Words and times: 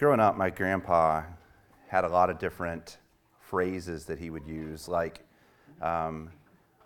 growing 0.00 0.18
up, 0.18 0.34
my 0.34 0.48
grandpa 0.48 1.22
had 1.88 2.04
a 2.04 2.08
lot 2.08 2.30
of 2.30 2.38
different 2.38 2.96
phrases 3.38 4.06
that 4.06 4.18
he 4.18 4.30
would 4.30 4.46
use, 4.46 4.88
like, 4.88 5.20
um, 5.82 6.30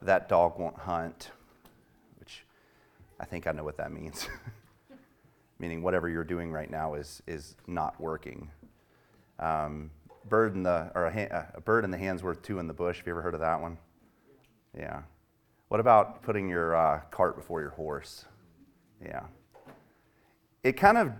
that 0.03 0.29
dog 0.29 0.59
won't 0.59 0.77
hunt, 0.77 1.31
which 2.19 2.45
I 3.21 3.25
think 3.25 3.47
I 3.47 3.53
know 3.53 3.63
what 3.63 3.77
that 3.77 3.93
means. 3.93 4.29
Meaning, 5.61 5.81
whatever 5.81 6.09
you're 6.09 6.25
doing 6.25 6.51
right 6.51 6.69
now 6.69 6.95
is, 6.95 7.23
is 7.29 7.55
not 7.69 8.01
working. 8.01 8.51
Um, 9.39 9.93
bird 10.29 10.57
in 10.57 10.65
the, 10.65 10.91
or 10.97 11.07
a, 11.07 11.13
ha- 11.13 11.47
a 11.55 11.61
bird 11.61 11.85
in 11.85 11.93
the 11.93 11.99
hand's 11.99 12.25
worth 12.25 12.43
two 12.43 12.59
in 12.59 12.67
the 12.67 12.75
bush. 12.75 12.97
Have 12.97 13.07
you 13.07 13.13
ever 13.13 13.23
heard 13.23 13.35
of 13.35 13.41
that 13.41 13.61
one? 13.61 13.79
Yeah. 14.77 15.03
What 15.69 15.79
about 15.79 16.25
putting 16.25 16.49
your 16.49 16.75
uh, 16.75 16.99
cart 17.13 17.37
before 17.37 17.61
your 17.61 17.71
horse? 17.71 18.25
Yeah. 19.01 19.23
It 20.65 20.73
kind 20.73 20.99
of 20.99 21.13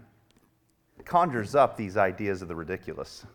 conjures 1.05 1.55
up 1.55 1.77
these 1.77 1.97
ideas 1.97 2.43
of 2.43 2.49
the 2.49 2.55
ridiculous. 2.55 3.27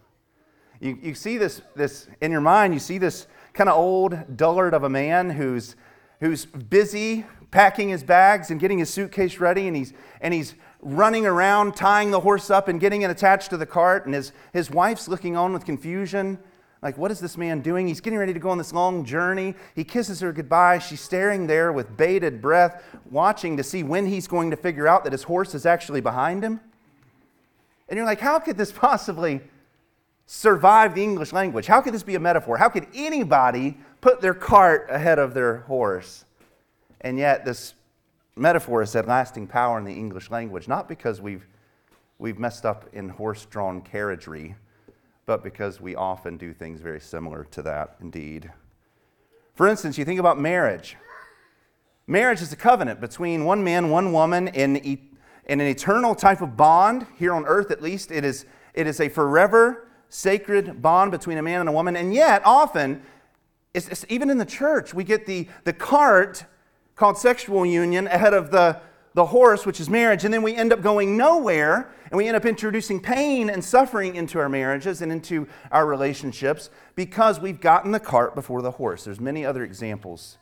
You, 0.80 0.98
you 1.02 1.14
see 1.14 1.38
this, 1.38 1.62
this 1.76 2.08
in 2.22 2.32
your 2.32 2.42
mind, 2.42 2.74
you 2.74 2.80
see 2.80 2.98
this 2.98 3.28
kind 3.54 3.70
of 3.70 3.78
old 3.78 4.38
dullard 4.38 4.74
of 4.74 4.84
a 4.84 4.90
man 4.90 5.30
who's, 5.30 5.76
who's 6.22 6.46
busy 6.46 7.26
packing 7.52 7.90
his 7.90 8.04
bags 8.04 8.50
and 8.52 8.60
getting 8.60 8.78
his 8.78 8.90
suitcase 8.90 9.40
ready, 9.40 9.68
and 9.68 9.76
he's, 9.76 9.94
and 10.22 10.34
he's 10.34 10.56
running 10.82 11.26
around 11.26 11.76
tying 11.76 12.12
the 12.12 12.22
horse 12.22 12.50
up 12.50 12.68
and 12.68 12.80
getting 12.80 13.02
it 13.02 13.10
attached 13.10 13.50
to 13.50 13.58
the 13.58 13.66
cart, 13.66 14.06
and 14.06 14.16
his, 14.16 14.32
his 14.54 14.72
wife's 14.72 15.08
looking 15.08 15.36
on 15.36 15.52
with 15.52 15.66
confusion. 15.66 16.40
Like, 16.82 16.98
what 16.98 17.12
is 17.12 17.20
this 17.20 17.38
man 17.38 17.60
doing? 17.60 17.88
He's 17.88 18.00
getting 18.00 18.18
ready 18.18 18.34
to 18.34 18.40
go 18.40 18.50
on 18.50 18.58
this 18.58 18.72
long 18.72 19.04
journey. 19.04 19.56
He 19.76 19.84
kisses 19.84 20.22
her 20.22 20.32
goodbye. 20.32 20.80
She's 20.80 21.02
staring 21.02 21.46
there 21.46 21.74
with 21.74 21.98
bated 21.98 22.42
breath, 22.42 22.82
watching 23.10 23.58
to 23.58 23.64
see 23.64 23.84
when 23.84 24.06
he's 24.06 24.28
going 24.28 24.50
to 24.52 24.56
figure 24.56 24.88
out 24.88 25.04
that 25.04 25.12
his 25.12 25.24
horse 25.24 25.54
is 25.54 25.66
actually 25.66 26.00
behind 26.00 26.42
him. 26.42 26.62
And 27.90 27.98
you're 27.98 28.06
like, 28.06 28.20
how 28.20 28.40
could 28.40 28.56
this 28.56 28.72
possibly 28.72 29.42
survive 30.28 30.94
the 30.94 31.04
English 31.04 31.34
language? 31.34 31.66
How 31.66 31.82
could 31.82 31.94
this 31.94 32.04
be 32.04 32.14
a 32.16 32.20
metaphor? 32.20 32.58
How 32.58 32.70
could 32.70 32.86
anybody 32.94 33.78
put 34.00 34.22
their 34.22 34.36
cart 34.36 34.88
ahead 34.90 35.18
of 35.18 35.34
their 35.34 35.58
horse? 35.62 36.24
And 37.02 37.18
yet, 37.18 37.46
this 37.46 37.74
metaphor 38.36 38.82
has 38.82 38.94
had 38.94 39.08
lasting 39.08 39.48
power 39.48 39.80
in 39.80 39.86
the 39.86 39.94
English 39.94 40.30
language, 40.30 40.68
not 40.68 40.88
because 40.88 41.20
we've, 41.20 41.48
we've 42.20 42.38
messed 42.38 42.64
up 42.64 42.86
in 42.94 43.10
horse 43.10 43.46
drawn 43.46 43.82
carriagery, 43.82 44.56
but 45.26 45.44
because 45.44 45.82
we 45.82 45.96
often 45.96 46.38
do 46.38 46.54
things 46.54 46.80
very 46.82 47.00
similar 47.00 47.46
to 47.46 47.64
that 47.64 47.96
indeed. 48.00 48.52
For 49.56 49.68
instance, 49.68 49.98
you 49.98 50.06
think 50.06 50.20
about 50.20 50.40
marriage. 50.40 50.96
Marriage 52.06 52.42
is 52.42 52.54
a 52.54 52.56
covenant 52.56 53.02
between 53.02 53.46
one 53.46 53.64
man, 53.64 53.90
one 53.90 54.14
woman 54.14 54.48
in, 54.50 54.78
in 55.50 55.60
an 55.60 55.68
eternal 55.68 56.14
type 56.14 56.42
of 56.42 56.56
bond, 56.56 57.08
here 57.18 57.34
on 57.34 57.46
earth 57.46 57.72
at 57.72 57.82
least. 57.82 58.12
It 58.12 58.24
is, 58.24 58.46
it 58.76 58.86
is 58.86 59.02
a 59.02 59.10
forever 59.10 59.88
sacred 60.08 60.80
bond 60.82 61.12
between 61.12 61.40
a 61.40 61.42
man 61.42 61.60
and 61.60 61.68
a 61.68 61.72
woman. 61.72 61.96
And 61.96 62.14
yet, 62.14 62.44
often, 62.46 63.02
it's, 63.74 63.88
it's, 63.90 64.06
even 64.10 64.30
in 64.30 64.38
the 64.38 64.46
church, 64.46 64.94
we 64.94 65.04
get 65.04 65.26
the, 65.26 65.48
the 65.64 65.74
cart 65.74 66.46
called 66.96 67.18
sexual 67.18 67.66
union 67.66 68.06
ahead 68.08 68.36
of 68.36 68.52
the, 68.52 68.80
the 69.16 69.26
horse, 69.26 69.66
which 69.66 69.80
is 69.80 69.90
marriage, 69.90 70.24
and 70.24 70.32
then 70.32 70.44
we 70.44 70.56
end 70.56 70.72
up 70.72 70.84
going 70.84 71.18
nowhere, 71.18 71.92
and 72.12 72.18
we 72.18 72.28
end 72.28 72.38
up 72.38 72.46
introducing 72.46 73.00
pain 73.02 73.50
and 73.50 73.64
suffering 73.64 74.16
into 74.16 74.38
our 74.38 74.50
marriages 74.50 75.02
and 75.02 75.12
into 75.12 75.48
our 75.72 75.88
relationships 75.88 76.70
because 76.96 77.40
we've 77.40 77.60
gotten 77.60 77.92
the 77.92 78.00
cart 78.00 78.36
before 78.36 78.62
the 78.62 78.72
horse. 78.72 79.04
There's 79.04 79.20
many 79.20 79.46
other 79.46 79.64
examples 79.64 80.38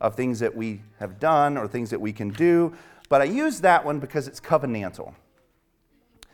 of 0.00 0.16
things 0.16 0.40
that 0.40 0.56
we 0.56 0.82
have 0.98 1.20
done 1.20 1.56
or 1.56 1.68
things 1.68 1.90
that 1.90 2.00
we 2.00 2.12
can 2.12 2.30
do, 2.30 2.72
but 3.08 3.20
I 3.20 3.24
use 3.24 3.60
that 3.60 3.84
one 3.84 3.98
because 3.98 4.28
it's 4.28 4.40
covenantal. 4.40 5.14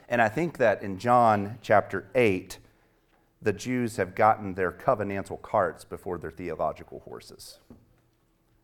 And 0.08 0.20
I 0.20 0.28
think 0.28 0.58
that 0.58 0.82
in 0.82 0.98
John 0.98 1.58
chapter 1.62 2.06
8, 2.14 2.58
the 3.40 3.52
Jews 3.52 3.96
have 3.96 4.14
gotten 4.14 4.54
their 4.54 4.72
covenantal 4.72 5.40
carts 5.40 5.84
before 5.84 6.18
their 6.18 6.30
theological 6.30 7.00
horses. 7.00 7.58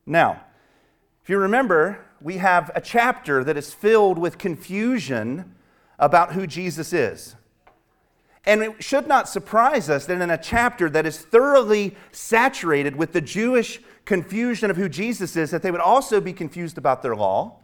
Now, 0.06 0.42
if 1.22 1.28
you 1.28 1.38
remember, 1.38 2.04
we 2.20 2.38
have 2.38 2.70
a 2.74 2.80
chapter 2.80 3.44
that 3.44 3.56
is 3.56 3.72
filled 3.72 4.18
with 4.18 4.38
confusion 4.38 5.54
about 5.98 6.32
who 6.32 6.46
Jesus 6.46 6.92
is. 6.92 7.36
And 8.46 8.62
it 8.62 8.82
should 8.82 9.06
not 9.06 9.28
surprise 9.28 9.90
us 9.90 10.06
that 10.06 10.20
in 10.20 10.30
a 10.30 10.38
chapter 10.38 10.88
that 10.90 11.04
is 11.04 11.18
thoroughly 11.18 11.94
saturated 12.10 12.96
with 12.96 13.12
the 13.12 13.20
Jewish 13.20 13.80
confusion 14.06 14.70
of 14.70 14.78
who 14.78 14.88
Jesus 14.88 15.36
is, 15.36 15.50
that 15.50 15.62
they 15.62 15.70
would 15.70 15.80
also 15.80 16.20
be 16.20 16.32
confused 16.32 16.78
about 16.78 17.02
their 17.02 17.14
law. 17.14 17.59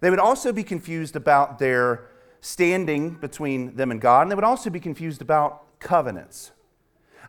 They 0.00 0.10
would 0.10 0.18
also 0.18 0.52
be 0.52 0.64
confused 0.64 1.16
about 1.16 1.58
their 1.58 2.06
standing 2.40 3.14
between 3.14 3.76
them 3.76 3.90
and 3.90 4.00
God, 4.00 4.22
and 4.22 4.30
they 4.30 4.34
would 4.34 4.44
also 4.44 4.70
be 4.70 4.80
confused 4.80 5.20
about 5.20 5.78
covenants. 5.78 6.52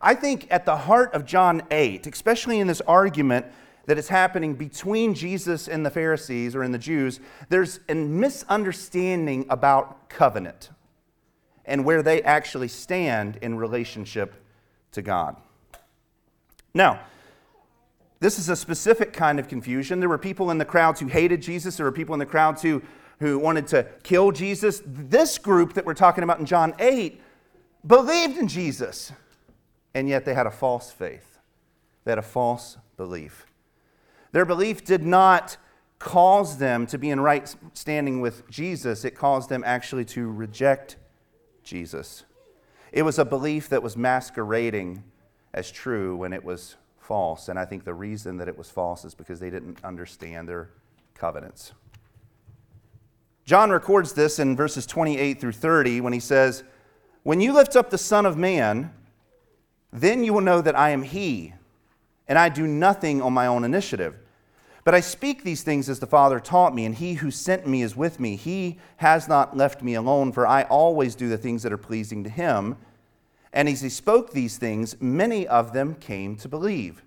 I 0.02 0.16
think 0.16 0.48
at 0.50 0.66
the 0.66 0.78
heart 0.78 1.14
of 1.14 1.26
John 1.26 1.62
8, 1.70 2.08
especially 2.08 2.59
in 2.59 2.68
this 2.68 2.82
argument 2.82 3.46
that 3.86 3.98
is 3.98 4.08
happening 4.08 4.56
between 4.56 5.14
Jesus 5.14 5.68
and 5.68 5.86
the 5.86 5.90
Pharisees 5.90 6.56
or 6.56 6.64
in 6.64 6.72
the 6.72 6.78
Jews, 6.78 7.20
there's 7.50 7.80
a 7.90 7.94
misunderstanding 7.94 9.46
about 9.50 10.09
covenant 10.09 10.70
and 11.66 11.86
where 11.86 12.02
they 12.02 12.22
actually 12.24 12.68
stand 12.68 13.38
in 13.42 13.58
relationship 13.58 14.34
to 14.94 15.02
God. 15.02 15.36
Now, 16.74 17.02
this 18.22 18.38
is 18.38 18.50
a 18.50 18.56
specific 18.56 19.14
kind 19.14 19.40
of 19.40 19.48
confusion. 19.48 20.00
There 20.00 20.08
were 20.08 20.20
people 20.20 20.52
in 20.52 20.59
the 20.59 20.66
crowds 20.66 21.00
who 21.00 21.08
hated 21.08 21.42
Jesus, 21.42 21.76
there 21.76 21.86
were 21.86 21.92
people 21.92 22.14
in 22.14 22.20
the 22.20 22.26
crowds 22.26 22.62
who, 22.62 22.84
who 23.20 23.40
wanted 23.40 23.66
to 23.68 23.88
kill 24.04 24.32
Jesus. 24.32 24.82
This 24.86 25.40
group 25.40 25.74
that 25.74 25.86
we're 25.86 25.96
talking 25.96 26.24
about 26.24 26.40
in 26.40 26.46
John 26.46 26.76
8 26.78 27.20
believed 27.86 28.38
in 28.38 28.48
Jesus, 28.48 29.12
and 29.96 30.08
yet 30.08 30.24
they 30.24 30.36
had 30.36 30.46
a 30.46 30.52
false 30.52 30.92
faith, 30.92 31.40
they 32.06 32.12
had 32.12 32.20
a 32.20 32.22
false 32.22 32.78
belief. 32.96 33.48
Their 34.34 34.46
belief 34.46 34.86
did 34.86 35.03
not 35.03 35.58
cause 35.98 36.59
them 36.59 36.86
to 36.88 37.00
be 37.00 37.09
in 37.09 37.20
right 37.20 37.53
standing 37.74 38.22
with 38.22 38.48
Jesus, 38.52 39.03
it 39.03 39.16
caused 39.16 39.50
them 39.50 39.64
actually 39.66 40.06
to 40.06 40.30
reject 40.30 40.96
Jesus. 41.64 42.24
It 42.92 43.02
was 43.02 43.18
a 43.18 43.26
belief 43.26 43.70
that 43.70 43.82
was 43.82 43.98
masquerading 43.98 45.03
as 45.56 45.72
true 45.72 46.16
when 46.16 46.34
it 46.34 46.44
was 46.44 46.76
false. 47.12 47.50
And 47.50 47.60
I 47.60 47.66
think 47.66 47.84
the 47.84 47.94
reason 47.94 48.38
that 48.38 48.48
it 48.48 48.58
was 48.58 48.70
false 48.70 49.04
is 49.04 49.14
because 49.14 49.42
they 49.42 49.50
didn't 49.50 49.84
understand 49.84 50.48
their 50.48 50.70
covenants. 51.14 51.74
John 53.44 53.70
records 53.70 54.14
this 54.14 54.40
in 54.40 54.56
verses 54.56 54.86
28 54.86 55.42
through 55.42 55.52
30 55.52 56.00
when 56.00 56.14
he 56.14 56.22
says, 56.22 56.64
When 57.24 57.42
you 57.42 57.52
lift 57.52 57.76
up 57.76 57.90
the 57.90 57.98
Son 57.98 58.26
of 58.26 58.38
Man, 58.38 58.94
then 59.92 60.24
you 60.24 60.32
will 60.32 60.40
know 60.40 60.62
that 60.62 60.80
I 60.80 60.92
am 60.92 61.04
He 61.04 61.54
and 62.30 62.40
I 62.40 62.48
do 62.48 62.66
nothing 62.66 63.22
on 63.22 63.34
my 63.34 63.46
own 63.46 63.66
initiative. 63.66 64.16
But 64.86 64.96
I 64.96 65.02
speak 65.02 65.44
these 65.44 65.64
things 65.64 65.90
as 65.90 66.00
the 66.00 66.08
Father 66.08 66.40
taught 66.40 66.74
me, 66.74 66.86
and 66.86 66.96
he 66.96 67.16
who 67.16 67.30
sent 67.30 67.68
me 67.68 67.82
is 67.82 67.94
with 67.94 68.22
me. 68.22 68.38
He 68.38 68.80
has 68.98 69.28
not 69.28 69.58
left 69.58 69.84
me 69.84 69.96
alone, 69.96 70.32
for 70.32 70.48
I 70.48 70.64
always 70.64 71.14
do 71.16 71.28
the 71.28 71.38
things 71.38 71.62
that 71.64 71.74
are 71.74 71.78
pleasing 71.78 72.24
to 72.24 72.30
him. 72.30 72.78
And 73.54 73.68
as 73.68 73.82
he 73.82 73.90
spoke 73.90 74.32
these 74.32 74.58
things, 74.58 74.96
many 75.02 75.48
of 75.48 75.74
them 75.74 75.96
came 75.96 76.36
to 76.38 76.48
believe. 76.48 77.04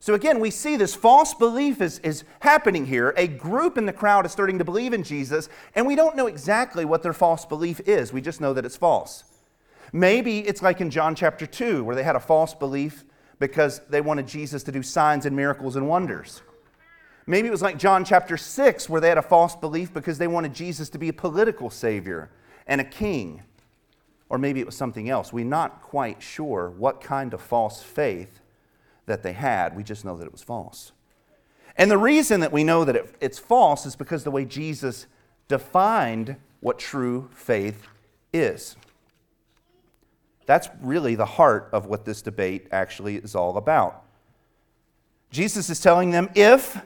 So 0.00 0.12
again, 0.12 0.38
we 0.38 0.50
see 0.50 0.76
this 0.76 0.94
false 0.94 1.32
belief 1.32 1.80
is, 1.80 1.98
is 2.00 2.24
happening 2.40 2.84
here. 2.84 3.14
A 3.16 3.26
group 3.26 3.78
in 3.78 3.86
the 3.86 3.92
crowd 3.92 4.26
is 4.26 4.32
starting 4.32 4.58
to 4.58 4.64
believe 4.64 4.92
in 4.92 5.02
Jesus, 5.02 5.48
and 5.74 5.86
we 5.86 5.96
don't 5.96 6.14
know 6.14 6.26
exactly 6.26 6.84
what 6.84 7.02
their 7.02 7.14
false 7.14 7.46
belief 7.46 7.80
is. 7.86 8.12
We 8.12 8.20
just 8.20 8.40
know 8.40 8.52
that 8.52 8.66
it's 8.66 8.76
false. 8.76 9.24
Maybe 9.94 10.40
it's 10.40 10.60
like 10.60 10.80
in 10.80 10.90
John 10.90 11.14
chapter 11.14 11.46
2, 11.46 11.84
where 11.84 11.96
they 11.96 12.02
had 12.02 12.16
a 12.16 12.20
false 12.20 12.52
belief 12.52 13.04
because 13.38 13.80
they 13.88 14.00
wanted 14.00 14.26
Jesus 14.26 14.62
to 14.64 14.72
do 14.72 14.82
signs 14.82 15.24
and 15.24 15.34
miracles 15.34 15.76
and 15.76 15.88
wonders. 15.88 16.42
Maybe 17.26 17.48
it 17.48 17.52
was 17.52 17.62
like 17.62 17.78
John 17.78 18.04
chapter 18.04 18.36
6, 18.36 18.88
where 18.90 19.00
they 19.00 19.08
had 19.08 19.16
a 19.16 19.22
false 19.22 19.56
belief 19.56 19.94
because 19.94 20.18
they 20.18 20.26
wanted 20.26 20.52
Jesus 20.52 20.90
to 20.90 20.98
be 20.98 21.08
a 21.08 21.14
political 21.14 21.70
savior 21.70 22.30
and 22.66 22.80
a 22.80 22.84
king. 22.84 23.42
Or 24.34 24.38
maybe 24.38 24.58
it 24.58 24.66
was 24.66 24.76
something 24.76 25.08
else. 25.08 25.32
We're 25.32 25.44
not 25.44 25.80
quite 25.80 26.20
sure 26.20 26.68
what 26.68 27.00
kind 27.00 27.32
of 27.32 27.40
false 27.40 27.84
faith 27.84 28.40
that 29.06 29.22
they 29.22 29.32
had. 29.32 29.76
We 29.76 29.84
just 29.84 30.04
know 30.04 30.16
that 30.16 30.24
it 30.24 30.32
was 30.32 30.42
false. 30.42 30.90
And 31.76 31.88
the 31.88 31.98
reason 31.98 32.40
that 32.40 32.50
we 32.50 32.64
know 32.64 32.84
that 32.84 32.96
it, 32.96 33.14
it's 33.20 33.38
false 33.38 33.86
is 33.86 33.94
because 33.94 34.24
the 34.24 34.32
way 34.32 34.44
Jesus 34.44 35.06
defined 35.46 36.34
what 36.58 36.80
true 36.80 37.30
faith 37.32 37.86
is. 38.32 38.74
That's 40.46 40.68
really 40.82 41.14
the 41.14 41.26
heart 41.26 41.68
of 41.72 41.86
what 41.86 42.04
this 42.04 42.20
debate 42.20 42.66
actually 42.72 43.18
is 43.18 43.36
all 43.36 43.56
about. 43.56 44.02
Jesus 45.30 45.70
is 45.70 45.78
telling 45.78 46.10
them 46.10 46.28
if 46.34 46.76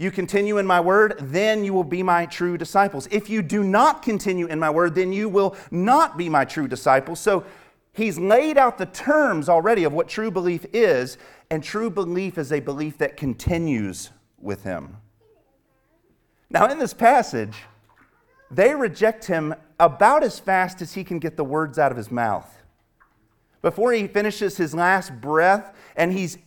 you 0.00 0.10
continue 0.10 0.56
in 0.56 0.66
my 0.66 0.80
word, 0.80 1.16
then 1.20 1.62
you 1.62 1.74
will 1.74 1.84
be 1.84 2.02
my 2.02 2.24
true 2.24 2.56
disciples. 2.56 3.06
If 3.10 3.28
you 3.28 3.42
do 3.42 3.62
not 3.62 4.00
continue 4.00 4.46
in 4.46 4.58
my 4.58 4.70
word, 4.70 4.94
then 4.94 5.12
you 5.12 5.28
will 5.28 5.54
not 5.70 6.16
be 6.16 6.30
my 6.30 6.46
true 6.46 6.66
disciples. 6.66 7.20
So 7.20 7.44
he's 7.92 8.18
laid 8.18 8.56
out 8.56 8.78
the 8.78 8.86
terms 8.86 9.50
already 9.50 9.84
of 9.84 9.92
what 9.92 10.08
true 10.08 10.30
belief 10.30 10.64
is, 10.72 11.18
and 11.50 11.62
true 11.62 11.90
belief 11.90 12.38
is 12.38 12.50
a 12.50 12.60
belief 12.60 12.96
that 12.96 13.18
continues 13.18 14.08
with 14.38 14.64
him. 14.64 14.96
Now, 16.48 16.70
in 16.70 16.78
this 16.78 16.94
passage, 16.94 17.58
they 18.50 18.74
reject 18.74 19.26
him 19.26 19.54
about 19.78 20.24
as 20.24 20.40
fast 20.40 20.80
as 20.80 20.94
he 20.94 21.04
can 21.04 21.18
get 21.18 21.36
the 21.36 21.44
words 21.44 21.78
out 21.78 21.92
of 21.92 21.98
his 21.98 22.10
mouth. 22.10 22.50
Before 23.60 23.92
he 23.92 24.06
finishes 24.06 24.56
his 24.56 24.74
last 24.74 25.20
breath 25.20 25.76
and 25.94 26.10
he's 26.10 26.38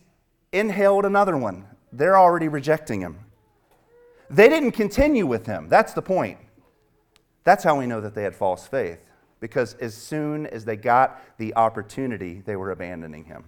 inhaled 0.52 1.04
another 1.04 1.36
one, 1.36 1.66
they're 1.92 2.18
already 2.18 2.48
rejecting 2.48 3.00
him. 3.00 3.20
They 4.34 4.48
didn't 4.48 4.72
continue 4.72 5.26
with 5.26 5.46
him. 5.46 5.68
That's 5.68 5.92
the 5.92 6.02
point. 6.02 6.38
That's 7.44 7.62
how 7.62 7.78
we 7.78 7.86
know 7.86 8.00
that 8.00 8.14
they 8.14 8.24
had 8.24 8.34
false 8.34 8.66
faith, 8.66 8.98
because 9.38 9.74
as 9.74 9.94
soon 9.94 10.46
as 10.46 10.64
they 10.64 10.74
got 10.74 11.22
the 11.38 11.54
opportunity, 11.54 12.42
they 12.44 12.56
were 12.56 12.72
abandoning 12.72 13.26
him. 13.26 13.44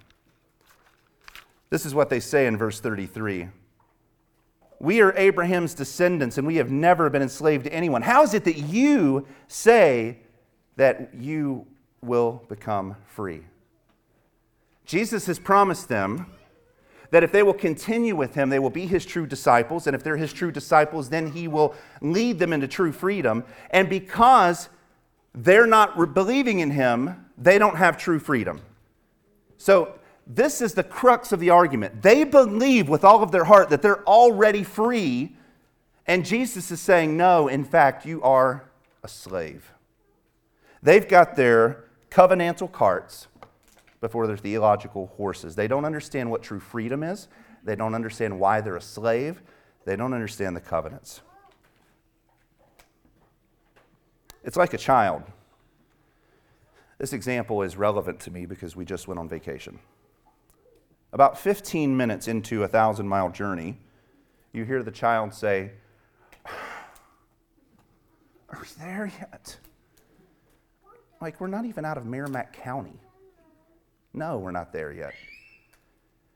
This 1.71 1.85
is 1.87 1.95
what 1.95 2.09
they 2.09 2.21
say 2.21 2.47
in 2.47 2.57
verse 2.57 2.79
33. 2.79 3.49
We 4.79 5.01
are 5.01 5.13
Abraham's 5.17 5.75
descendants 5.75 6.39
and 6.39 6.47
we 6.47 6.57
have 6.57 6.71
never 6.71 7.11
been 7.11 7.23
enslaved 7.23 7.65
to 7.65 7.73
anyone. 7.73 8.03
How 8.03 8.23
is 8.23 8.35
it 8.35 8.45
that 8.45 8.59
you 8.59 9.27
say 9.49 10.19
that 10.77 11.15
you 11.15 11.67
will 12.01 12.45
become 12.49 12.95
free? 13.07 13.43
Jesus 14.85 15.27
has 15.27 15.41
promised 15.41 15.89
them 15.89 16.27
that 17.11 17.23
if 17.23 17.33
they 17.33 17.43
will 17.43 17.55
continue 17.55 18.17
with 18.17 18.35
him, 18.35 18.49
they 18.49 18.59
will 18.59 18.71
be 18.71 18.87
his 18.87 19.05
true 19.05 19.27
disciples. 19.27 19.87
And 19.87 19.95
if 19.95 20.03
they're 20.03 20.17
his 20.17 20.33
true 20.33 20.51
disciples, 20.51 21.09
then 21.09 21.33
he 21.33 21.49
will 21.49 21.75
lead 22.01 22.39
them 22.39 22.53
into 22.53 22.69
true 22.69 22.93
freedom. 22.93 23.45
And 23.71 23.89
because 23.89 24.69
they're 25.35 25.67
not 25.67 26.15
believing 26.15 26.61
in 26.61 26.71
him, 26.71 27.27
they 27.37 27.59
don't 27.59 27.77
have 27.77 27.97
true 27.99 28.19
freedom. 28.19 28.61
So 29.59 29.99
this 30.27 30.61
is 30.61 30.75
the 30.75 30.83
crux 30.83 31.33
of 31.33 31.41
the 31.41 31.51
argument. 31.51 32.03
They 32.03 32.25
believe 32.25 32.89
with 32.89 33.05
all 33.05 33.23
of 33.23 33.31
their 33.31 33.45
heart 33.45 33.71
that 33.71 33.83
they're 33.83 34.05
already 34.05 34.65
free, 34.65 35.37
and 36.07 36.25
Jesus 36.25 36.71
is 36.71 36.81
saying, 36.81 37.17
No, 37.17 37.49
in 37.49 37.65
fact, 37.65 38.05
you 38.05 38.23
are 38.23 38.69
a 39.03 39.09
slave. 39.09 39.73
They've 40.83 41.07
got 41.07 41.37
their 41.37 41.85
covenantal 42.11 42.71
carts 42.71 43.29
before 44.01 44.27
their 44.27 44.37
theological 44.37 45.07
horses. 45.17 45.57
They 45.57 45.69
don't 45.69 45.85
understand 45.85 46.31
what 46.31 46.43
true 46.43 46.61
freedom 46.61 47.03
is, 47.03 47.29
they 47.65 47.77
don't 47.77 47.95
understand 47.95 48.39
why 48.39 48.61
they're 48.61 48.77
a 48.77 48.81
slave, 48.81 49.43
they 49.85 49.97
don't 49.97 50.15
understand 50.15 50.57
the 50.57 50.61
covenants. 50.61 51.23
It's 54.45 54.57
like 54.57 54.75
a 54.75 54.79
child. 54.79 55.23
This 56.99 57.13
example 57.13 57.63
is 57.63 57.77
relevant 57.77 58.21
to 58.21 58.31
me 58.31 58.47
because 58.47 58.77
we 58.77 58.85
just 58.85 59.09
went 59.09 59.19
on 59.19 59.29
vacation. 59.29 59.79
About 61.13 61.39
15 61.39 61.97
minutes 61.97 62.29
into 62.29 62.63
a 62.63 62.69
thousand 62.69 63.09
mile 63.09 63.31
journey, 63.31 63.79
you 64.53 64.65
hear 64.65 64.83
the 64.83 64.91
child 64.91 65.35
say, 65.35 65.73
Are 68.49 68.59
we 68.61 68.69
there 68.79 69.11
yet? 69.19 69.57
Like, 71.21 71.41
we're 71.41 71.49
not 71.49 71.65
even 71.65 71.85
out 71.85 71.99
of 71.99 72.07
Merrimack 72.07 72.53
County. 72.53 73.01
No, 74.13 74.39
we're 74.39 74.51
not 74.51 74.73
there 74.73 74.93
yet. 74.93 75.15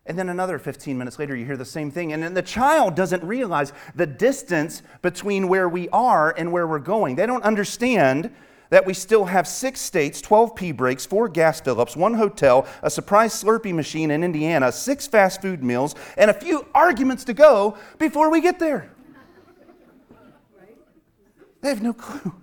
And 0.07 0.19
then 0.19 0.29
another 0.29 0.59
15 0.59 0.99
minutes 0.99 1.19
later, 1.19 1.37
you 1.37 1.45
hear 1.45 1.57
the 1.57 1.65
same 1.65 1.91
thing. 1.91 2.13
And 2.13 2.23
then 2.23 2.35
the 2.35 2.43
child 2.43 2.95
doesn't 2.95 3.23
realize 3.23 3.73
the 3.95 4.07
distance 4.07 4.83
between 5.03 5.47
where 5.47 5.69
we 5.69 5.89
are 5.91 6.35
and 6.37 6.51
where 6.51 6.67
we're 6.67 6.79
going. 6.79 7.17
They 7.17 7.27
don't 7.27 7.45
understand 7.45 8.35
that 8.71 8.87
we 8.87 8.95
still 8.95 9.25
have 9.27 9.47
six 9.47 9.81
states, 9.81 10.21
12 10.21 10.55
P 10.55 10.73
breaks, 10.73 11.05
four 11.05 11.29
gas 11.29 11.61
fill 11.61 11.81
ups, 11.81 11.97
one 11.97 12.15
hotel, 12.15 12.67
a 12.83 12.91
surprise 12.91 13.33
Slurpee 13.33 13.75
machine 13.75 14.11
in 14.11 14.25
Indiana, 14.25 14.73
six 14.73 15.07
fast 15.07 15.43
food 15.43 15.63
meals, 15.63 15.95
and 16.17 16.31
a 16.31 16.35
few 16.35 16.67
arguments 16.75 17.25
to 17.25 17.35
go 17.35 17.77
before 17.99 18.31
we 18.31 18.41
get 18.41 18.59
there. 18.59 18.91
They 21.61 21.69
have 21.69 21.83
no 21.83 21.93
clue. 21.93 22.35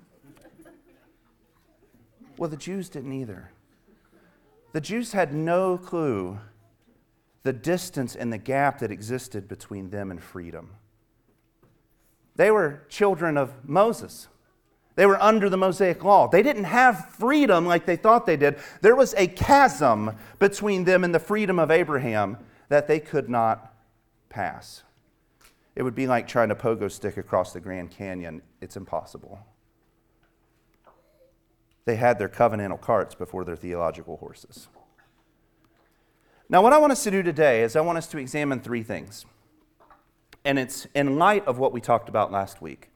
Well, 2.37 2.49
the 2.49 2.57
Jews 2.57 2.87
didn't 2.87 3.13
either. 3.13 3.51
The 4.77 4.81
Jews 4.81 5.13
had 5.13 5.33
no 5.33 5.75
clue 5.75 6.37
the 7.41 7.51
distance 7.51 8.15
and 8.15 8.31
the 8.31 8.37
gap 8.37 8.77
that 8.77 8.91
existed 8.91 9.47
between 9.47 9.89
them 9.89 10.11
and 10.11 10.21
freedom. 10.21 10.75
They 12.35 12.51
were 12.51 12.83
children 12.87 13.37
of 13.37 13.67
Moses. 13.67 14.27
They 14.93 15.07
were 15.07 15.19
under 15.19 15.49
the 15.49 15.57
Mosaic 15.57 16.03
law. 16.03 16.27
They 16.27 16.43
didn't 16.43 16.65
have 16.65 17.09
freedom 17.09 17.65
like 17.65 17.87
they 17.87 17.95
thought 17.95 18.27
they 18.27 18.37
did. 18.37 18.59
There 18.81 18.95
was 18.95 19.15
a 19.15 19.25
chasm 19.25 20.15
between 20.37 20.83
them 20.83 21.03
and 21.03 21.11
the 21.11 21.17
freedom 21.17 21.57
of 21.57 21.71
Abraham 21.71 22.37
that 22.69 22.87
they 22.87 22.99
could 22.99 23.29
not 23.29 23.73
pass. 24.29 24.83
It 25.75 25.81
would 25.81 25.95
be 25.95 26.05
like 26.05 26.27
trying 26.27 26.49
to 26.49 26.55
pogo 26.55 26.91
stick 26.91 27.17
across 27.17 27.51
the 27.51 27.59
Grand 27.59 27.89
Canyon. 27.89 28.43
It's 28.61 28.77
impossible. 28.77 29.39
They 31.87 31.95
had 31.95 32.19
their 32.19 32.27
covenantal 32.27 32.81
carts 32.81 33.15
before 33.15 33.45
their 33.45 33.55
theological 33.55 34.17
horses. 34.17 34.67
Now, 36.49 36.61
what 36.61 36.73
I 36.73 36.79
want 36.79 36.91
us 36.91 37.01
to 37.05 37.11
do 37.11 37.23
today 37.23 37.63
is 37.63 37.77
I 37.77 37.81
want 37.81 37.97
us 37.97 38.07
to 38.07 38.17
examine 38.17 38.59
three 38.59 38.83
things. 38.83 39.25
And 40.43 40.59
it's 40.59 40.85
in 40.93 41.17
light 41.17 41.47
of 41.47 41.59
what 41.59 41.71
we 41.71 41.79
talked 41.79 42.09
about 42.09 42.29
last 42.29 42.61
week. 42.61 42.89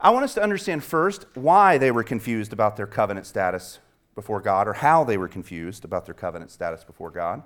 I 0.00 0.10
want 0.10 0.22
us 0.22 0.34
to 0.34 0.42
understand 0.42 0.84
first 0.84 1.26
why 1.34 1.78
they 1.78 1.90
were 1.90 2.04
confused 2.04 2.52
about 2.52 2.76
their 2.76 2.86
covenant 2.86 3.26
status 3.26 3.80
before 4.14 4.40
God, 4.40 4.68
or 4.68 4.74
how 4.74 5.02
they 5.02 5.18
were 5.18 5.26
confused 5.26 5.84
about 5.84 6.06
their 6.06 6.14
covenant 6.14 6.52
status 6.52 6.84
before 6.84 7.10
God. 7.10 7.42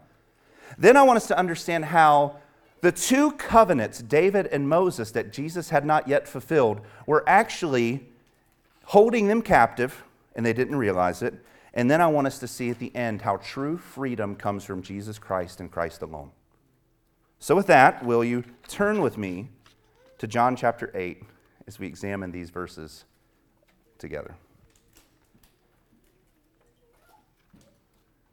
Then 0.77 0.95
I 0.95 1.05
want 1.05 1.17
us 1.17 1.27
to 1.29 1.39
understand 1.39 1.87
how 1.87 2.37
the 2.83 2.93
two 2.93 3.33
covenants, 3.33 4.03
David 4.03 4.47
and 4.49 4.69
Moses, 4.69 5.11
that 5.13 5.33
Jesus 5.33 5.71
had 5.71 5.87
not 5.87 6.07
yet 6.07 6.29
fulfilled, 6.29 6.83
were 7.07 7.27
actually 7.27 8.07
holding 8.85 9.27
them 9.27 9.41
captive, 9.41 10.05
and 10.41 10.47
they 10.47 10.55
didn't 10.55 10.77
realize 10.77 11.21
it. 11.21 11.35
And 11.75 11.91
then 11.91 12.01
I 12.01 12.07
want 12.07 12.27
us 12.27 12.39
to 12.39 12.49
see 12.49 12.71
at 12.71 12.79
the 12.79 12.95
end 12.97 13.21
how 13.21 13.37
true 13.37 13.77
freedom 13.77 14.35
comes 14.35 14.65
from 14.65 14.83
Jesus 14.83 15.19
Christ 15.19 15.61
and 15.61 15.71
Christ 15.71 16.01
alone. 16.01 16.31
So, 17.39 17.55
with 17.55 17.67
that, 17.67 18.03
will 18.03 18.25
you 18.25 18.45
turn 18.67 19.03
with 19.03 19.19
me 19.19 19.51
to 20.19 20.27
John 20.27 20.57
chapter 20.57 20.91
8? 20.95 21.23
as 21.71 21.79
we 21.79 21.87
examine 21.87 22.33
these 22.33 22.51
verses 22.51 23.05
together. 23.97 24.35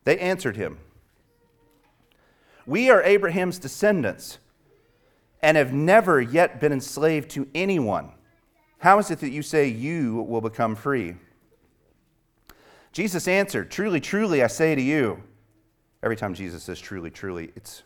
They 0.05 0.17
answered 0.17 0.55
him 0.55 0.79
We 2.65 2.89
are 2.89 3.03
Abraham's 3.03 3.59
descendants 3.59 4.39
and 5.39 5.55
have 5.55 5.71
never 5.71 6.19
yet 6.19 6.59
been 6.59 6.73
enslaved 6.73 7.29
to 7.31 7.47
anyone. 7.53 8.09
How 8.79 8.97
is 8.97 9.11
it 9.11 9.19
that 9.19 9.29
you 9.29 9.43
say 9.43 9.67
you 9.67 10.23
will 10.23 10.41
become 10.41 10.75
free? 10.75 11.13
Jesus 12.97 13.27
answered, 13.27 13.69
Truly, 13.69 14.01
truly, 14.01 14.41
I 14.41 14.47
say 14.47 14.73
to 14.73 14.81
you. 14.81 15.21
Every 16.01 16.15
time 16.15 16.33
Jesus 16.33 16.63
says 16.63 16.79
truly, 16.79 17.11
truly, 17.11 17.51
it's, 17.55 17.83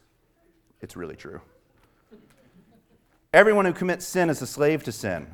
it's 0.80 0.96
really 0.96 1.18
true. 1.18 1.42
Everyone 3.34 3.66
who 3.66 3.74
commits 3.74 4.06
sin 4.06 4.30
is 4.30 4.42
a 4.42 4.48
slave 4.48 4.86
to 4.86 4.92
sin. 4.94 5.28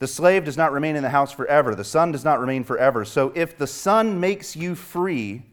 The 0.00 0.06
slave 0.06 0.44
does 0.44 0.58
not 0.58 0.70
remain 0.70 0.96
in 0.96 1.02
the 1.02 1.08
house 1.08 1.32
forever, 1.32 1.74
the 1.74 1.82
son 1.82 2.12
does 2.12 2.26
not 2.26 2.40
remain 2.40 2.62
forever. 2.62 3.06
So 3.06 3.32
if 3.34 3.56
the 3.56 3.66
son 3.66 4.20
makes 4.20 4.54
you 4.54 4.74
free, 4.74 5.44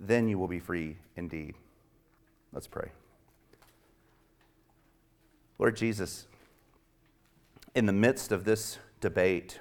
then 0.00 0.28
you 0.28 0.38
will 0.38 0.46
be 0.46 0.60
free 0.60 0.98
indeed. 1.16 1.56
Let's 2.52 2.68
pray. 2.68 2.90
Lord 5.58 5.76
Jesus, 5.76 6.28
in 7.74 7.86
the 7.86 7.92
midst 7.92 8.30
of 8.30 8.44
this 8.44 8.78
debate 9.00 9.58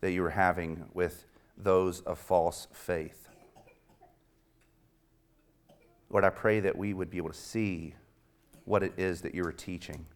that 0.00 0.12
you 0.12 0.22
were 0.22 0.30
having 0.30 0.86
with 0.94 1.26
those 1.56 2.00
of 2.00 2.18
false 2.18 2.68
faith, 2.72 3.28
Lord, 6.10 6.24
I 6.24 6.30
pray 6.30 6.60
that 6.60 6.76
we 6.76 6.94
would 6.94 7.10
be 7.10 7.16
able 7.16 7.30
to 7.30 7.34
see 7.34 7.94
what 8.64 8.82
it 8.82 8.92
is 8.96 9.22
that 9.22 9.34
you 9.34 9.44
are 9.44 9.52
teaching. 9.52 10.06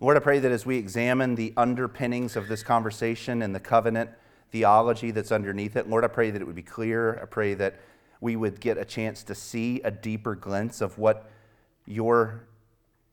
Lord, 0.00 0.16
I 0.16 0.20
pray 0.20 0.38
that 0.38 0.50
as 0.50 0.66
we 0.66 0.78
examine 0.78 1.34
the 1.34 1.52
underpinnings 1.56 2.36
of 2.36 2.48
this 2.48 2.62
conversation 2.62 3.42
and 3.42 3.54
the 3.54 3.60
covenant 3.60 4.10
theology 4.50 5.10
that's 5.10 5.32
underneath 5.32 5.76
it, 5.76 5.88
Lord, 5.88 6.04
I 6.04 6.08
pray 6.08 6.30
that 6.30 6.42
it 6.42 6.44
would 6.44 6.56
be 6.56 6.62
clear. 6.62 7.18
I 7.22 7.26
pray 7.26 7.54
that 7.54 7.80
we 8.20 8.36
would 8.36 8.60
get 8.60 8.78
a 8.78 8.84
chance 8.84 9.22
to 9.24 9.34
see 9.34 9.80
a 9.82 9.90
deeper 9.90 10.34
glimpse 10.34 10.80
of 10.80 10.98
what 10.98 11.30
your 11.86 12.44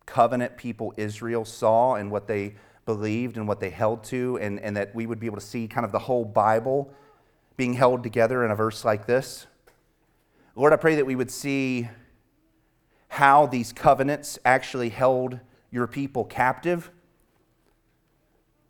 covenant 0.06 0.58
people 0.58 0.94
Israel 0.98 1.46
saw 1.46 1.96
and 1.96 2.10
what 2.12 2.28
they 2.28 2.56
believed 2.86 3.38
and 3.38 3.48
what 3.48 3.60
they 3.60 3.70
held 3.70 4.04
to, 4.06 4.40
and, 4.42 4.60
and 4.60 4.76
that 4.76 4.94
we 4.96 5.06
would 5.06 5.20
be 5.20 5.28
able 5.28 5.38
to 5.38 5.46
see 5.46 5.68
kind 5.68 5.86
of 5.86 5.92
the 5.92 6.00
whole 6.00 6.26
Bible 6.26 6.92
being 7.60 7.74
held 7.74 8.04
together 8.04 8.46
in 8.46 8.52
a 8.52 8.56
verse 8.56 8.86
like 8.86 9.06
this. 9.06 9.46
Lord, 10.56 10.72
I 10.72 10.78
pray 10.78 10.96
that 10.96 11.06
we 11.06 11.18
would 11.18 11.30
see 11.30 11.90
how 13.10 13.48
these 13.48 13.74
covenants 13.74 14.40
actually 14.46 14.88
held 14.88 15.42
your 15.70 15.86
people 15.86 16.24
captive. 16.24 16.90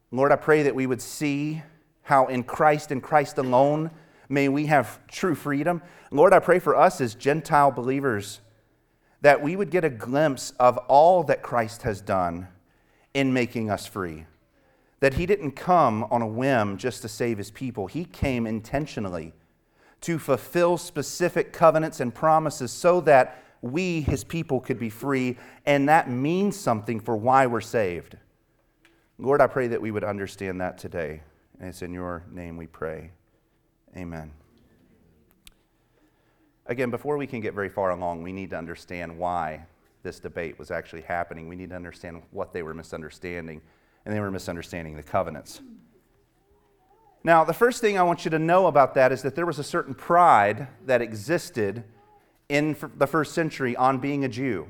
Lord, 0.09 0.31
I 0.31 0.37
pray 0.37 0.63
that 0.63 0.73
we 0.73 0.87
would 0.87 1.03
see 1.03 1.61
how 2.01 2.25
in 2.25 2.41
Christ 2.41 2.89
and 2.89 3.03
Christ 3.03 3.37
alone 3.37 3.91
may 4.27 4.49
we 4.49 4.65
have 4.65 5.05
true 5.05 5.35
freedom. 5.35 5.83
Lord, 6.09 6.33
I 6.33 6.39
pray 6.39 6.57
for 6.57 6.75
us 6.75 6.99
as 6.99 7.13
Gentile 7.13 7.69
believers 7.69 8.41
that 9.21 9.39
we 9.39 9.55
would 9.55 9.69
get 9.69 9.83
a 9.83 9.91
glimpse 9.91 10.49
of 10.59 10.79
all 10.87 11.21
that 11.25 11.43
Christ 11.43 11.83
has 11.83 12.01
done 12.01 12.47
in 13.13 13.33
making 13.33 13.69
us 13.69 13.85
free. 13.85 14.25
That 14.99 15.13
he 15.13 15.25
didn't 15.25 15.51
come 15.51 16.05
on 16.11 16.21
a 16.21 16.27
whim 16.27 16.77
just 16.77 17.01
to 17.01 17.07
save 17.07 17.37
his 17.37 17.51
people, 17.51 17.87
he 17.87 18.05
came 18.05 18.45
intentionally 18.45 19.33
to 20.01 20.19
fulfill 20.19 20.77
specific 20.77 21.51
covenants 21.51 21.99
and 21.99 22.13
promises 22.13 22.71
so 22.71 23.01
that 23.01 23.43
we, 23.61 24.01
his 24.01 24.23
people, 24.23 24.59
could 24.59 24.79
be 24.79 24.89
free. 24.89 25.37
And 25.65 25.89
that 25.89 26.09
means 26.09 26.55
something 26.55 26.99
for 26.99 27.17
why 27.17 27.47
we're 27.47 27.61
saved. 27.61 28.17
Lord, 29.17 29.41
I 29.41 29.47
pray 29.47 29.67
that 29.67 29.81
we 29.81 29.91
would 29.91 30.05
understand 30.05 30.61
that 30.61 30.77
today. 30.77 31.21
And 31.59 31.69
it's 31.69 31.81
in 31.81 31.93
your 31.93 32.23
name 32.31 32.55
we 32.55 32.67
pray. 32.67 33.11
Amen. 33.97 34.31
Again, 36.67 36.91
before 36.91 37.17
we 37.17 37.27
can 37.27 37.41
get 37.41 37.53
very 37.53 37.67
far 37.67 37.89
along, 37.89 38.23
we 38.23 38.31
need 38.31 38.51
to 38.51 38.57
understand 38.57 39.17
why 39.17 39.65
this 40.03 40.19
debate 40.19 40.57
was 40.57 40.71
actually 40.71 41.01
happening. 41.01 41.49
We 41.49 41.55
need 41.55 41.71
to 41.71 41.75
understand 41.75 42.21
what 42.31 42.53
they 42.53 42.63
were 42.63 42.73
misunderstanding, 42.73 43.61
and 44.05 44.15
they 44.15 44.19
were 44.19 44.31
misunderstanding 44.31 44.95
the 44.95 45.03
covenants. 45.03 45.61
Now, 47.23 47.43
the 47.43 47.53
first 47.53 47.81
thing 47.81 47.97
I 47.97 48.03
want 48.03 48.23
you 48.23 48.31
to 48.31 48.39
know 48.39 48.67
about 48.67 48.93
that 48.93 49.11
is 49.11 49.21
that 49.23 49.35
there 49.35 49.45
was 49.45 49.59
a 49.59 49.63
certain 49.63 49.93
pride 49.93 50.67
that 50.85 51.01
existed 51.01 51.83
in 52.47 52.75
the 52.97 53.07
first 53.07 53.33
century 53.33 53.75
on 53.75 53.99
being 53.99 54.23
a 54.23 54.29
Jew. 54.29 54.69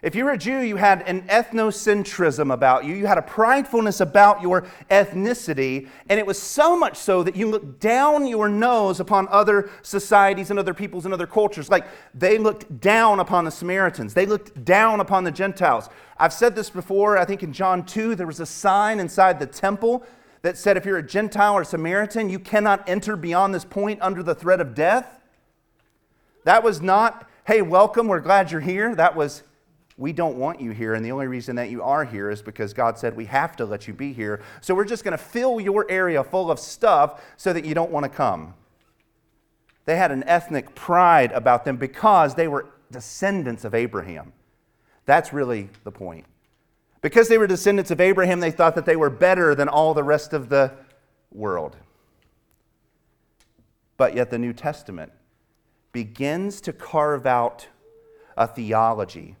If 0.00 0.14
you 0.14 0.24
were 0.24 0.30
a 0.30 0.38
Jew, 0.38 0.60
you 0.60 0.76
had 0.76 1.02
an 1.08 1.22
ethnocentrism 1.22 2.52
about 2.52 2.84
you. 2.84 2.94
You 2.94 3.06
had 3.06 3.18
a 3.18 3.22
pridefulness 3.22 4.00
about 4.00 4.40
your 4.40 4.64
ethnicity. 4.90 5.88
And 6.08 6.20
it 6.20 6.26
was 6.26 6.40
so 6.40 6.78
much 6.78 6.96
so 6.96 7.24
that 7.24 7.34
you 7.34 7.50
looked 7.50 7.80
down 7.80 8.26
your 8.26 8.48
nose 8.48 9.00
upon 9.00 9.26
other 9.28 9.70
societies 9.82 10.50
and 10.50 10.58
other 10.58 10.72
peoples 10.72 11.04
and 11.04 11.12
other 11.12 11.26
cultures. 11.26 11.68
Like 11.68 11.86
they 12.14 12.38
looked 12.38 12.80
down 12.80 13.18
upon 13.18 13.44
the 13.44 13.50
Samaritans, 13.50 14.14
they 14.14 14.26
looked 14.26 14.64
down 14.64 15.00
upon 15.00 15.24
the 15.24 15.32
Gentiles. 15.32 15.88
I've 16.16 16.32
said 16.32 16.54
this 16.54 16.70
before. 16.70 17.18
I 17.18 17.24
think 17.24 17.42
in 17.42 17.52
John 17.52 17.84
2, 17.84 18.14
there 18.14 18.26
was 18.26 18.40
a 18.40 18.46
sign 18.46 19.00
inside 19.00 19.40
the 19.40 19.46
temple 19.46 20.04
that 20.42 20.56
said 20.56 20.76
if 20.76 20.84
you're 20.84 20.98
a 20.98 21.02
Gentile 21.02 21.54
or 21.54 21.64
Samaritan, 21.64 22.28
you 22.28 22.38
cannot 22.38 22.88
enter 22.88 23.16
beyond 23.16 23.52
this 23.52 23.64
point 23.64 24.00
under 24.00 24.22
the 24.22 24.34
threat 24.34 24.60
of 24.60 24.74
death. 24.74 25.20
That 26.44 26.62
was 26.62 26.80
not, 26.80 27.28
hey, 27.46 27.62
welcome, 27.62 28.06
we're 28.06 28.20
glad 28.20 28.52
you're 28.52 28.60
here. 28.60 28.94
That 28.94 29.16
was, 29.16 29.42
we 29.98 30.12
don't 30.12 30.36
want 30.36 30.60
you 30.60 30.70
here. 30.70 30.94
And 30.94 31.04
the 31.04 31.10
only 31.10 31.26
reason 31.26 31.56
that 31.56 31.70
you 31.70 31.82
are 31.82 32.04
here 32.04 32.30
is 32.30 32.40
because 32.40 32.72
God 32.72 32.96
said 32.96 33.16
we 33.16 33.24
have 33.26 33.56
to 33.56 33.66
let 33.66 33.88
you 33.88 33.92
be 33.92 34.12
here. 34.12 34.40
So 34.60 34.74
we're 34.74 34.84
just 34.84 35.02
going 35.02 35.12
to 35.12 35.18
fill 35.18 35.60
your 35.60 35.84
area 35.90 36.22
full 36.22 36.52
of 36.52 36.60
stuff 36.60 37.20
so 37.36 37.52
that 37.52 37.64
you 37.64 37.74
don't 37.74 37.90
want 37.90 38.04
to 38.04 38.08
come. 38.08 38.54
They 39.86 39.96
had 39.96 40.12
an 40.12 40.22
ethnic 40.24 40.76
pride 40.76 41.32
about 41.32 41.64
them 41.64 41.76
because 41.76 42.36
they 42.36 42.46
were 42.46 42.66
descendants 42.92 43.64
of 43.64 43.74
Abraham. 43.74 44.32
That's 45.04 45.32
really 45.32 45.68
the 45.82 45.90
point. 45.90 46.26
Because 47.02 47.28
they 47.28 47.38
were 47.38 47.46
descendants 47.46 47.90
of 47.90 48.00
Abraham, 48.00 48.38
they 48.38 48.50
thought 48.50 48.76
that 48.76 48.86
they 48.86 48.96
were 48.96 49.10
better 49.10 49.54
than 49.54 49.68
all 49.68 49.94
the 49.94 50.04
rest 50.04 50.32
of 50.32 50.48
the 50.48 50.72
world. 51.32 51.76
But 53.96 54.14
yet, 54.14 54.30
the 54.30 54.38
New 54.38 54.52
Testament 54.52 55.10
begins 55.90 56.60
to 56.60 56.72
carve 56.72 57.26
out 57.26 57.66
a 58.36 58.46
theology 58.46 59.36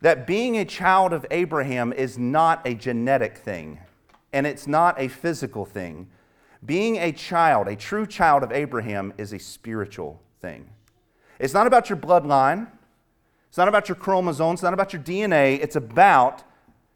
that 0.00 0.26
being 0.26 0.56
a 0.58 0.64
child 0.64 1.12
of 1.12 1.24
Abraham 1.30 1.92
is 1.92 2.18
not 2.18 2.66
a 2.66 2.74
genetic 2.74 3.38
thing 3.38 3.78
and 4.32 4.46
it's 4.46 4.66
not 4.66 5.00
a 5.00 5.08
physical 5.08 5.64
thing. 5.64 6.08
Being 6.64 6.96
a 6.96 7.12
child, 7.12 7.68
a 7.68 7.76
true 7.76 8.06
child 8.06 8.42
of 8.42 8.52
Abraham, 8.52 9.12
is 9.16 9.32
a 9.32 9.38
spiritual 9.38 10.20
thing. 10.40 10.68
It's 11.38 11.54
not 11.54 11.66
about 11.66 11.88
your 11.88 11.96
bloodline, 11.96 12.68
it's 13.48 13.56
not 13.56 13.68
about 13.68 13.88
your 13.88 13.96
chromosomes, 13.96 14.58
it's 14.58 14.62
not 14.62 14.74
about 14.74 14.92
your 14.92 15.02
DNA, 15.02 15.60
it's 15.62 15.76
about 15.76 16.42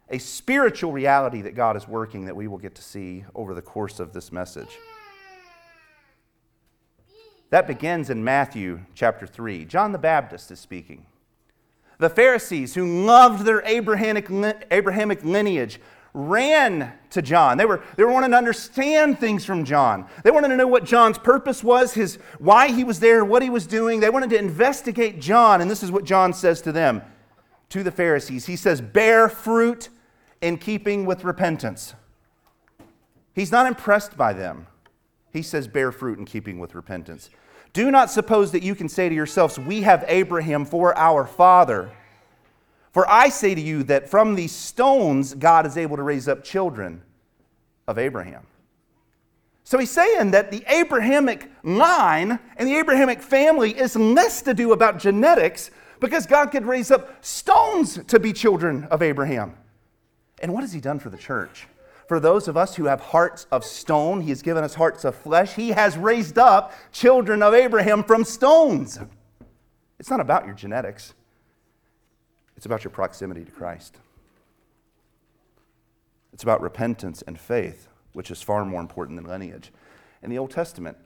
a 0.09 0.19
spiritual 0.19 0.91
reality 0.91 1.41
that 1.41 1.55
God 1.55 1.77
is 1.77 1.87
working 1.87 2.25
that 2.25 2.35
we 2.35 2.47
will 2.47 2.57
get 2.57 2.75
to 2.75 2.83
see 2.83 3.23
over 3.33 3.53
the 3.53 3.61
course 3.61 3.99
of 3.99 4.13
this 4.13 4.31
message. 4.31 4.77
That 7.49 7.65
begins 7.65 8.09
in 8.09 8.23
Matthew 8.23 8.81
chapter 8.93 9.25
3. 9.25 9.65
John 9.65 9.91
the 9.91 9.97
Baptist 9.97 10.51
is 10.51 10.59
speaking. 10.59 11.05
The 12.01 12.09
Pharisees, 12.09 12.73
who 12.73 13.05
loved 13.05 13.45
their 13.45 13.61
Abrahamic, 13.63 14.27
Abrahamic 14.71 15.23
lineage, 15.23 15.79
ran 16.15 16.93
to 17.11 17.21
John. 17.21 17.59
They 17.59 17.65
were, 17.65 17.83
they 17.95 18.03
wanting 18.03 18.31
to 18.31 18.37
understand 18.37 19.19
things 19.19 19.45
from 19.45 19.65
John. 19.65 20.07
They 20.23 20.31
wanted 20.31 20.47
to 20.47 20.55
know 20.55 20.65
what 20.65 20.83
John's 20.83 21.19
purpose 21.19 21.63
was, 21.63 21.93
his, 21.93 22.15
why 22.39 22.69
he 22.69 22.83
was 22.83 23.01
there, 23.01 23.23
what 23.23 23.43
he 23.43 23.51
was 23.51 23.67
doing. 23.67 23.99
They 23.99 24.09
wanted 24.09 24.31
to 24.31 24.39
investigate 24.39 25.21
John, 25.21 25.61
and 25.61 25.69
this 25.69 25.83
is 25.83 25.91
what 25.91 26.03
John 26.03 26.33
says 26.33 26.59
to 26.63 26.71
them, 26.71 27.03
to 27.69 27.83
the 27.83 27.91
Pharisees. 27.91 28.47
He 28.47 28.55
says, 28.55 28.81
Bear 28.81 29.29
fruit 29.29 29.89
in 30.41 30.57
keeping 30.57 31.05
with 31.05 31.23
repentance. 31.23 31.93
He's 33.35 33.51
not 33.51 33.67
impressed 33.67 34.17
by 34.17 34.33
them. 34.33 34.65
He 35.31 35.43
says, 35.43 35.67
Bear 35.67 35.91
fruit 35.91 36.17
in 36.17 36.25
keeping 36.25 36.57
with 36.57 36.73
repentance. 36.73 37.29
Do 37.73 37.89
not 37.91 38.11
suppose 38.11 38.51
that 38.51 38.63
you 38.63 38.75
can 38.75 38.89
say 38.89 39.07
to 39.07 39.15
yourselves, 39.15 39.57
We 39.57 39.81
have 39.81 40.03
Abraham 40.07 40.65
for 40.65 40.97
our 40.97 41.25
father. 41.25 41.91
For 42.91 43.09
I 43.09 43.29
say 43.29 43.55
to 43.55 43.61
you 43.61 43.83
that 43.83 44.09
from 44.09 44.35
these 44.35 44.51
stones 44.51 45.33
God 45.33 45.65
is 45.65 45.77
able 45.77 45.95
to 45.95 46.03
raise 46.03 46.27
up 46.27 46.43
children 46.43 47.01
of 47.87 47.97
Abraham. 47.97 48.45
So 49.63 49.77
he's 49.77 49.91
saying 49.91 50.31
that 50.31 50.51
the 50.51 50.63
Abrahamic 50.67 51.49
line 51.63 52.39
and 52.57 52.67
the 52.67 52.75
Abrahamic 52.75 53.21
family 53.21 53.71
is 53.71 53.95
less 53.95 54.41
to 54.41 54.53
do 54.53 54.73
about 54.73 54.99
genetics 54.99 55.71
because 56.01 56.25
God 56.25 56.47
could 56.47 56.65
raise 56.65 56.91
up 56.91 57.23
stones 57.23 58.03
to 58.07 58.19
be 58.19 58.33
children 58.33 58.85
of 58.85 59.01
Abraham. 59.01 59.55
And 60.41 60.53
what 60.53 60.61
has 60.61 60.73
he 60.73 60.81
done 60.81 60.99
for 60.99 61.09
the 61.09 61.17
church? 61.17 61.67
For 62.11 62.19
those 62.19 62.49
of 62.49 62.57
us 62.57 62.75
who 62.75 62.87
have 62.87 62.99
hearts 62.99 63.47
of 63.53 63.63
stone, 63.63 64.19
he 64.19 64.31
has 64.31 64.41
given 64.41 64.65
us 64.65 64.73
hearts 64.73 65.05
of 65.05 65.15
flesh. 65.15 65.53
He 65.53 65.69
has 65.69 65.97
raised 65.97 66.37
up 66.37 66.73
children 66.91 67.41
of 67.41 67.53
Abraham 67.53 68.03
from 68.03 68.25
stones. 68.25 68.99
It's 69.97 70.09
not 70.09 70.19
about 70.19 70.45
your 70.45 70.53
genetics, 70.53 71.13
it's 72.57 72.65
about 72.65 72.83
your 72.83 72.91
proximity 72.91 73.45
to 73.45 73.51
Christ. 73.51 73.95
It's 76.33 76.43
about 76.43 76.59
repentance 76.59 77.23
and 77.25 77.39
faith, 77.39 77.87
which 78.11 78.29
is 78.29 78.41
far 78.41 78.65
more 78.65 78.81
important 78.81 79.15
than 79.15 79.31
lineage. 79.31 79.71
In 80.21 80.29
the 80.29 80.37
Old 80.37 80.51
Testament, 80.51 80.97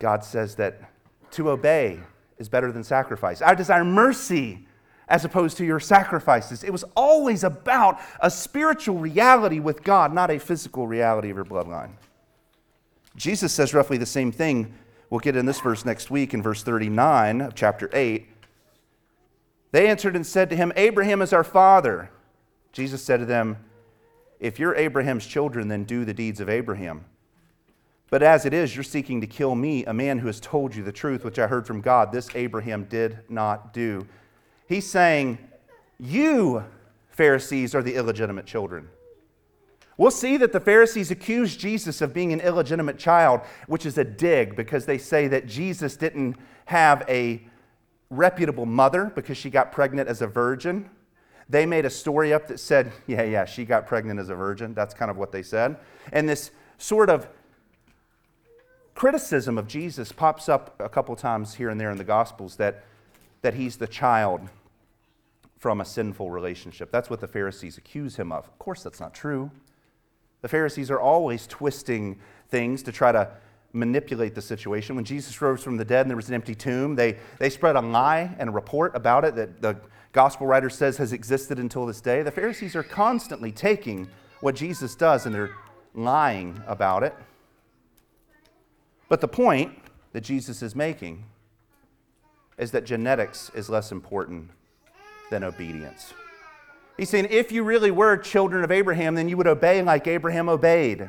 God 0.00 0.22
says 0.22 0.54
that 0.56 0.82
to 1.30 1.48
obey 1.48 1.98
is 2.36 2.50
better 2.50 2.70
than 2.72 2.84
sacrifice. 2.84 3.40
I 3.40 3.54
desire 3.54 3.84
mercy 3.84 4.66
as 5.10 5.24
opposed 5.24 5.56
to 5.56 5.64
your 5.64 5.80
sacrifices. 5.80 6.62
It 6.62 6.70
was 6.70 6.84
always 6.94 7.42
about 7.42 8.00
a 8.20 8.30
spiritual 8.30 8.96
reality 8.96 9.58
with 9.58 9.82
God, 9.82 10.14
not 10.14 10.30
a 10.30 10.38
physical 10.38 10.86
reality 10.86 11.28
of 11.30 11.36
your 11.36 11.44
bloodline. 11.44 11.90
Jesus 13.16 13.52
says 13.52 13.74
roughly 13.74 13.98
the 13.98 14.06
same 14.06 14.30
thing. 14.30 14.72
We'll 15.10 15.18
get 15.18 15.34
in 15.34 15.44
this 15.44 15.60
verse 15.60 15.84
next 15.84 16.10
week 16.10 16.32
in 16.32 16.42
verse 16.42 16.62
39 16.62 17.40
of 17.40 17.56
chapter 17.56 17.90
8. 17.92 18.28
They 19.72 19.88
answered 19.88 20.14
and 20.14 20.24
said 20.24 20.48
to 20.50 20.56
him, 20.56 20.72
Abraham 20.76 21.20
is 21.20 21.32
our 21.32 21.44
father. 21.44 22.10
Jesus 22.72 23.02
said 23.02 23.18
to 23.18 23.26
them, 23.26 23.56
If 24.38 24.60
you're 24.60 24.76
Abraham's 24.76 25.26
children, 25.26 25.66
then 25.66 25.82
do 25.82 26.04
the 26.04 26.14
deeds 26.14 26.40
of 26.40 26.48
Abraham. 26.48 27.04
But 28.10 28.22
as 28.22 28.46
it 28.46 28.54
is, 28.54 28.74
you're 28.76 28.84
seeking 28.84 29.20
to 29.20 29.26
kill 29.26 29.56
me, 29.56 29.84
a 29.84 29.94
man 29.94 30.18
who 30.18 30.28
has 30.28 30.40
told 30.40 30.74
you 30.74 30.84
the 30.84 30.92
truth, 30.92 31.24
which 31.24 31.38
I 31.38 31.48
heard 31.48 31.66
from 31.66 31.80
God. 31.80 32.12
This 32.12 32.28
Abraham 32.34 32.84
did 32.84 33.18
not 33.28 33.72
do. 33.72 34.06
He's 34.70 34.88
saying, 34.88 35.38
You, 35.98 36.64
Pharisees, 37.10 37.74
are 37.74 37.82
the 37.82 37.96
illegitimate 37.96 38.46
children. 38.46 38.88
We'll 39.98 40.12
see 40.12 40.36
that 40.36 40.52
the 40.52 40.60
Pharisees 40.60 41.10
accuse 41.10 41.56
Jesus 41.56 42.00
of 42.00 42.14
being 42.14 42.32
an 42.32 42.40
illegitimate 42.40 42.96
child, 42.96 43.40
which 43.66 43.84
is 43.84 43.98
a 43.98 44.04
dig 44.04 44.54
because 44.54 44.86
they 44.86 44.96
say 44.96 45.26
that 45.26 45.48
Jesus 45.48 45.96
didn't 45.96 46.36
have 46.66 47.02
a 47.08 47.42
reputable 48.10 48.64
mother 48.64 49.10
because 49.12 49.36
she 49.36 49.50
got 49.50 49.72
pregnant 49.72 50.08
as 50.08 50.22
a 50.22 50.28
virgin. 50.28 50.88
They 51.48 51.66
made 51.66 51.84
a 51.84 51.90
story 51.90 52.32
up 52.32 52.46
that 52.46 52.60
said, 52.60 52.92
yeah, 53.08 53.24
yeah, 53.24 53.46
she 53.46 53.64
got 53.64 53.88
pregnant 53.88 54.20
as 54.20 54.28
a 54.28 54.36
virgin. 54.36 54.72
That's 54.72 54.94
kind 54.94 55.10
of 55.10 55.16
what 55.16 55.32
they 55.32 55.42
said. 55.42 55.78
And 56.12 56.28
this 56.28 56.52
sort 56.78 57.10
of 57.10 57.26
criticism 58.94 59.58
of 59.58 59.66
Jesus 59.66 60.12
pops 60.12 60.48
up 60.48 60.76
a 60.78 60.88
couple 60.88 61.16
times 61.16 61.54
here 61.54 61.70
and 61.70 61.80
there 61.80 61.90
in 61.90 61.98
the 61.98 62.04
Gospels 62.04 62.54
that, 62.56 62.84
that 63.42 63.54
he's 63.54 63.76
the 63.76 63.88
child 63.88 64.48
from 65.60 65.82
a 65.82 65.84
sinful 65.84 66.30
relationship. 66.30 66.90
That's 66.90 67.10
what 67.10 67.20
the 67.20 67.28
Pharisees 67.28 67.76
accuse 67.76 68.16
him 68.16 68.32
of. 68.32 68.46
Of 68.46 68.58
course, 68.58 68.82
that's 68.82 68.98
not 68.98 69.14
true. 69.14 69.50
The 70.40 70.48
Pharisees 70.48 70.90
are 70.90 70.98
always 70.98 71.46
twisting 71.46 72.18
things 72.48 72.82
to 72.84 72.92
try 72.92 73.12
to 73.12 73.30
manipulate 73.74 74.34
the 74.34 74.40
situation. 74.40 74.96
When 74.96 75.04
Jesus 75.04 75.40
rose 75.40 75.62
from 75.62 75.76
the 75.76 75.84
dead 75.84 76.00
and 76.00 76.10
there 76.10 76.16
was 76.16 76.28
an 76.28 76.34
empty 76.34 76.54
tomb, 76.54 76.96
they, 76.96 77.18
they 77.38 77.50
spread 77.50 77.76
a 77.76 77.80
lie 77.80 78.34
and 78.38 78.48
a 78.48 78.52
report 78.52 78.96
about 78.96 79.26
it 79.26 79.34
that 79.36 79.60
the 79.60 79.76
gospel 80.12 80.46
writer 80.46 80.70
says 80.70 80.96
has 80.96 81.12
existed 81.12 81.58
until 81.58 81.84
this 81.84 82.00
day. 82.00 82.22
The 82.22 82.30
Pharisees 82.30 82.74
are 82.74 82.82
constantly 82.82 83.52
taking 83.52 84.08
what 84.40 84.54
Jesus 84.56 84.94
does 84.94 85.26
and 85.26 85.34
they're 85.34 85.54
lying 85.94 86.58
about 86.66 87.02
it. 87.02 87.14
But 89.10 89.20
the 89.20 89.28
point 89.28 89.72
that 90.12 90.22
Jesus 90.22 90.62
is 90.62 90.74
making 90.74 91.26
is 92.56 92.70
that 92.70 92.86
genetics 92.86 93.50
is 93.54 93.68
less 93.68 93.92
important 93.92 94.50
than 95.30 95.44
obedience. 95.44 96.12
He's 96.96 97.08
saying 97.08 97.28
if 97.30 97.50
you 97.50 97.62
really 97.62 97.90
were 97.90 98.16
children 98.18 98.62
of 98.62 98.70
Abraham, 98.70 99.14
then 99.14 99.28
you 99.28 99.36
would 99.36 99.46
obey 99.46 99.80
like 99.80 100.06
Abraham 100.06 100.48
obeyed. 100.48 101.08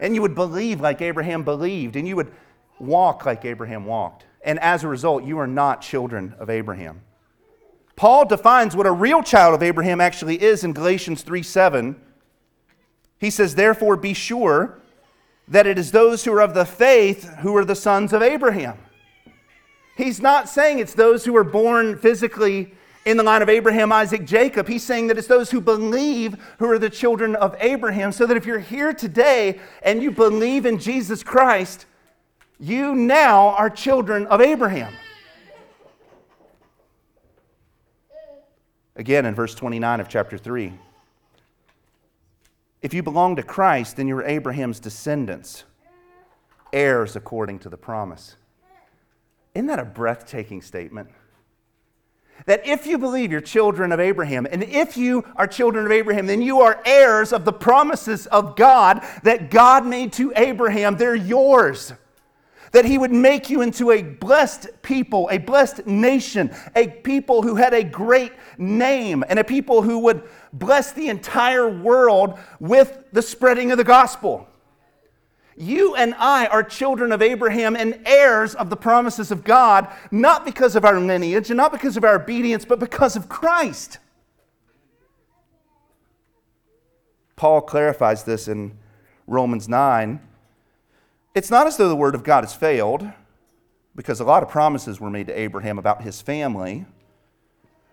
And 0.00 0.14
you 0.14 0.22
would 0.22 0.34
believe 0.34 0.80
like 0.80 1.02
Abraham 1.02 1.42
believed. 1.42 1.96
And 1.96 2.08
you 2.08 2.16
would 2.16 2.32
walk 2.78 3.26
like 3.26 3.44
Abraham 3.44 3.84
walked. 3.84 4.24
And 4.42 4.58
as 4.60 4.84
a 4.84 4.88
result, 4.88 5.24
you 5.24 5.38
are 5.38 5.46
not 5.46 5.82
children 5.82 6.34
of 6.38 6.48
Abraham. 6.48 7.02
Paul 7.96 8.26
defines 8.26 8.76
what 8.76 8.86
a 8.86 8.92
real 8.92 9.22
child 9.22 9.54
of 9.54 9.62
Abraham 9.62 10.00
actually 10.00 10.42
is 10.42 10.64
in 10.64 10.72
Galatians 10.72 11.22
3 11.22 11.42
7. 11.42 12.00
He 13.18 13.30
says, 13.30 13.54
Therefore, 13.54 13.96
be 13.96 14.14
sure 14.14 14.80
that 15.48 15.66
it 15.66 15.78
is 15.78 15.92
those 15.92 16.24
who 16.24 16.32
are 16.32 16.42
of 16.42 16.54
the 16.54 16.66
faith 16.66 17.24
who 17.40 17.56
are 17.56 17.64
the 17.64 17.74
sons 17.74 18.12
of 18.12 18.22
Abraham. 18.22 18.78
He's 19.96 20.20
not 20.20 20.48
saying 20.48 20.78
it's 20.78 20.94
those 20.94 21.24
who 21.24 21.34
are 21.36 21.44
born 21.44 21.96
physically 21.98 22.74
in 23.06 23.16
the 23.16 23.22
line 23.22 23.40
of 23.40 23.48
Abraham, 23.48 23.92
Isaac, 23.92 24.26
Jacob. 24.26 24.66
He's 24.66 24.82
saying 24.82 25.06
that 25.06 25.16
it's 25.16 25.28
those 25.28 25.52
who 25.52 25.60
believe 25.60 26.36
who 26.58 26.68
are 26.68 26.78
the 26.78 26.90
children 26.90 27.36
of 27.36 27.56
Abraham. 27.60 28.10
So 28.10 28.26
that 28.26 28.36
if 28.36 28.44
you're 28.44 28.58
here 28.58 28.92
today 28.92 29.60
and 29.82 30.02
you 30.02 30.10
believe 30.10 30.66
in 30.66 30.78
Jesus 30.78 31.22
Christ, 31.22 31.86
you 32.58 32.96
now 32.96 33.50
are 33.50 33.70
children 33.70 34.26
of 34.26 34.40
Abraham. 34.40 34.92
Again, 38.96 39.24
in 39.24 39.34
verse 39.34 39.54
29 39.54 40.00
of 40.00 40.08
chapter 40.08 40.36
3. 40.36 40.72
If 42.82 42.92
you 42.92 43.02
belong 43.02 43.36
to 43.36 43.42
Christ, 43.42 43.96
then 43.96 44.08
you're 44.08 44.24
Abraham's 44.24 44.80
descendants, 44.80 45.64
heirs 46.72 47.14
according 47.14 47.60
to 47.60 47.68
the 47.68 47.76
promise. 47.76 48.36
Isn't 49.54 49.66
that 49.68 49.78
a 49.78 49.84
breathtaking 49.84 50.60
statement? 50.60 51.10
That 52.44 52.66
if 52.66 52.86
you 52.86 52.98
believe 52.98 53.32
you're 53.32 53.40
children 53.40 53.90
of 53.90 53.98
Abraham, 53.98 54.46
and 54.50 54.62
if 54.62 54.96
you 54.96 55.24
are 55.34 55.46
children 55.46 55.86
of 55.86 55.90
Abraham, 55.90 56.26
then 56.26 56.42
you 56.42 56.60
are 56.60 56.80
heirs 56.84 57.32
of 57.32 57.44
the 57.44 57.52
promises 57.52 58.26
of 58.26 58.54
God 58.54 59.04
that 59.24 59.50
God 59.50 59.86
made 59.86 60.12
to 60.14 60.32
Abraham. 60.36 60.96
They're 60.96 61.14
yours 61.14 61.92
that 62.72 62.84
he 62.84 62.98
would 62.98 63.12
make 63.12 63.48
you 63.48 63.62
into 63.62 63.90
a 63.90 64.02
blessed 64.02 64.68
people, 64.82 65.28
a 65.32 65.38
blessed 65.38 65.86
nation, 65.86 66.54
a 66.74 66.88
people 66.88 67.42
who 67.42 67.54
had 67.54 67.72
a 67.72 67.82
great 67.82 68.32
name, 68.58 69.24
and 69.28 69.38
a 69.38 69.44
people 69.44 69.80
who 69.80 69.98
would 70.00 70.22
bless 70.52 70.92
the 70.92 71.08
entire 71.08 71.68
world 71.68 72.38
with 72.60 72.98
the 73.12 73.22
spreading 73.22 73.70
of 73.70 73.78
the 73.78 73.84
gospel. 73.84 74.46
You 75.56 75.94
and 75.94 76.14
I 76.18 76.46
are 76.46 76.62
children 76.62 77.12
of 77.12 77.22
Abraham 77.22 77.76
and 77.76 78.00
heirs 78.04 78.54
of 78.54 78.68
the 78.68 78.76
promises 78.76 79.30
of 79.30 79.42
God, 79.42 79.88
not 80.10 80.44
because 80.44 80.76
of 80.76 80.84
our 80.84 81.00
lineage 81.00 81.50
and 81.50 81.56
not 81.56 81.72
because 81.72 81.96
of 81.96 82.04
our 82.04 82.16
obedience, 82.16 82.64
but 82.64 82.78
because 82.78 83.16
of 83.16 83.28
Christ. 83.28 83.98
Paul 87.36 87.62
clarifies 87.62 88.24
this 88.24 88.48
in 88.48 88.76
Romans 89.26 89.68
9 89.68 90.20
it's 91.36 91.50
not 91.50 91.66
as 91.66 91.76
though 91.76 91.90
the 91.90 91.94
word 91.94 92.14
of 92.14 92.24
God 92.24 92.44
has 92.44 92.54
failed, 92.54 93.06
because 93.94 94.20
a 94.20 94.24
lot 94.24 94.42
of 94.42 94.48
promises 94.48 94.98
were 94.98 95.10
made 95.10 95.26
to 95.26 95.38
Abraham 95.38 95.78
about 95.78 96.00
his 96.00 96.22
family. 96.22 96.86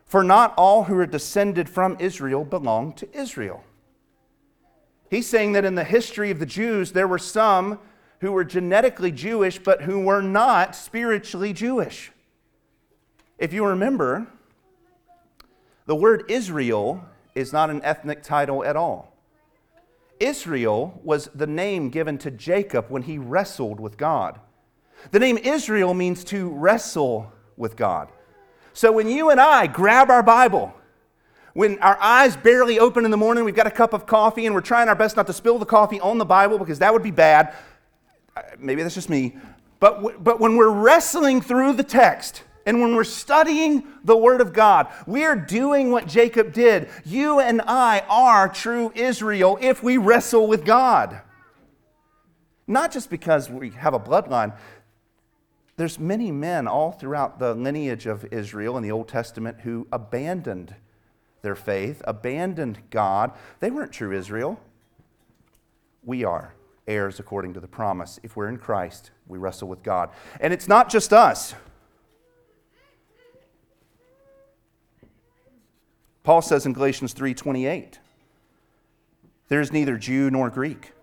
For 0.06 0.24
not 0.24 0.54
all 0.56 0.86
who 0.86 0.98
are 0.98 1.06
descended 1.06 1.68
from 1.68 1.98
Israel 2.00 2.46
belong 2.46 2.94
to 2.94 3.18
Israel. 3.18 3.66
He's 5.14 5.28
saying 5.28 5.52
that 5.52 5.64
in 5.64 5.76
the 5.76 5.84
history 5.84 6.32
of 6.32 6.40
the 6.40 6.46
Jews, 6.48 6.92
there 6.92 7.08
were 7.08 7.20
some 7.20 7.78
who 8.22 8.32
were 8.32 8.44
genetically 8.44 9.12
Jewish, 9.12 9.60
but 9.60 9.84
who 9.84 10.00
were 10.00 10.24
not 10.24 10.76
spiritually 10.76 11.54
Jewish. 11.54 12.12
If 13.38 13.54
you 13.54 13.64
remember, 13.64 14.26
the 15.86 15.96
word 15.96 16.24
Israel 16.30 17.06
is 17.36 17.54
not 17.54 17.70
an 17.70 17.84
ethnic 17.84 18.24
title 18.24 18.66
at 18.66 18.76
all. 18.76 19.16
Israel 20.20 21.00
was 21.04 21.30
the 21.36 21.46
name 21.46 21.92
given 21.92 22.18
to 22.18 22.32
Jacob 22.32 22.88
when 22.90 23.04
he 23.04 23.20
wrestled 23.20 23.80
with 23.80 23.98
God. 23.98 24.40
The 25.12 25.20
name 25.20 25.38
Israel 25.38 25.94
means 25.94 26.24
to 26.24 26.50
wrestle 26.50 27.32
with 27.56 27.76
God. 27.76 28.12
So 28.74 28.92
when 28.92 29.08
you 29.08 29.30
and 29.30 29.40
I 29.40 29.68
grab 29.68 30.10
our 30.10 30.24
Bible, 30.24 30.74
when 31.54 31.80
our 31.80 31.98
eyes 32.02 32.36
barely 32.36 32.80
open 32.80 33.06
in 33.06 33.12
the 33.12 33.18
morning, 33.18 33.44
we've 33.44 33.56
got 33.56 33.68
a 33.68 33.72
cup 33.72 33.94
of 33.94 34.06
coffee 34.06 34.46
and 34.46 34.56
we're 34.56 34.62
trying 34.62 34.90
our 34.90 34.96
best 34.96 35.16
not 35.16 35.28
to 35.28 35.34
spill 35.34 35.60
the 35.60 35.66
coffee 35.66 36.00
on 36.00 36.18
the 36.18 36.26
Bible 36.26 36.58
because 36.58 36.80
that 36.80 36.92
would 36.92 37.04
be 37.04 37.12
bad. 37.12 37.54
Uh, 38.36 38.42
maybe 38.58 38.82
that's 38.82 38.96
just 38.96 39.10
me. 39.10 39.36
But, 39.80 39.96
w- 39.96 40.18
but 40.20 40.40
when 40.40 40.56
we're 40.56 40.72
wrestling 40.72 41.42
through 41.42 41.74
the 41.74 41.84
text, 41.84 42.44
and 42.66 42.82
when 42.82 42.96
we're 42.96 43.04
studying 43.04 43.84
the 44.04 44.16
Word 44.16 44.42
of 44.42 44.54
God, 44.54 44.88
we 45.06 45.26
are 45.26 45.36
doing 45.36 45.92
what 45.92 46.08
Jacob 46.08 46.54
did. 46.54 46.90
You 47.04 47.40
and 47.40 47.62
I 47.62 48.04
are 48.10 48.48
true 48.48 48.92
Israel 48.96 49.58
if 49.62 49.84
we 49.84 49.98
wrestle 49.98 50.48
with 50.48 50.66
God. 50.66 51.22
Not 52.66 52.92
just 52.92 53.10
because 53.10 53.50
we 53.50 53.72
have 53.72 53.94
a 53.94 54.00
bloodline. 54.00 54.56
There's 55.76 56.00
many 56.00 56.32
men 56.32 56.68
all 56.68 56.94
throughout 56.94 57.40
the 57.40 57.54
lineage 57.54 58.06
of 58.06 58.26
Israel 58.32 58.78
in 58.78 58.84
the 58.84 58.92
Old 58.92 59.10
Testament 59.10 59.60
who 59.62 59.88
abandoned 59.92 60.74
their 61.44 61.56
faith, 61.56 62.02
abandoned 62.06 62.80
God. 62.90 63.32
They 63.60 63.70
weren't 63.70 63.92
true 63.92 64.12
Israel. 64.12 64.60
We 66.04 66.24
are 66.24 66.56
heirs 66.88 67.20
according 67.20 67.54
to 67.54 67.60
the 67.60 67.68
promise. 67.68 68.20
If 68.24 68.36
we're 68.36 68.50
in 68.50 68.58
Christ, 68.58 69.12
we 69.28 69.38
wrestle 69.38 69.68
with 69.68 69.84
God. 69.84 70.10
And 70.42 70.52
it's 70.52 70.68
not 70.68 70.90
just 70.90 71.14
us. 71.14 71.54
Paul 76.24 76.42
says 76.42 76.66
in 76.66 76.74
Galatians 76.74 77.14
3:28, 77.14 78.00
there 79.50 79.60
is 79.60 79.72
neither 79.72 79.98
Jew 79.98 80.32
nor 80.32 80.50
Greek. 80.50 80.94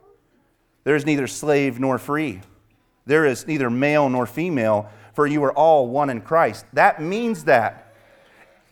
There 0.85 0.97
is 0.97 1.05
neither 1.05 1.27
slave 1.27 1.79
nor 1.79 1.99
free. 1.99 2.41
There 3.05 3.27
is 3.27 3.47
neither 3.47 3.69
male 3.69 4.09
nor 4.09 4.25
female, 4.25 4.89
for 5.13 5.27
you 5.27 5.45
are 5.45 5.53
all 5.53 5.89
one 5.89 6.09
in 6.09 6.23
Christ. 6.23 6.65
That 6.73 7.03
means 7.03 7.45
that 7.45 7.90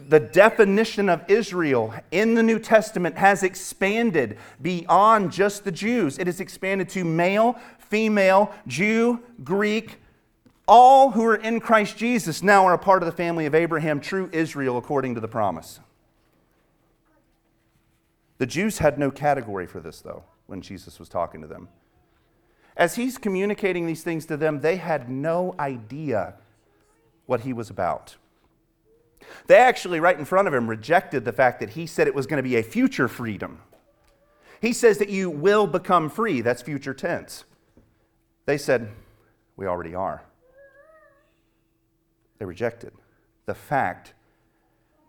the 0.01 0.21
definition 0.21 1.09
of 1.09 1.29
Israel 1.29 1.93
in 2.11 2.35
the 2.35 2.43
New 2.43 2.59
Testament 2.59 3.17
has 3.17 3.43
expanded 3.43 4.39
beyond 4.63 5.33
just 5.33 5.65
the 5.65 5.73
Jews. 5.73 6.19
It 6.19 6.27
has 6.27 6.41
expanded 6.41 6.89
to 6.91 7.05
male, 7.05 7.59
female, 7.79 8.53
Jew, 8.67 9.21
Greek. 9.43 10.01
All 10.69 11.11
who 11.11 11.25
are 11.25 11.37
in 11.37 11.61
Christ 11.61 11.97
Jesus 11.97 12.43
now 12.43 12.65
are 12.67 12.75
a 12.75 12.79
part 12.79 13.03
of 13.03 13.07
the 13.07 13.13
family 13.17 13.47
of 13.47 13.55
Abraham, 13.55 14.01
true 14.01 14.29
Israel 14.33 14.77
according 14.77 15.15
to 15.17 15.21
the 15.21 15.29
promise. 15.29 15.81
The 18.37 18.47
Jews 18.47 18.79
had 18.79 18.99
no 18.99 19.11
category 19.11 19.67
for 19.67 19.81
this, 19.81 20.01
though, 20.01 20.23
when 20.47 20.61
Jesus 20.61 21.01
was 21.01 21.09
talking 21.09 21.41
to 21.41 21.49
them. 21.49 21.69
As 22.77 22.95
he's 22.95 23.19
communicating 23.19 23.87
these 23.87 24.05
things 24.05 24.27
to 24.27 24.37
them, 24.37 24.61
they 24.61 24.77
had 24.77 25.11
no 25.11 25.57
idea 25.59 26.35
what 27.27 27.41
he 27.41 27.53
was 27.53 27.69
about. 27.69 28.17
They 29.47 29.57
actually, 29.57 30.01
right 30.01 30.19
in 30.19 30.25
front 30.25 30.49
of 30.49 30.55
him, 30.55 30.69
rejected 30.69 31.25
the 31.25 31.33
fact 31.33 31.61
that 31.61 31.71
he 31.71 31.87
said 31.87 32.07
it 32.07 32.15
was 32.15 32.27
going 32.27 32.39
to 32.39 32.49
be 32.49 32.57
a 32.57 32.63
future 32.63 33.09
freedom. 33.09 33.61
He 34.61 34.73
says 34.73 34.99
that 34.99 35.09
you 35.09 35.31
will 35.31 35.67
become 35.67 36.11
free. 36.11 36.41
That's 36.41 36.63
future 36.63 36.95
tense. 36.95 37.45
They 38.47 38.59
said, 38.59 38.91
We 39.57 39.67
already 39.67 39.95
are. 39.95 40.23
They 42.39 42.45
rejected 42.45 42.93
the 43.47 43.55
fact 43.55 44.15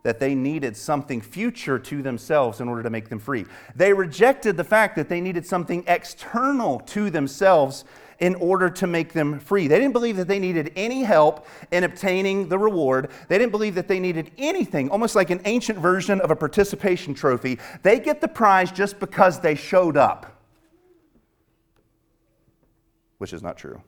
that 0.03 0.19
they 0.19 0.33
needed 0.33 0.77
something 0.77 1.21
future 1.21 1.77
to 1.77 2.01
themselves 2.01 2.61
in 2.61 2.69
order 2.69 2.83
to 2.83 2.89
make 2.89 3.09
them 3.09 3.19
free. 3.19 3.45
They 3.75 3.93
rejected 3.93 4.55
the 4.57 4.63
fact 4.63 4.95
that 4.95 5.09
they 5.09 5.19
needed 5.19 5.45
something 5.45 5.83
external 5.87 6.79
to 6.81 7.09
themselves 7.09 7.83
in 8.19 8.35
order 8.35 8.69
to 8.69 8.87
make 8.87 9.13
them 9.13 9.39
free. 9.39 9.67
They 9.67 9.79
didn't 9.79 9.93
believe 9.93 10.17
that 10.17 10.27
they 10.27 10.39
needed 10.39 10.71
any 10.75 11.03
help 11.03 11.47
in 11.71 11.83
obtaining 11.83 12.49
the 12.49 12.57
reward. 12.57 13.11
They 13.27 13.37
didn't 13.37 13.51
believe 13.51 13.75
that 13.75 13.87
they 13.87 13.99
needed 13.99 14.31
anything, 14.37 14.89
almost 14.89 15.15
like 15.15 15.29
an 15.29 15.41
ancient 15.45 15.79
version 15.79 16.19
of 16.21 16.31
a 16.31 16.35
participation 16.35 17.13
trophy. 17.13 17.59
They 17.81 17.99
get 17.99 18.21
the 18.21 18.27
prize 18.27 18.71
just 18.71 18.99
because 18.99 19.39
they 19.39 19.55
showed 19.55 19.95
up, 19.95 20.41
which 23.17 23.33
is 23.33 23.41
not 23.41 23.57
true. 23.57 23.81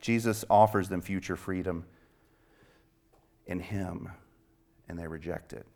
Jesus 0.00 0.44
offers 0.50 0.88
them 0.88 1.00
future 1.00 1.36
freedom 1.36 1.84
in 3.46 3.60
Him, 3.60 4.08
and 4.88 4.98
they 4.98 5.06
reject 5.06 5.52
it 5.52 5.66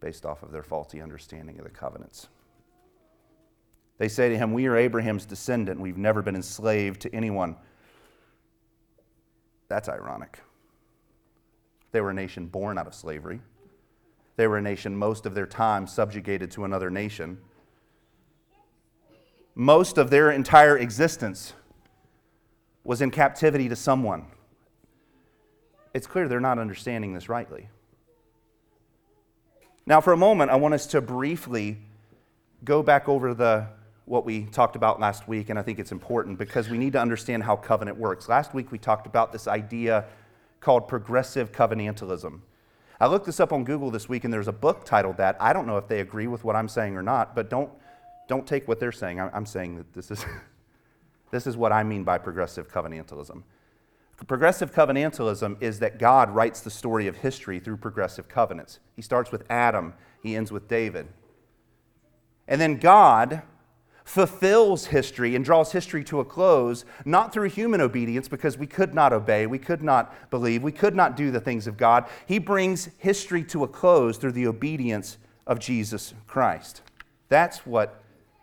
based 0.00 0.24
off 0.24 0.42
of 0.42 0.52
their 0.52 0.62
faulty 0.62 1.00
understanding 1.00 1.58
of 1.58 1.64
the 1.64 1.70
covenants. 1.70 2.28
They 3.98 4.08
say 4.08 4.28
to 4.28 4.38
him, 4.38 4.52
We 4.52 4.66
are 4.66 4.76
Abraham's 4.76 5.26
descendant. 5.26 5.80
We've 5.80 5.98
never 5.98 6.22
been 6.22 6.36
enslaved 6.36 7.00
to 7.02 7.14
anyone. 7.14 7.56
That's 9.68 9.88
ironic. 9.88 10.38
They 11.90 12.00
were 12.00 12.10
a 12.10 12.14
nation 12.14 12.46
born 12.46 12.78
out 12.78 12.86
of 12.86 12.94
slavery. 12.94 13.40
They 14.36 14.46
were 14.46 14.58
a 14.58 14.62
nation 14.62 14.96
most 14.96 15.26
of 15.26 15.34
their 15.34 15.46
time 15.46 15.86
subjugated 15.86 16.50
to 16.52 16.64
another 16.64 16.90
nation. 16.90 17.38
Most 19.56 19.98
of 19.98 20.10
their 20.10 20.30
entire 20.30 20.78
existence 20.78 21.54
was 22.84 23.02
in 23.02 23.10
captivity 23.10 23.68
to 23.68 23.74
someone 23.74 24.26
it's 25.94 26.06
clear 26.06 26.28
they're 26.28 26.40
not 26.40 26.58
understanding 26.58 27.12
this 27.12 27.28
rightly. 27.28 27.68
Now, 29.86 30.00
for 30.00 30.12
a 30.12 30.16
moment, 30.16 30.50
I 30.50 30.56
want 30.56 30.74
us 30.74 30.86
to 30.88 31.00
briefly 31.00 31.78
go 32.64 32.82
back 32.82 33.08
over 33.08 33.34
the 33.34 33.68
what 34.04 34.24
we 34.24 34.44
talked 34.44 34.74
about 34.74 35.00
last 35.00 35.28
week, 35.28 35.50
and 35.50 35.58
I 35.58 35.62
think 35.62 35.78
it's 35.78 35.92
important 35.92 36.38
because 36.38 36.68
we 36.68 36.78
need 36.78 36.94
to 36.94 37.00
understand 37.00 37.42
how 37.42 37.56
covenant 37.56 37.98
works. 37.98 38.28
Last 38.28 38.54
week, 38.54 38.72
we 38.72 38.78
talked 38.78 39.06
about 39.06 39.32
this 39.32 39.46
idea 39.46 40.06
called 40.60 40.88
progressive 40.88 41.52
covenantalism. 41.52 42.40
I 43.00 43.06
looked 43.06 43.26
this 43.26 43.38
up 43.38 43.52
on 43.52 43.64
Google 43.64 43.90
this 43.90 44.08
week, 44.08 44.24
and 44.24 44.32
there's 44.32 44.48
a 44.48 44.52
book 44.52 44.84
titled 44.84 45.18
that. 45.18 45.36
I 45.40 45.52
don't 45.52 45.66
know 45.66 45.76
if 45.76 45.86
they 45.86 46.00
agree 46.00 46.26
with 46.26 46.42
what 46.42 46.56
I'm 46.56 46.68
saying 46.68 46.96
or 46.96 47.02
not, 47.02 47.34
but 47.34 47.48
don't, 47.48 47.70
don't 48.26 48.46
take 48.46 48.66
what 48.66 48.80
they're 48.80 48.92
saying. 48.92 49.20
I'm 49.20 49.46
saying 49.46 49.76
that 49.76 49.92
this 49.92 50.10
is, 50.10 50.24
this 51.30 51.46
is 51.46 51.56
what 51.56 51.70
I 51.70 51.84
mean 51.84 52.02
by 52.02 52.18
progressive 52.18 52.70
covenantalism. 52.70 53.42
Progressive 54.26 54.74
covenantalism 54.74 55.56
is 55.62 55.78
that 55.78 55.98
God 55.98 56.30
writes 56.30 56.60
the 56.60 56.70
story 56.70 57.06
of 57.06 57.16
history 57.16 57.60
through 57.60 57.76
progressive 57.76 58.28
covenants. 58.28 58.80
He 58.96 59.02
starts 59.02 59.30
with 59.30 59.44
Adam, 59.48 59.94
he 60.22 60.36
ends 60.36 60.50
with 60.52 60.68
David. 60.68 61.08
And 62.46 62.60
then 62.60 62.78
God 62.78 63.42
fulfills 64.04 64.86
history 64.86 65.36
and 65.36 65.44
draws 65.44 65.70
history 65.70 66.02
to 66.02 66.18
a 66.18 66.24
close, 66.24 66.84
not 67.04 67.32
through 67.32 67.50
human 67.50 67.80
obedience, 67.80 68.26
because 68.26 68.56
we 68.56 68.66
could 68.66 68.94
not 68.94 69.12
obey, 69.12 69.46
we 69.46 69.58
could 69.58 69.82
not 69.82 70.30
believe, 70.30 70.62
we 70.62 70.72
could 70.72 70.96
not 70.96 71.14
do 71.14 71.30
the 71.30 71.40
things 71.40 71.66
of 71.66 71.76
God. 71.76 72.06
He 72.26 72.38
brings 72.38 72.88
history 72.98 73.44
to 73.44 73.64
a 73.64 73.68
close 73.68 74.16
through 74.16 74.32
the 74.32 74.46
obedience 74.46 75.18
of 75.46 75.58
Jesus 75.58 76.14
Christ. 76.26 76.80
That's 77.28 77.66
what 77.66 78.02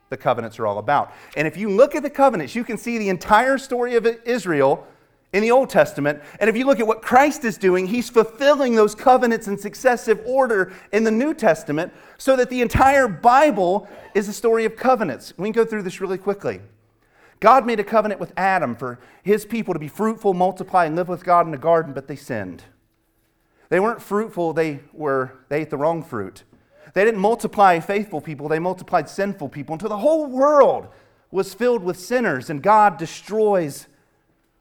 the 0.09 0.17
covenants 0.17 0.59
are 0.59 0.67
all 0.67 0.77
about. 0.77 1.11
And 1.35 1.47
if 1.47 1.57
you 1.57 1.69
look 1.69 1.95
at 1.95 2.03
the 2.03 2.11
covenants, 2.11 2.53
you 2.53 2.63
can 2.63 2.77
see 2.77 2.99
the 2.99 3.09
entire 3.09 3.57
story 3.57 3.95
of 3.95 4.05
Israel 4.23 4.87
in 5.35 5.41
the 5.41 5.51
Old 5.51 5.69
Testament. 5.69 6.21
And 6.39 6.49
if 6.49 6.55
you 6.55 6.65
look 6.65 6.79
at 6.79 6.87
what 6.87 7.01
Christ 7.01 7.43
is 7.43 7.57
doing, 7.57 7.87
he's 7.87 8.09
fulfilling 8.09 8.73
those 8.73 8.95
covenants 8.95 9.49
in 9.49 9.57
successive 9.57 10.21
order 10.25 10.71
in 10.93 11.03
the 11.03 11.11
New 11.11 11.33
Testament 11.33 11.91
so 12.17 12.37
that 12.37 12.49
the 12.49 12.61
entire 12.61 13.09
Bible 13.09 13.85
is 14.13 14.29
a 14.29 14.33
story 14.33 14.63
of 14.63 14.77
covenants. 14.77 15.33
We 15.37 15.47
can 15.47 15.51
go 15.51 15.65
through 15.65 15.83
this 15.83 15.99
really 15.99 16.17
quickly. 16.17 16.61
God 17.41 17.65
made 17.65 17.81
a 17.81 17.83
covenant 17.83 18.21
with 18.21 18.31
Adam 18.37 18.77
for 18.77 18.97
his 19.23 19.45
people 19.45 19.73
to 19.73 19.79
be 19.79 19.89
fruitful, 19.89 20.33
multiply, 20.33 20.85
and 20.85 20.95
live 20.95 21.09
with 21.09 21.25
God 21.25 21.45
in 21.45 21.51
the 21.51 21.57
garden, 21.57 21.91
but 21.91 22.07
they 22.07 22.15
sinned. 22.15 22.63
They 23.67 23.81
weren't 23.81 24.01
fruitful, 24.01 24.53
they 24.53 24.79
were 24.93 25.39
they 25.49 25.63
ate 25.63 25.69
the 25.69 25.77
wrong 25.77 26.01
fruit. 26.01 26.43
They 26.93 27.03
didn't 27.03 27.19
multiply 27.19 27.81
faithful 27.81 28.21
people, 28.21 28.47
they 28.47 28.59
multiplied 28.59 29.09
sinful 29.09 29.49
people 29.49 29.73
until 29.73 29.89
the 29.89 29.97
whole 29.97 30.27
world 30.27 30.87
was 31.29 31.53
filled 31.53 31.83
with 31.83 31.99
sinners 31.99 32.49
and 32.49 32.63
God 32.63 32.97
destroys 32.97 33.87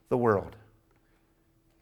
the 0.08 0.16
world. 0.18 0.56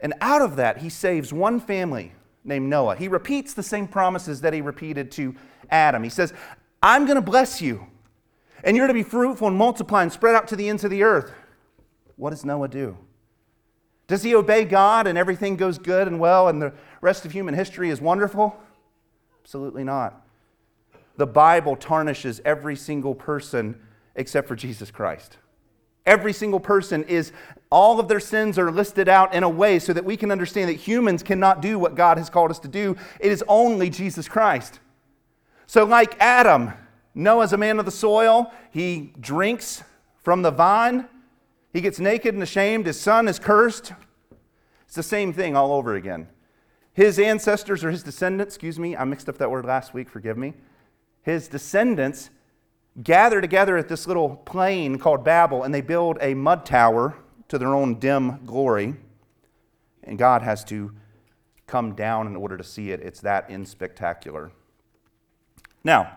And 0.02 0.12
out 0.20 0.42
of 0.42 0.56
that, 0.56 0.78
he 0.78 0.90
saves 0.90 1.32
one 1.32 1.60
family 1.60 2.12
named 2.44 2.68
Noah. 2.68 2.96
He 2.96 3.08
repeats 3.08 3.54
the 3.54 3.62
same 3.62 3.88
promises 3.88 4.42
that 4.42 4.52
he 4.52 4.60
repeated 4.60 5.10
to 5.12 5.34
Adam. 5.70 6.02
He 6.02 6.10
says, 6.10 6.34
I'm 6.82 7.06
going 7.06 7.16
to 7.16 7.22
bless 7.22 7.62
you, 7.62 7.86
and 8.64 8.76
you're 8.76 8.88
to 8.88 8.94
be 8.94 9.04
fruitful 9.04 9.48
and 9.48 9.56
multiply 9.56 10.02
and 10.02 10.12
spread 10.12 10.34
out 10.34 10.48
to 10.48 10.56
the 10.56 10.68
ends 10.68 10.82
of 10.84 10.90
the 10.90 11.04
earth. 11.04 11.32
What 12.16 12.30
does 12.30 12.44
Noah 12.44 12.68
do? 12.68 12.98
Does 14.08 14.24
he 14.24 14.34
obey 14.34 14.64
God 14.64 15.06
and 15.06 15.16
everything 15.16 15.56
goes 15.56 15.78
good 15.78 16.06
and 16.06 16.20
well 16.20 16.48
and 16.48 16.60
the 16.60 16.74
rest 17.00 17.24
of 17.24 17.32
human 17.32 17.54
history 17.54 17.88
is 17.88 18.00
wonderful? 18.00 18.54
Absolutely 19.42 19.84
not. 19.84 20.26
The 21.16 21.26
Bible 21.26 21.76
tarnishes 21.76 22.40
every 22.44 22.76
single 22.76 23.14
person 23.14 23.80
except 24.14 24.48
for 24.48 24.56
Jesus 24.56 24.90
Christ. 24.90 25.38
Every 26.04 26.32
single 26.32 26.60
person 26.60 27.04
is, 27.04 27.32
all 27.72 27.98
of 27.98 28.06
their 28.06 28.20
sins 28.20 28.58
are 28.58 28.70
listed 28.70 29.08
out 29.08 29.34
in 29.34 29.42
a 29.42 29.48
way 29.48 29.78
so 29.78 29.92
that 29.92 30.04
we 30.04 30.16
can 30.16 30.30
understand 30.30 30.68
that 30.68 30.74
humans 30.74 31.22
cannot 31.22 31.62
do 31.62 31.78
what 31.78 31.94
God 31.94 32.18
has 32.18 32.28
called 32.28 32.50
us 32.50 32.58
to 32.60 32.68
do. 32.68 32.96
It 33.18 33.32
is 33.32 33.42
only 33.48 33.88
Jesus 33.88 34.28
Christ. 34.28 34.78
So, 35.66 35.84
like 35.84 36.14
Adam, 36.20 36.72
Noah's 37.14 37.54
a 37.54 37.56
man 37.56 37.78
of 37.78 37.86
the 37.86 37.90
soil. 37.90 38.52
He 38.70 39.14
drinks 39.18 39.82
from 40.22 40.42
the 40.42 40.50
vine. 40.50 41.08
He 41.72 41.80
gets 41.80 41.98
naked 41.98 42.34
and 42.34 42.42
ashamed. 42.42 42.86
His 42.86 43.00
son 43.00 43.26
is 43.26 43.38
cursed. 43.38 43.92
It's 44.84 44.94
the 44.94 45.02
same 45.02 45.32
thing 45.32 45.56
all 45.56 45.72
over 45.72 45.94
again. 45.94 46.28
His 46.92 47.18
ancestors 47.18 47.82
or 47.82 47.90
his 47.90 48.02
descendants, 48.02 48.54
excuse 48.54 48.78
me, 48.78 48.94
I 48.94 49.04
mixed 49.04 49.30
up 49.30 49.38
that 49.38 49.50
word 49.50 49.64
last 49.64 49.94
week, 49.94 50.10
forgive 50.10 50.36
me. 50.36 50.52
His 51.22 51.48
descendants 51.48 52.28
gather 53.02 53.40
together 53.40 53.78
at 53.78 53.88
this 53.88 54.06
little 54.06 54.36
plain 54.36 54.98
called 54.98 55.24
Babel 55.24 55.62
and 55.62 55.72
they 55.72 55.80
build 55.80 56.18
a 56.20 56.34
mud 56.34 56.66
tower 56.66 57.16
to 57.52 57.58
their 57.58 57.74
own 57.74 57.98
dim 57.98 58.46
glory. 58.46 58.94
And 60.04 60.16
God 60.16 60.40
has 60.40 60.64
to 60.64 60.90
come 61.66 61.94
down 61.94 62.26
in 62.26 62.34
order 62.34 62.56
to 62.56 62.64
see 62.64 62.92
it. 62.92 63.00
It's 63.00 63.20
that 63.20 63.50
inspectacular. 63.50 64.50
Now, 65.84 66.16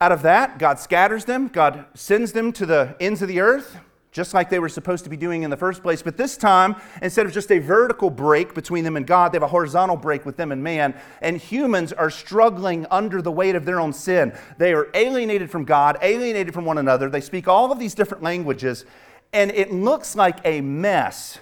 out 0.00 0.10
of 0.10 0.22
that, 0.22 0.58
God 0.58 0.80
scatters 0.80 1.24
them, 1.24 1.46
God 1.46 1.86
sends 1.94 2.32
them 2.32 2.50
to 2.54 2.66
the 2.66 2.96
ends 2.98 3.22
of 3.22 3.28
the 3.28 3.38
earth 3.38 3.78
just 4.12 4.34
like 4.34 4.50
they 4.50 4.58
were 4.58 4.68
supposed 4.68 5.04
to 5.04 5.10
be 5.10 5.16
doing 5.16 5.42
in 5.42 5.50
the 5.50 5.56
first 5.56 5.82
place. 5.82 6.02
But 6.02 6.18
this 6.18 6.36
time, 6.36 6.76
instead 7.00 7.24
of 7.24 7.32
just 7.32 7.50
a 7.50 7.58
vertical 7.58 8.10
break 8.10 8.54
between 8.54 8.84
them 8.84 8.96
and 8.96 9.06
God, 9.06 9.32
they 9.32 9.36
have 9.36 9.42
a 9.42 9.48
horizontal 9.48 9.96
break 9.96 10.26
with 10.26 10.36
them 10.36 10.52
and 10.52 10.62
man. 10.62 10.94
And 11.22 11.38
humans 11.38 11.94
are 11.94 12.10
struggling 12.10 12.86
under 12.90 13.22
the 13.22 13.32
weight 13.32 13.56
of 13.56 13.64
their 13.64 13.80
own 13.80 13.94
sin. 13.94 14.34
They 14.58 14.74
are 14.74 14.88
alienated 14.92 15.50
from 15.50 15.64
God, 15.64 15.96
alienated 16.02 16.52
from 16.52 16.66
one 16.66 16.76
another. 16.76 17.08
They 17.08 17.22
speak 17.22 17.48
all 17.48 17.72
of 17.72 17.78
these 17.78 17.94
different 17.94 18.22
languages, 18.22 18.84
and 19.32 19.50
it 19.50 19.72
looks 19.72 20.14
like 20.14 20.38
a 20.44 20.60
mess 20.60 21.38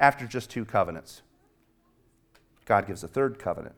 after 0.00 0.26
just 0.26 0.50
two 0.50 0.64
covenants. 0.64 1.22
God 2.64 2.86
gives 2.86 3.04
a 3.04 3.08
third 3.08 3.38
covenant. 3.38 3.74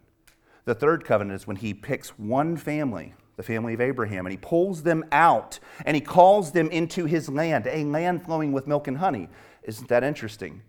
The 0.64 0.74
third 0.74 1.04
covenant 1.04 1.40
is 1.40 1.46
when 1.46 1.56
He 1.56 1.74
picks 1.74 2.10
one 2.18 2.56
family 2.56 3.14
the 3.36 3.42
family 3.42 3.74
of 3.74 3.80
Abraham, 3.80 4.26
and 4.26 4.32
he 4.32 4.38
pulls 4.38 4.82
them 4.82 5.04
out 5.12 5.58
and 5.84 5.94
he 5.94 6.00
calls 6.00 6.52
them 6.52 6.68
into 6.70 7.04
his 7.04 7.28
land, 7.28 7.66
a 7.66 7.84
land 7.84 8.24
flowing 8.24 8.52
with 8.52 8.66
milk 8.66 8.88
and 8.88 8.98
honey. 8.98 9.28
Isn't 9.62 9.88
that 9.88 10.02
interesting? 10.02 10.62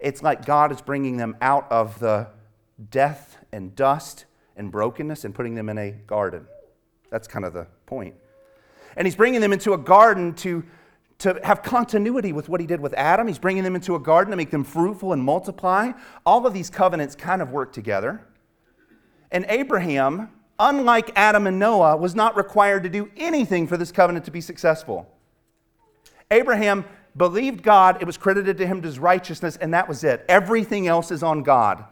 It's 0.00 0.22
like 0.22 0.44
God 0.44 0.72
is 0.72 0.80
bringing 0.80 1.16
them 1.18 1.36
out 1.40 1.70
of 1.70 1.98
the 1.98 2.28
death 2.90 3.38
and 3.52 3.76
dust 3.76 4.24
and 4.56 4.70
brokenness 4.72 5.24
and 5.24 5.34
putting 5.34 5.54
them 5.54 5.68
in 5.68 5.78
a 5.78 5.90
garden. 5.90 6.46
That's 7.10 7.28
kind 7.28 7.44
of 7.44 7.52
the 7.52 7.66
point. 7.86 8.14
And 8.96 9.06
he's 9.06 9.16
bringing 9.16 9.40
them 9.40 9.52
into 9.52 9.72
a 9.72 9.78
garden 9.78 10.34
to, 10.36 10.64
to 11.18 11.40
have 11.44 11.62
continuity 11.62 12.32
with 12.32 12.48
what 12.48 12.60
he 12.60 12.66
did 12.66 12.80
with 12.80 12.92
Adam. 12.94 13.26
He's 13.26 13.38
bringing 13.38 13.62
them 13.62 13.74
into 13.74 13.94
a 13.94 14.00
garden 14.00 14.30
to 14.30 14.36
make 14.36 14.50
them 14.50 14.64
fruitful 14.64 15.12
and 15.12 15.22
multiply. 15.22 15.92
All 16.26 16.46
of 16.46 16.52
these 16.52 16.70
covenants 16.70 17.14
kind 17.14 17.40
of 17.40 17.50
work 17.50 17.72
together. 17.72 18.26
And 19.30 19.46
Abraham 19.48 20.30
unlike 20.58 21.10
Adam 21.16 21.46
and 21.46 21.58
Noah, 21.58 21.96
was 21.96 22.14
not 22.14 22.36
required 22.36 22.82
to 22.84 22.88
do 22.88 23.10
anything 23.16 23.66
for 23.66 23.76
this 23.76 23.90
covenant 23.90 24.24
to 24.26 24.30
be 24.30 24.40
successful. 24.40 25.08
Abraham 26.30 26.84
believed 27.16 27.62
God, 27.62 27.98
it 28.00 28.06
was 28.06 28.16
credited 28.16 28.58
to 28.58 28.66
him 28.66 28.84
as 28.84 28.98
righteousness, 28.98 29.56
and 29.56 29.74
that 29.74 29.88
was 29.88 30.04
it. 30.04 30.24
Everything 30.28 30.86
else 30.86 31.10
is 31.10 31.22
on 31.22 31.42
God. 31.42 31.84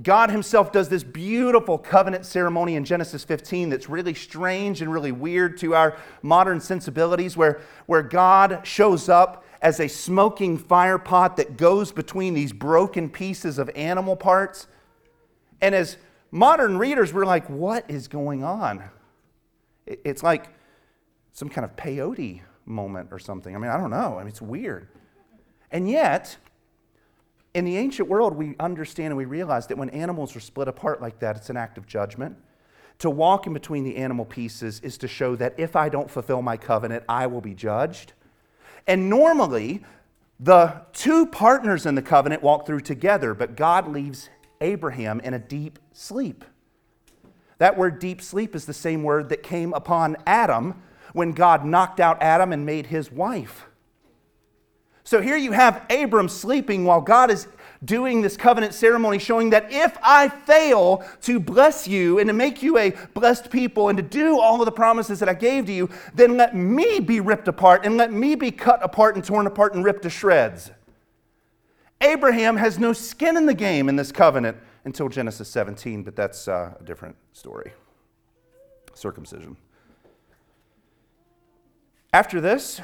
God 0.00 0.30
Himself 0.30 0.72
does 0.72 0.88
this 0.88 1.04
beautiful 1.04 1.76
covenant 1.76 2.24
ceremony 2.24 2.76
in 2.76 2.84
Genesis 2.84 3.24
15 3.24 3.68
that's 3.68 3.90
really 3.90 4.14
strange 4.14 4.80
and 4.80 4.90
really 4.90 5.12
weird 5.12 5.58
to 5.58 5.74
our 5.74 5.98
modern 6.22 6.60
sensibilities, 6.60 7.36
where, 7.36 7.60
where 7.86 8.02
God 8.02 8.60
shows 8.62 9.08
up 9.08 9.44
as 9.60 9.80
a 9.80 9.88
smoking 9.88 10.56
fire 10.56 10.98
pot 10.98 11.36
that 11.36 11.56
goes 11.56 11.92
between 11.92 12.32
these 12.32 12.52
broken 12.52 13.10
pieces 13.10 13.58
of 13.58 13.70
animal 13.76 14.16
parts. 14.16 14.66
And 15.60 15.74
as 15.74 15.98
modern 16.30 16.78
readers 16.78 17.12
were 17.12 17.26
like, 17.26 17.48
what 17.50 17.84
is 17.88 18.08
going 18.08 18.42
on? 18.42 18.82
It's 19.86 20.22
like 20.22 20.48
some 21.32 21.48
kind 21.48 21.64
of 21.64 21.76
peyote 21.76 22.40
moment 22.64 23.08
or 23.12 23.18
something. 23.18 23.54
I 23.54 23.58
mean, 23.58 23.70
I 23.70 23.76
don't 23.76 23.90
know. 23.90 24.16
I 24.16 24.20
mean, 24.20 24.28
it's 24.28 24.42
weird. 24.42 24.88
And 25.70 25.88
yet, 25.88 26.36
in 27.54 27.64
the 27.64 27.76
ancient 27.76 28.08
world, 28.08 28.34
we 28.34 28.56
understand 28.58 29.08
and 29.08 29.16
we 29.16 29.24
realize 29.24 29.66
that 29.66 29.76
when 29.76 29.90
animals 29.90 30.34
are 30.34 30.40
split 30.40 30.68
apart 30.68 31.02
like 31.02 31.18
that, 31.18 31.36
it's 31.36 31.50
an 31.50 31.56
act 31.56 31.76
of 31.76 31.86
judgment. 31.86 32.36
To 33.00 33.10
walk 33.10 33.46
in 33.46 33.52
between 33.52 33.84
the 33.84 33.96
animal 33.96 34.24
pieces 34.24 34.80
is 34.80 34.96
to 34.98 35.08
show 35.08 35.36
that 35.36 35.54
if 35.58 35.76
I 35.76 35.88
don't 35.88 36.10
fulfill 36.10 36.40
my 36.40 36.56
covenant, 36.56 37.04
I 37.08 37.26
will 37.26 37.40
be 37.40 37.54
judged. 37.54 38.12
And 38.86 39.10
normally, 39.10 39.82
the 40.40 40.82
two 40.92 41.26
partners 41.26 41.84
in 41.84 41.94
the 41.94 42.02
covenant 42.02 42.42
walk 42.42 42.66
through 42.66 42.80
together, 42.80 43.34
but 43.34 43.56
God 43.56 43.88
leaves 43.88 44.30
Abraham 44.60 45.20
in 45.20 45.34
a 45.34 45.38
deep 45.38 45.78
sleep. 45.92 46.44
That 47.58 47.76
word 47.76 47.98
deep 47.98 48.22
sleep 48.22 48.54
is 48.54 48.64
the 48.64 48.72
same 48.72 49.02
word 49.02 49.28
that 49.28 49.42
came 49.42 49.72
upon 49.74 50.16
Adam 50.26 50.82
when 51.12 51.32
God 51.32 51.64
knocked 51.64 52.00
out 52.00 52.22
Adam 52.22 52.52
and 52.52 52.64
made 52.64 52.86
his 52.86 53.12
wife. 53.12 53.66
So 55.04 55.20
here 55.20 55.36
you 55.36 55.52
have 55.52 55.84
Abram 55.90 56.28
sleeping 56.28 56.84
while 56.84 57.00
God 57.00 57.30
is 57.30 57.48
doing 57.84 58.22
this 58.22 58.36
covenant 58.36 58.74
ceremony, 58.74 59.18
showing 59.18 59.50
that 59.50 59.72
if 59.72 59.96
I 60.02 60.28
fail 60.28 61.04
to 61.22 61.40
bless 61.40 61.88
you 61.88 62.18
and 62.18 62.28
to 62.28 62.32
make 62.32 62.62
you 62.62 62.78
a 62.78 62.92
blessed 63.14 63.50
people 63.50 63.88
and 63.88 63.96
to 63.96 64.02
do 64.02 64.38
all 64.38 64.60
of 64.60 64.66
the 64.66 64.72
promises 64.72 65.18
that 65.18 65.28
I 65.28 65.34
gave 65.34 65.66
to 65.66 65.72
you, 65.72 65.90
then 66.14 66.36
let 66.36 66.54
me 66.54 67.00
be 67.00 67.20
ripped 67.20 67.48
apart 67.48 67.84
and 67.84 67.96
let 67.96 68.12
me 68.12 68.34
be 68.36 68.50
cut 68.50 68.82
apart 68.82 69.16
and 69.16 69.24
torn 69.24 69.46
apart 69.46 69.74
and 69.74 69.84
ripped 69.84 70.02
to 70.02 70.10
shreds. 70.10 70.70
Abraham 72.00 72.56
has 72.56 72.78
no 72.78 72.92
skin 72.92 73.36
in 73.36 73.46
the 73.46 73.54
game 73.54 73.88
in 73.88 73.96
this 73.96 74.12
covenant 74.12 74.56
until 74.84 75.08
Genesis 75.08 75.48
17, 75.48 76.02
but 76.02 76.16
that's 76.16 76.48
uh, 76.48 76.74
a 76.78 76.84
different 76.84 77.16
story. 77.32 77.72
Circumcision. 78.94 79.56
After 82.12 82.40
this, 82.40 82.80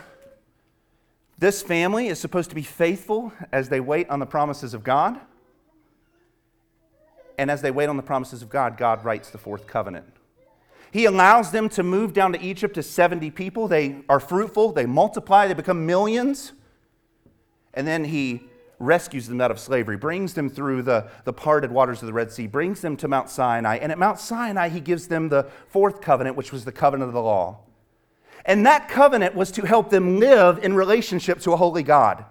this 1.39 1.63
family 1.63 2.09
is 2.09 2.19
supposed 2.19 2.51
to 2.51 2.57
be 2.57 2.63
faithful 2.63 3.33
as 3.53 3.69
they 3.69 3.81
wait 3.81 4.11
on 4.11 4.19
the 4.19 4.27
promises 4.27 4.75
of 4.75 4.83
God. 4.83 5.21
And 7.39 7.51
as 7.51 7.63
they 7.63 7.71
wait 7.71 7.89
on 7.89 7.97
the 7.97 8.03
promises 8.03 8.43
of 8.43 8.49
God, 8.49 8.77
God 8.77 9.05
writes 9.05 9.31
the 9.31 9.39
fourth 9.39 9.67
covenant. 9.67 10.07
He 10.91 11.05
allows 11.05 11.53
them 11.53 11.69
to 11.71 11.83
move 11.83 12.13
down 12.13 12.33
to 12.33 12.41
Egypt 12.41 12.75
to 12.75 12.83
70 12.83 13.31
people. 13.31 13.69
They 13.69 13.99
are 14.09 14.19
fruitful, 14.19 14.73
they 14.73 14.87
multiply, 14.87 15.47
they 15.47 15.55
become 15.55 15.87
millions. 15.87 16.53
And 17.75 17.87
then 17.87 18.05
he 18.05 18.43
rescues 18.81 19.29
them 19.29 19.41
out 19.41 19.51
of 19.51 19.61
slavery, 19.61 19.97
brings 19.97 20.35
them 20.35 20.49
through 20.49 20.83
the, 20.83 21.09
the 21.25 21.33
parted 21.33 21.71
waters 21.71 22.03
of 22.03 22.07
the 22.07 22.13
Red 22.13 22.33
Sea, 22.33 22.47
brings 22.47 22.81
them 22.81 22.97
to 22.97 23.07
Mount 23.07 23.29
Sinai. 23.29 23.77
And 23.77 23.93
at 23.93 23.99
Mount 23.99 24.19
Sinai, 24.19 24.69
he 24.69 24.81
gives 24.81 25.07
them 25.09 25.29
the 25.29 25.47
fourth 25.69 26.01
covenant, 26.01 26.37
which 26.37 26.53
was 26.53 26.65
the 26.65 26.73
covenant 26.73 27.09
of 27.09 27.15
the 27.15 27.23
law. 27.23 27.61
And 28.49 28.65
that 28.65 28.89
covenant 28.89 29.35
was 29.35 29.53
to 29.53 29.67
help 29.67 29.91
them 29.91 30.19
live 30.19 30.65
in 30.65 30.75
relationship 30.75 31.39
to 31.41 31.53
a 31.53 31.57
holy 31.57 31.83
God. 31.83 32.25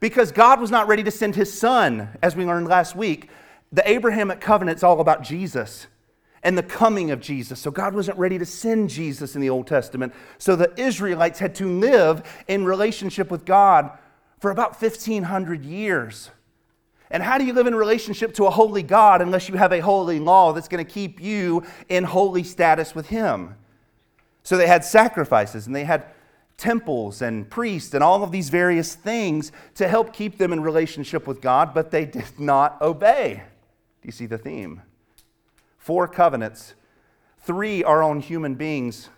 Because 0.00 0.32
God 0.32 0.60
was 0.60 0.72
not 0.72 0.88
ready 0.88 1.04
to 1.04 1.10
send 1.12 1.36
his 1.36 1.56
son, 1.56 2.08
as 2.20 2.34
we 2.34 2.44
learned 2.44 2.66
last 2.66 2.96
week. 2.96 3.30
The 3.72 3.88
Abrahamic 3.88 4.40
covenant 4.40 4.78
is 4.78 4.82
all 4.82 5.00
about 5.00 5.22
Jesus 5.22 5.86
and 6.42 6.58
the 6.58 6.64
coming 6.64 7.12
of 7.12 7.20
Jesus. 7.20 7.60
So 7.60 7.70
God 7.70 7.94
wasn't 7.94 8.18
ready 8.18 8.38
to 8.38 8.44
send 8.44 8.90
Jesus 8.90 9.36
in 9.36 9.40
the 9.40 9.48
Old 9.48 9.68
Testament. 9.68 10.12
So 10.38 10.56
the 10.56 10.72
Israelites 10.78 11.38
had 11.38 11.54
to 11.56 11.68
live 11.68 12.22
in 12.48 12.64
relationship 12.64 13.30
with 13.30 13.44
God 13.44 13.90
for 14.40 14.50
about 14.50 14.80
1,500 14.80 15.64
years. 15.64 16.30
And 17.08 17.22
how 17.22 17.38
do 17.38 17.44
you 17.44 17.52
live 17.52 17.68
in 17.68 17.74
relationship 17.76 18.34
to 18.34 18.46
a 18.46 18.50
holy 18.50 18.82
God 18.82 19.22
unless 19.22 19.48
you 19.48 19.54
have 19.54 19.72
a 19.72 19.80
holy 19.80 20.18
law 20.18 20.52
that's 20.52 20.68
going 20.68 20.84
to 20.84 20.92
keep 20.92 21.20
you 21.20 21.62
in 21.88 22.02
holy 22.02 22.42
status 22.42 22.96
with 22.96 23.06
Him? 23.06 23.54
So 24.46 24.56
they 24.56 24.68
had 24.68 24.84
sacrifices 24.84 25.66
and 25.66 25.74
they 25.74 25.82
had 25.82 26.04
temples 26.56 27.20
and 27.20 27.50
priests 27.50 27.94
and 27.94 28.04
all 28.04 28.22
of 28.22 28.30
these 28.30 28.48
various 28.48 28.94
things 28.94 29.50
to 29.74 29.88
help 29.88 30.12
keep 30.12 30.38
them 30.38 30.52
in 30.52 30.62
relationship 30.62 31.26
with 31.26 31.40
God, 31.40 31.74
but 31.74 31.90
they 31.90 32.04
did 32.04 32.38
not 32.38 32.80
obey. 32.80 33.42
Do 34.02 34.06
you 34.06 34.12
see 34.12 34.26
the 34.26 34.38
theme? 34.38 34.82
Four 35.78 36.06
covenants, 36.06 36.74
three 37.40 37.82
are 37.82 38.04
on 38.04 38.20
human 38.20 38.54
beings, 38.54 39.08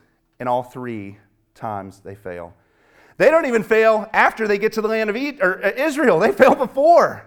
and 0.40 0.48
all 0.48 0.62
three 0.62 1.18
times 1.54 2.00
they 2.00 2.14
fail. 2.14 2.54
They 3.18 3.30
don't 3.30 3.44
even 3.44 3.64
fail 3.64 4.08
after 4.14 4.48
they 4.48 4.56
get 4.56 4.72
to 4.72 4.80
the 4.80 4.88
land 4.88 5.10
of 5.10 5.16
uh, 5.16 5.72
Israel, 5.76 6.18
they 6.20 6.32
fail 6.32 6.54
before. 6.54 7.26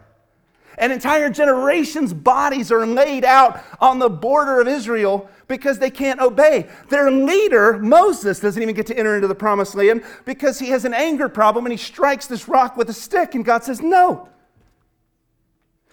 And 0.77 0.91
entire 0.91 1.29
generations' 1.29 2.13
bodies 2.13 2.71
are 2.71 2.85
laid 2.85 3.25
out 3.25 3.63
on 3.79 3.99
the 3.99 4.09
border 4.09 4.61
of 4.61 4.67
Israel 4.67 5.29
because 5.47 5.79
they 5.79 5.91
can't 5.91 6.21
obey. 6.21 6.67
Their 6.89 7.11
leader, 7.11 7.77
Moses, 7.77 8.39
doesn't 8.39 8.61
even 8.61 8.75
get 8.75 8.87
to 8.87 8.97
enter 8.97 9.15
into 9.15 9.27
the 9.27 9.35
promised 9.35 9.75
land 9.75 10.03
because 10.25 10.59
he 10.59 10.69
has 10.69 10.85
an 10.85 10.93
anger 10.93 11.29
problem 11.29 11.65
and 11.65 11.73
he 11.73 11.77
strikes 11.77 12.27
this 12.27 12.47
rock 12.47 12.77
with 12.77 12.89
a 12.89 12.93
stick, 12.93 13.35
and 13.35 13.43
God 13.43 13.63
says, 13.63 13.81
No, 13.81 14.29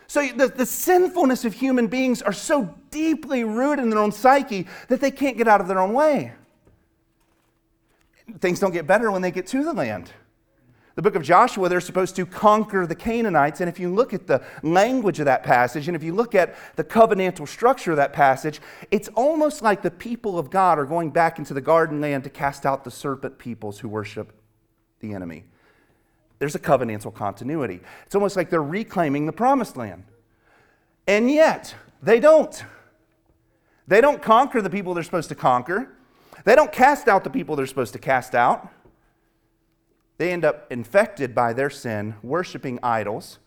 so 0.09 0.27
the, 0.27 0.49
the 0.49 0.65
sinfulness 0.65 1.45
of 1.45 1.53
human 1.53 1.87
beings 1.87 2.23
are 2.23 2.33
so 2.33 2.75
deeply 2.91 3.45
rooted 3.45 3.85
in 3.85 3.91
their 3.91 3.99
own 3.99 4.11
psyche 4.11 4.67
that 4.89 5.03
they 5.03 5.11
can't 5.11 5.37
get 5.37 5.47
out 5.47 5.61
of 5.61 5.69
their 5.69 5.79
own 5.79 5.93
way. 5.93 6.33
Things 8.41 8.59
don't 8.59 8.73
get 8.73 8.87
better 8.87 9.11
when 9.11 9.21
they 9.21 9.31
get 9.31 9.47
to 9.49 9.63
the 9.63 9.73
land. 9.73 10.11
The 10.99 11.03
book 11.03 11.15
of 11.15 11.23
Joshua, 11.23 11.69
they're 11.69 11.81
supposed 11.81 12.17
to 12.17 12.27
conquer 12.27 12.85
the 12.85 12.97
Canaanites. 12.97 13.61
And 13.61 13.69
if 13.69 13.79
you 13.79 13.89
look 13.89 14.13
at 14.13 14.27
the 14.27 14.43
language 14.65 15.21
of 15.21 15.27
that 15.27 15.45
passage, 15.45 15.87
and 15.87 15.95
if 15.95 16.03
you 16.03 16.13
look 16.13 16.35
at 16.35 16.57
the 16.75 16.83
covenantal 16.83 17.47
structure 17.47 17.93
of 17.93 17.99
that 17.99 18.13
passage, 18.13 18.61
it's 18.91 19.07
almost 19.15 19.63
like 19.63 19.83
the 19.83 19.93
people 19.93 20.41
of 20.41 20.51
God 20.51 20.77
are 20.77 20.85
going 20.85 21.11
back 21.11 21.39
into 21.39 21.55
the 21.55 21.61
garden 21.61 22.01
land 22.01 22.25
to 22.25 22.31
cast 22.31 22.67
out 22.67 22.83
the 22.83 22.91
serpent 22.91 23.39
peoples 23.39 23.79
who 23.79 23.89
worship 23.89 24.33
the 24.99 25.15
enemy. 25.15 25.45
There's 26.41 26.57
a 26.57 26.59
covenantal 26.59 27.15
continuity. 27.15 27.79
It's 28.05 28.17
almost 28.17 28.35
like 28.35 28.51
they're 28.51 28.61
reclaiming 28.61 29.27
the 29.27 29.33
promised 29.33 29.77
land. 29.77 30.03
And 31.07 31.31
yet, 31.31 31.77
they 32.03 32.19
don't. 32.19 32.65
They 33.87 34.01
don't 34.01 34.21
conquer 34.21 34.61
the 34.61 34.69
people 34.69 34.95
they're 34.95 35.05
supposed 35.05 35.29
to 35.29 35.37
conquer. 35.37 35.91
They 36.45 36.57
don't 36.57 36.73
cast 36.73 37.07
out 37.07 37.23
the 37.23 37.31
people 37.31 37.55
they're 37.55 37.67
supposed 37.67 37.93
to 37.93 38.01
cast 38.01 38.35
out. 38.35 38.69
They 40.19 40.33
end 40.33 40.45
up 40.45 40.71
infected 40.71 41.35
by 41.35 41.53
their 41.53 41.71
sin, 41.71 42.17
worshiping 42.23 42.79
idols. 42.83 43.39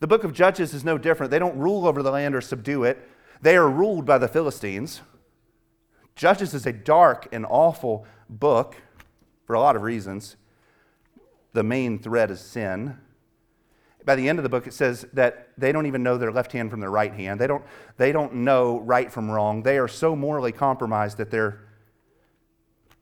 The 0.00 0.06
book 0.06 0.22
of 0.22 0.32
Judges 0.32 0.74
is 0.74 0.84
no 0.84 0.98
different. 0.98 1.30
They 1.30 1.38
don't 1.38 1.56
rule 1.56 1.86
over 1.86 2.02
the 2.02 2.10
land 2.10 2.34
or 2.34 2.40
subdue 2.40 2.84
it, 2.84 3.08
they 3.40 3.56
are 3.56 3.68
ruled 3.68 4.06
by 4.06 4.18
the 4.18 4.28
Philistines. 4.28 5.02
Judges 6.14 6.54
is 6.54 6.64
a 6.64 6.72
dark 6.72 7.26
and 7.32 7.44
awful 7.48 8.06
book 8.30 8.76
for 9.46 9.54
a 9.54 9.60
lot 9.60 9.76
of 9.76 9.82
reasons 9.82 10.36
the 11.54 11.62
main 11.62 11.98
thread 11.98 12.30
is 12.30 12.40
sin. 12.40 12.98
By 14.04 14.16
the 14.16 14.28
end 14.28 14.38
of 14.38 14.42
the 14.42 14.50
book, 14.50 14.66
it 14.66 14.74
says 14.74 15.06
that 15.14 15.48
they 15.56 15.72
don't 15.72 15.86
even 15.86 16.02
know 16.02 16.18
their 16.18 16.32
left 16.32 16.52
hand 16.52 16.70
from 16.70 16.80
their 16.80 16.90
right 16.90 17.12
hand. 17.12 17.40
They 17.40 17.46
don't, 17.46 17.64
they 17.96 18.12
don't 18.12 18.34
know 18.34 18.80
right 18.80 19.10
from 19.10 19.30
wrong. 19.30 19.62
They 19.62 19.78
are 19.78 19.88
so 19.88 20.14
morally 20.14 20.52
compromised 20.52 21.16
that 21.16 21.30
they're 21.30 21.60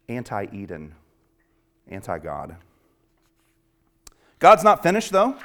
anti 0.09 0.47
Eden, 0.53 0.95
anti 1.89 2.19
God. 2.19 2.57
God's 4.43 4.65
not 4.65 4.83
finished, 4.83 5.13
though. 5.13 5.37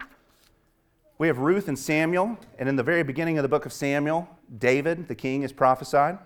We 1.20 1.28
have 1.28 1.38
Ruth 1.38 1.68
and 1.68 1.78
Samuel, 1.78 2.36
and 2.58 2.68
in 2.68 2.78
the 2.78 2.82
very 2.82 3.04
beginning 3.04 3.38
of 3.38 3.44
the 3.44 3.48
book 3.48 3.68
of 3.68 3.72
Samuel, 3.72 4.28
David, 4.58 5.08
the 5.08 5.14
king, 5.14 5.44
is 5.44 5.52
prophesied 5.52 6.18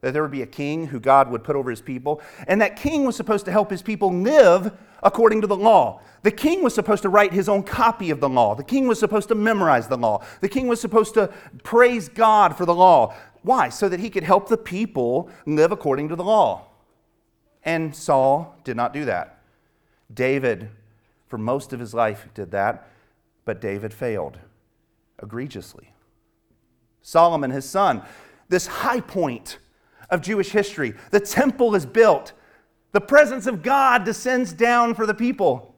that 0.00 0.14
there 0.14 0.22
would 0.22 0.30
be 0.30 0.40
a 0.40 0.46
king 0.46 0.86
who 0.86 1.00
God 1.00 1.30
would 1.30 1.44
put 1.44 1.54
over 1.54 1.68
his 1.68 1.82
people, 1.82 2.22
and 2.46 2.62
that 2.62 2.76
king 2.76 3.04
was 3.04 3.14
supposed 3.14 3.44
to 3.44 3.52
help 3.52 3.70
his 3.70 3.82
people 3.82 4.10
live 4.10 4.72
according 5.02 5.42
to 5.42 5.46
the 5.46 5.54
law. 5.54 6.00
The 6.22 6.30
king 6.30 6.62
was 6.62 6.74
supposed 6.74 7.02
to 7.02 7.10
write 7.10 7.34
his 7.34 7.46
own 7.46 7.62
copy 7.62 8.08
of 8.08 8.20
the 8.20 8.28
law. 8.30 8.54
The 8.54 8.64
king 8.64 8.88
was 8.88 8.98
supposed 8.98 9.28
to 9.28 9.34
memorize 9.34 9.86
the 9.86 9.98
law. 9.98 10.24
The 10.40 10.48
king 10.48 10.66
was 10.66 10.80
supposed 10.80 11.12
to 11.12 11.30
praise 11.62 12.08
God 12.08 12.56
for 12.56 12.64
the 12.64 12.74
law. 12.74 13.14
Why? 13.42 13.68
So 13.68 13.86
that 13.86 14.00
he 14.00 14.08
could 14.08 14.24
help 14.24 14.48
the 14.48 14.56
people 14.56 15.28
live 15.44 15.72
according 15.72 16.08
to 16.08 16.16
the 16.16 16.24
law. 16.24 16.68
And 17.64 17.94
Saul 17.94 18.56
did 18.64 18.78
not 18.78 18.94
do 18.94 19.04
that. 19.04 19.42
David, 20.14 20.70
for 21.28 21.38
most 21.38 21.72
of 21.72 21.80
his 21.80 21.94
life, 21.94 22.28
did 22.34 22.50
that, 22.50 22.88
but 23.44 23.60
David 23.60 23.94
failed 23.94 24.38
egregiously. 25.22 25.92
Solomon, 27.02 27.50
his 27.50 27.68
son, 27.68 28.02
this 28.48 28.66
high 28.66 29.00
point 29.00 29.58
of 30.10 30.22
Jewish 30.22 30.50
history. 30.50 30.94
The 31.10 31.20
temple 31.20 31.74
is 31.74 31.86
built, 31.86 32.32
the 32.92 33.00
presence 33.00 33.46
of 33.46 33.62
God 33.62 34.04
descends 34.04 34.52
down 34.52 34.94
for 34.94 35.06
the 35.06 35.14
people. 35.14 35.74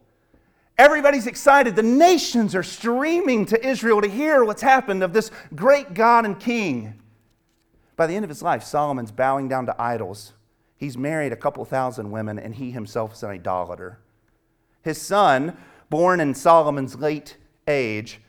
Everybody's 0.78 1.26
excited. 1.26 1.76
The 1.76 1.82
nations 1.82 2.54
are 2.54 2.62
streaming 2.62 3.44
to 3.46 3.66
Israel 3.66 4.00
to 4.00 4.08
hear 4.08 4.44
what's 4.44 4.62
happened 4.62 5.02
of 5.02 5.12
this 5.12 5.30
great 5.54 5.92
God 5.92 6.24
and 6.24 6.38
King. 6.38 6.94
By 7.96 8.06
the 8.06 8.14
end 8.14 8.24
of 8.24 8.30
his 8.30 8.42
life, 8.42 8.62
Solomon's 8.62 9.12
bowing 9.12 9.48
down 9.48 9.66
to 9.66 9.78
idols. 9.78 10.32
He's 10.76 10.96
married 10.96 11.32
a 11.32 11.36
couple 11.36 11.62
thousand 11.66 12.10
women, 12.10 12.38
and 12.38 12.54
he 12.54 12.70
himself 12.70 13.12
is 13.12 13.22
an 13.22 13.30
idolater. 13.30 13.98
His 14.82 15.00
son, 15.00 15.56
born 15.88 16.20
in 16.20 16.34
Solomon's 16.34 16.96
late 16.96 17.36
age, 17.66 18.20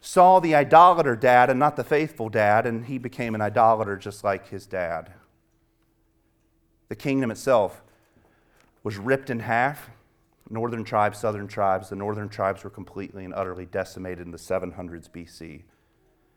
saw 0.00 0.40
the 0.40 0.54
idolater 0.54 1.16
dad 1.16 1.50
and 1.50 1.58
not 1.58 1.76
the 1.76 1.84
faithful 1.84 2.28
dad, 2.28 2.66
and 2.66 2.86
he 2.86 2.98
became 2.98 3.34
an 3.34 3.40
idolater 3.40 3.96
just 3.96 4.24
like 4.24 4.48
his 4.48 4.66
dad. 4.66 5.12
The 6.88 6.96
kingdom 6.96 7.30
itself 7.30 7.82
was 8.82 8.96
ripped 8.96 9.30
in 9.30 9.40
half. 9.40 9.90
Northern 10.50 10.84
tribes, 10.84 11.18
southern 11.18 11.46
tribes, 11.46 11.90
the 11.90 11.96
northern 11.96 12.28
tribes 12.28 12.64
were 12.64 12.70
completely 12.70 13.24
and 13.24 13.34
utterly 13.34 13.66
decimated 13.66 14.24
in 14.24 14.30
the 14.30 14.38
700s 14.38 15.10
BC. 15.10 15.64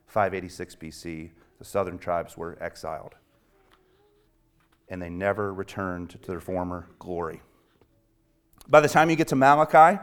586 0.08 0.76
BC, 0.76 1.30
the 1.60 1.64
southern 1.64 1.98
tribes 1.98 2.36
were 2.36 2.58
exiled. 2.62 3.16
And 4.90 5.02
they 5.02 5.10
never 5.10 5.54
returned 5.54 6.10
to 6.10 6.18
their 6.28 6.42
former 6.42 6.90
glory. 7.00 7.42
By 8.72 8.80
the 8.80 8.90
time 8.90 9.12
you 9.12 9.16
get 9.16 9.28
to 9.28 9.36
Malachi, 9.36 10.02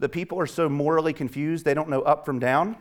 the 0.00 0.08
people 0.08 0.40
are 0.40 0.46
so 0.46 0.68
morally 0.68 1.12
confused 1.12 1.64
they 1.64 1.74
don't 1.74 1.88
know 1.88 2.02
up 2.02 2.26
from 2.26 2.40
down. 2.40 2.76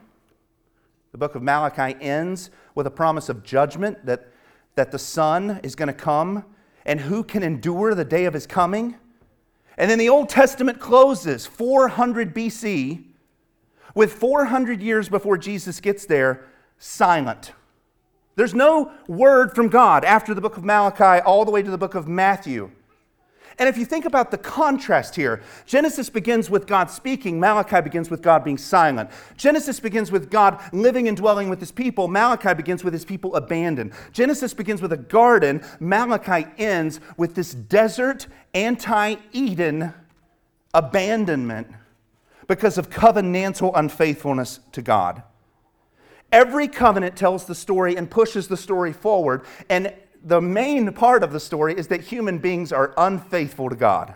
The 1.12 1.19
book 1.19 1.36
of 1.36 1.43
Malachi 1.43 1.95
ends 2.02 2.49
with 2.73 2.88
a 2.88 2.91
promise 2.91 3.30
of 3.30 3.43
judgment 3.43 4.04
that 4.08 4.34
that 4.76 4.91
the 4.91 4.99
Son 4.99 5.60
is 5.63 5.76
going 5.76 5.88
to 5.88 5.93
come 5.93 6.45
and 6.86 6.99
who 6.99 7.23
can 7.23 7.43
endure 7.43 7.93
the 7.93 8.06
day 8.06 8.26
of 8.26 8.34
his 8.34 8.47
coming. 8.47 8.95
And 9.78 9.89
then 9.89 9.99
the 9.99 10.10
Old 10.10 10.30
Testament 10.30 10.80
closes 10.80 11.45
400 11.45 12.34
BC 12.34 13.04
with 13.95 14.13
400 14.13 14.82
years 14.82 15.10
before 15.10 15.38
Jesus 15.38 15.80
gets 15.80 16.06
there, 16.06 16.45
silent. 16.78 17.54
There's 18.36 18.54
no 18.54 18.91
word 19.08 19.54
from 19.54 19.69
God 19.69 20.04
after 20.04 20.34
the 20.34 20.41
book 20.41 20.58
of 20.58 20.63
Malachi 20.63 21.21
all 21.21 21.45
the 21.45 21.52
way 21.52 21.62
to 21.62 21.69
the 21.69 21.78
book 21.78 21.95
of 21.95 22.08
Matthew. 22.08 22.71
And 23.60 23.70
if 23.70 23.78
you 23.78 23.86
think 23.86 24.06
about 24.06 24.32
the 24.32 24.38
contrast 24.38 25.16
here, 25.16 25.42
Genesis 25.66 26.10
begins 26.10 26.50
with 26.50 26.66
God 26.66 26.89
speaking, 26.89 27.39
Malachi 27.39 27.82
begins 27.82 28.10
with 28.10 28.22
God 28.22 28.44
being 28.44 28.58
silent. 28.58 29.10
Genesis 29.38 29.80
begins 29.80 30.12
with 30.12 30.32
God 30.32 30.60
living 30.74 31.08
and 31.08 31.16
dwelling 31.16 31.50
with 31.50 31.60
his 31.60 31.72
people, 31.72 32.08
Malachi 32.08 32.54
begins 32.54 32.84
with 32.84 32.94
his 32.94 33.06
people 33.06 33.36
abandoned. 33.36 33.94
Genesis 34.12 34.54
begins 34.54 34.82
with 34.82 34.92
a 34.92 34.98
garden, 34.98 35.63
Malachi 35.80 36.48
ends 36.58 37.00
with 37.18 37.36
this 37.36 37.54
desert, 37.54 38.28
anti 38.54 39.16
Eden 39.32 39.94
abandonment 40.74 41.68
because 42.48 42.78
of 42.78 42.89
covenantal 42.89 43.72
unfaithfulness 43.76 44.60
to 44.72 44.82
God. 44.82 45.24
Every 46.32 46.68
covenant 46.68 47.16
tells 47.16 47.46
the 47.46 47.54
story 47.54 47.96
and 47.96 48.10
pushes 48.10 48.48
the 48.48 48.58
story 48.58 48.92
forward, 48.92 49.46
and 49.70 49.94
the 50.23 50.41
main 50.41 50.91
part 50.93 51.23
of 51.23 51.33
the 51.33 51.39
story 51.39 51.77
is 51.77 51.88
that 51.88 52.01
human 52.01 52.38
beings 52.38 52.71
are 52.71 52.93
unfaithful 52.97 53.69
to 53.69 53.75
God. 53.75 54.15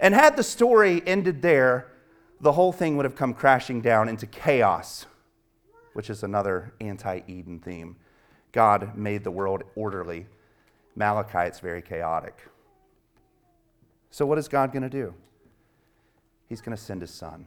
And 0.00 0.14
had 0.14 0.36
the 0.36 0.42
story 0.42 1.02
ended 1.06 1.42
there, 1.42 1.88
the 2.40 2.52
whole 2.52 2.72
thing 2.72 2.96
would 2.96 3.04
have 3.04 3.16
come 3.16 3.34
crashing 3.34 3.80
down 3.80 4.08
into 4.08 4.26
chaos, 4.26 5.06
which 5.92 6.10
is 6.10 6.22
another 6.22 6.72
anti 6.80 7.20
Eden 7.26 7.60
theme. 7.60 7.96
God 8.52 8.96
made 8.96 9.24
the 9.24 9.30
world 9.30 9.62
orderly. 9.74 10.26
Malachi, 10.94 11.46
it's 11.46 11.60
very 11.60 11.82
chaotic. 11.82 12.48
So, 14.10 14.24
what 14.24 14.38
is 14.38 14.48
God 14.48 14.72
going 14.72 14.82
to 14.82 14.88
do? 14.88 15.14
He's 16.48 16.60
going 16.60 16.76
to 16.76 16.82
send 16.82 17.02
his 17.02 17.10
son. 17.10 17.46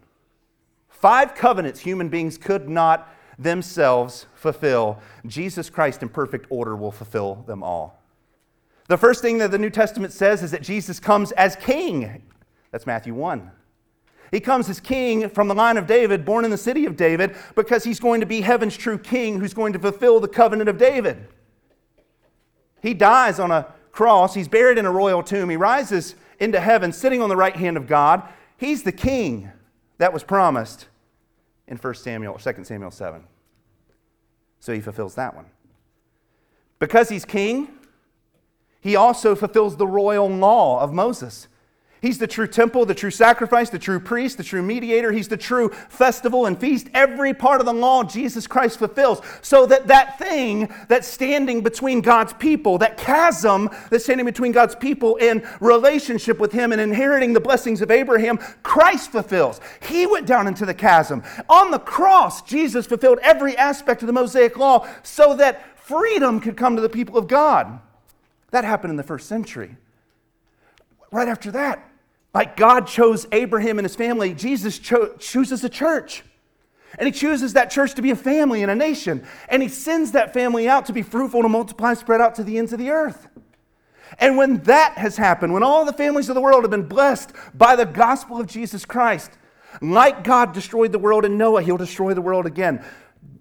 Five 0.90 1.34
covenants 1.34 1.80
human 1.80 2.10
beings 2.10 2.38
could 2.38 2.70
not 2.70 3.12
themselves 3.40 4.28
fulfill. 4.36 5.00
Jesus 5.26 5.70
Christ, 5.70 6.04
in 6.04 6.10
perfect 6.10 6.46
order, 6.50 6.76
will 6.76 6.92
fulfill 6.92 7.36
them 7.48 7.64
all. 7.64 8.04
The 8.88 8.98
first 8.98 9.22
thing 9.22 9.38
that 9.38 9.52
the 9.52 9.58
New 9.58 9.70
Testament 9.70 10.14
says 10.14 10.44
is 10.44 10.52
that 10.52 10.62
Jesus 10.62 11.00
comes 11.00 11.32
as 11.32 11.56
king. 11.56 12.24
That's 12.72 12.86
Matthew 12.86 13.14
1. 13.14 13.50
He 14.32 14.40
comes 14.40 14.70
as 14.70 14.80
king 14.80 15.30
from 15.30 15.48
the 15.48 15.56
line 15.56 15.78
of 15.78 15.88
David, 15.88 16.26
born 16.26 16.46
in 16.46 16.52
the 16.52 16.58
city 16.58 16.86
of 16.86 16.96
David, 16.96 17.36
because 17.56 17.84
he's 17.84 18.00
going 18.00 18.20
to 18.20 18.28
be 18.28 18.42
heaven's 18.42 18.78
true 18.78 18.98
king 18.98 19.40
who's 19.40 19.54
going 19.54 19.74
to 19.74 19.80
fulfill 19.80 20.20
the 20.20 20.28
covenant 20.28 20.70
of 20.70 20.78
David. 20.78 21.28
He 22.82 22.94
dies 22.94 23.40
on 23.40 23.52
a 23.52 23.74
cross, 23.92 24.34
he's 24.36 24.48
buried 24.48 24.78
in 24.78 24.86
a 24.86 24.92
royal 24.92 25.24
tomb, 25.24 25.50
he 25.50 25.58
rises 25.58 26.16
into 26.40 26.60
heaven, 26.60 26.92
sitting 26.92 27.22
on 27.22 27.30
the 27.30 27.36
right 27.36 27.56
hand 27.56 27.76
of 27.76 27.88
God. 27.88 28.24
He's 28.58 28.84
the 28.84 28.92
king 28.92 29.52
that 29.98 30.14
was 30.14 30.24
promised 30.24 30.88
in 31.70 31.78
1 31.78 31.94
Samuel, 31.94 32.38
2 32.38 32.64
Samuel 32.64 32.92
7. 32.92 33.24
So 34.60 34.74
he 34.74 34.82
fulfills 34.82 35.16
that 35.16 35.36
one. 35.36 35.46
Because 36.80 37.08
he's 37.10 37.24
king, 37.24 37.70
he 38.82 38.96
also 38.96 39.36
fulfills 39.36 39.78
the 39.78 39.88
royal 39.88 40.28
law 40.28 40.82
of 40.82 40.92
Moses. 40.92 41.48
He's 42.02 42.18
the 42.18 42.28
true 42.28 42.48
temple, 42.48 42.86
the 42.86 42.96
true 42.96 43.12
sacrifice, 43.12 43.70
the 43.70 43.78
true 43.78 44.00
priest, 44.00 44.38
the 44.38 44.44
true 44.44 44.62
mediator. 44.62 45.12
He's 45.12 45.28
the 45.28 45.36
true 45.36 45.70
festival 45.90 46.46
and 46.46 46.58
feast. 46.58 46.88
Every 46.94 47.34
part 47.34 47.60
of 47.60 47.66
the 47.66 47.74
law 47.74 48.04
Jesus 48.04 48.48
Christ 48.48 48.80
fulfills. 48.80 49.22
So 49.42 49.66
that 49.66 49.88
that 49.88 50.18
thing 50.18 50.74
that's 50.88 51.08
standing 51.08 51.62
between 51.62 52.00
God's 52.00 52.32
people, 52.34 52.78
that 52.78 52.98
chasm 52.98 53.70
that's 53.90 54.06
standing 54.06 54.26
between 54.26 54.54
God's 54.54 54.76
people 54.76 55.18
in 55.18 55.46
relationship 55.60 56.40
with 56.40 56.54
Him 56.54 56.72
and 56.72 56.80
inheriting 56.80 57.34
the 57.34 57.42
blessings 57.42 57.82
of 57.82 57.92
Abraham, 57.92 58.38
Christ 58.64 59.12
fulfills. 59.12 59.60
He 59.82 60.06
went 60.06 60.26
down 60.26 60.48
into 60.48 60.66
the 60.66 60.74
chasm. 60.74 61.22
On 61.50 61.70
the 61.70 61.80
cross, 61.80 62.42
Jesus 62.44 62.86
fulfilled 62.86 63.20
every 63.22 63.58
aspect 63.58 64.02
of 64.02 64.08
the 64.08 64.14
Mosaic 64.14 64.58
law 64.58 64.88
so 65.04 65.36
that 65.36 65.78
freedom 65.78 66.40
could 66.40 66.56
come 66.56 66.78
to 66.78 66.82
the 66.82 66.88
people 66.88 67.18
of 67.18 67.28
God. 67.28 67.82
That 68.52 68.64
happened 68.64 68.92
in 68.92 68.98
the 68.98 69.04
first 69.04 69.28
century. 69.28 69.76
Right 71.12 71.28
after 71.28 71.52
that, 71.52 71.89
like 72.34 72.56
God 72.56 72.88
chose 72.88 73.28
Abraham 73.32 73.80
and 73.80 73.86
his 73.86 73.96
family, 73.96 74.34
Jesus 74.34 74.78
cho- 74.78 75.16
chooses 75.18 75.64
a 75.64 75.70
church. 75.70 76.24
And 76.98 77.06
he 77.06 77.12
chooses 77.12 77.54
that 77.54 77.70
church 77.70 77.94
to 77.96 78.02
be 78.02 78.12
a 78.12 78.16
family 78.16 78.62
and 78.62 78.72
a 78.72 78.76
nation. 78.76 79.26
And 79.48 79.62
he 79.62 79.70
sends 79.70 80.12
that 80.14 80.34
family 80.34 80.68
out 80.68 80.86
to 80.88 80.94
be 80.94 81.02
fruitful, 81.02 81.44
to 81.44 81.50
multiply, 81.50 81.94
spread 81.94 82.22
out 82.22 82.36
to 82.36 82.44
the 82.44 82.58
ends 82.58 82.74
of 82.74 82.80
the 82.80 82.90
earth. 82.90 83.28
And 84.18 84.38
when 84.38 84.58
that 84.64 84.98
has 84.98 85.18
happened, 85.18 85.54
when 85.54 85.64
all 85.64 85.86
the 85.86 85.94
families 85.94 86.30
of 86.30 86.36
the 86.36 86.42
world 86.42 86.64
have 86.64 86.72
been 86.72 86.88
blessed 86.88 87.32
by 87.54 87.76
the 87.76 87.86
gospel 87.86 88.40
of 88.40 88.48
Jesus 88.48 88.86
Christ, 88.86 89.32
like 89.82 90.24
God 90.24 90.54
destroyed 90.54 90.92
the 90.92 91.00
world 91.00 91.26
in 91.26 91.38
Noah, 91.38 91.62
he'll 91.62 91.78
destroy 91.78 92.14
the 92.16 92.22
world 92.22 92.48
again. 92.48 92.84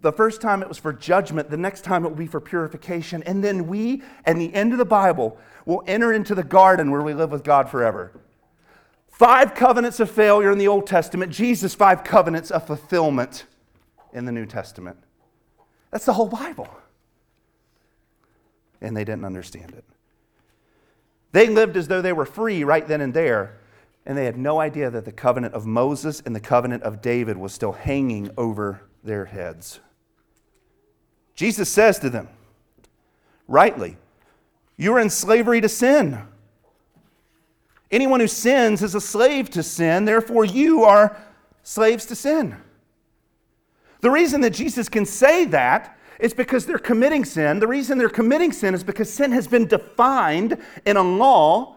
The 0.03 0.13
first 0.13 0.41
time 0.41 0.63
it 0.63 0.69
was 0.69 0.79
for 0.79 0.93
judgment, 0.93 1.51
the 1.51 1.57
next 1.57 1.85
time 1.85 2.05
it 2.05 2.11
will 2.11 2.17
be 2.17 2.27
for 2.27 2.41
purification. 2.41 3.23
And 3.25 3.43
then 3.43 3.67
we, 3.67 4.03
and 4.27 4.41
the 4.41 4.53
end 4.55 4.73
of 4.73 4.79
the 4.79 4.85
Bible, 4.85 5.39
will 5.65 5.83
enter 5.87 6.13
into 6.13 6.35
the 6.35 6.45
garden 6.45 6.91
where 6.91 7.03
we 7.03 7.15
live 7.15 7.33
with 7.33 7.45
God 7.45 7.71
forever. 7.71 8.13
Five 9.19 9.57
covenants 9.57 9.99
of 9.99 10.09
failure 10.09 10.53
in 10.53 10.59
the 10.59 10.69
Old 10.69 10.87
Testament, 10.87 11.33
Jesus, 11.33 11.75
five 11.75 12.05
covenants 12.05 12.53
of 12.53 12.69
fulfillment 12.69 13.47
in 14.13 14.27
the 14.27 14.31
New 14.31 14.47
Testament. 14.47 14.97
That's 15.91 16.05
the 16.05 16.13
whole 16.13 16.29
Bible. 16.29 16.69
And 18.81 18.97
they 18.97 19.03
didn't 19.03 19.25
understand 19.25 19.73
it. 19.73 19.83
They 21.33 21.49
lived 21.49 21.77
as 21.77 21.89
though 21.89 22.01
they 22.01 22.13
were 22.13 22.27
free 22.27 22.63
right 22.63 22.87
then 22.87 23.01
and 23.01 23.13
there, 23.13 23.59
and 24.07 24.17
they 24.17 24.25
had 24.25 24.39
no 24.39 24.61
idea 24.61 24.89
that 24.89 25.05
the 25.05 25.11
covenant 25.11 25.53
of 25.53 25.67
Moses 25.67 26.23
and 26.25 26.33
the 26.33 26.39
covenant 26.39 26.85
of 26.85 27.03
David 27.03 27.37
was 27.37 27.53
still 27.53 27.73
hanging 27.73 28.31
over 28.39 28.83
their 29.03 29.25
heads. 29.25 29.81
Jesus 31.35 31.69
says 31.69 31.99
to 31.99 32.09
them, 32.09 32.29
rightly, 33.49 33.97
You 34.77 34.95
are 34.95 35.01
in 35.01 35.11
slavery 35.11 35.61
to 35.61 35.69
sin. 35.69 36.23
Anyone 37.91 38.21
who 38.21 38.29
sins 38.29 38.83
is 38.83 38.95
a 38.95 39.01
slave 39.01 39.49
to 39.51 39.63
sin, 39.63 40.05
therefore, 40.05 40.45
you 40.45 40.85
are 40.85 41.17
slaves 41.63 42.07
to 42.07 42.15
sin. 42.15 42.57
The 44.01 44.11
reason 44.11 44.43
that 44.43 44.51
Jesus 44.51 44.89
can 44.89 45.07
say 45.07 45.45
that 45.47 45.99
is 46.21 46.35
because 46.35 46.67
they're 46.67 46.79
committing 46.79 47.25
sin. 47.25 47.61
The 47.61 47.67
reason 47.67 47.99
they're 47.99 48.09
committing 48.09 48.53
sin 48.53 48.75
is 48.75 48.85
because 48.85 49.13
sin 49.13 49.33
has 49.33 49.47
been 49.47 49.67
defined 49.67 50.59
in 50.85 50.97
a 50.97 51.03
law, 51.03 51.77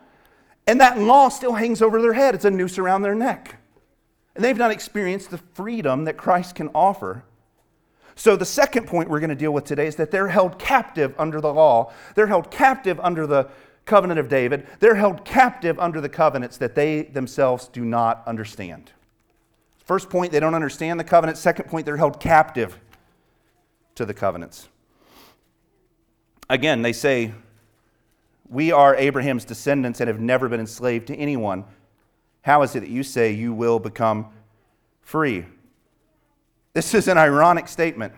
and 0.67 0.80
that 0.82 0.97
law 0.97 1.30
still 1.30 1.54
hangs 1.54 1.82
over 1.82 2.02
their 2.02 2.13
head. 2.13 2.36
It's 2.36 2.45
a 2.45 2.52
noose 2.52 2.78
around 2.78 3.04
their 3.04 3.15
neck. 3.15 3.58
And 4.36 4.43
they've 4.43 4.58
not 4.58 4.71
experienced 4.71 5.32
the 5.32 5.38
freedom 5.38 6.06
that 6.06 6.17
Christ 6.17 6.56
can 6.56 6.69
offer. 6.74 7.24
So, 8.15 8.36
the 8.36 8.45
second 8.45 8.88
point 8.88 9.10
we're 9.10 9.19
going 9.19 9.30
to 9.30 9.36
deal 9.36 9.52
with 9.54 9.63
today 9.65 9.88
is 9.88 9.95
that 9.95 10.12
they're 10.12 10.28
held 10.28 10.60
captive 10.60 11.15
under 11.17 11.41
the 11.41 11.54
law. 11.54 11.91
They're 12.15 12.28
held 12.28 12.52
captive 12.52 13.00
under 13.00 13.26
the 13.26 13.50
covenant 13.86 14.20
of 14.20 14.30
David, 14.30 14.67
they're 14.80 14.96
held 14.96 15.26
captive 15.26 15.80
under 15.80 16.00
the 16.02 16.10
covenants 16.10 16.58
that 16.58 16.76
they 16.76 17.04
themselves 17.04 17.67
do 17.67 17.84
not 17.84 18.24
understand. 18.28 18.91
First 19.84 20.10
point, 20.10 20.32
they 20.32 20.39
don't 20.39 20.56
understand 20.56 21.00
the 21.00 21.04
covenant. 21.04 21.38
Second 21.38 21.67
point, 21.67 21.86
they're 21.86 21.98
held 21.98 22.20
captive 22.20 22.80
to 23.96 24.06
the 24.06 24.13
covenants. 24.13 24.70
Again, 26.50 26.82
they 26.82 26.94
say, 26.94 27.34
We 28.50 28.72
are 28.72 28.96
Abraham's 28.96 29.46
descendants 29.46 30.00
and 30.00 30.08
have 30.08 30.20
never 30.20 30.48
been 30.48 30.60
enslaved 30.60 31.08
to 31.08 31.15
anyone. 31.15 31.65
How 32.44 32.62
is 32.62 32.76
it 32.76 32.82
that 32.82 32.89
you 32.89 33.04
say 33.04 33.32
you 33.32 33.54
will 33.54 33.80
become 33.80 34.28
free? 35.02 35.46
This 36.74 36.94
is 36.94 37.08
an 37.08 37.17
ironic 37.17 37.67
statement 37.67 38.13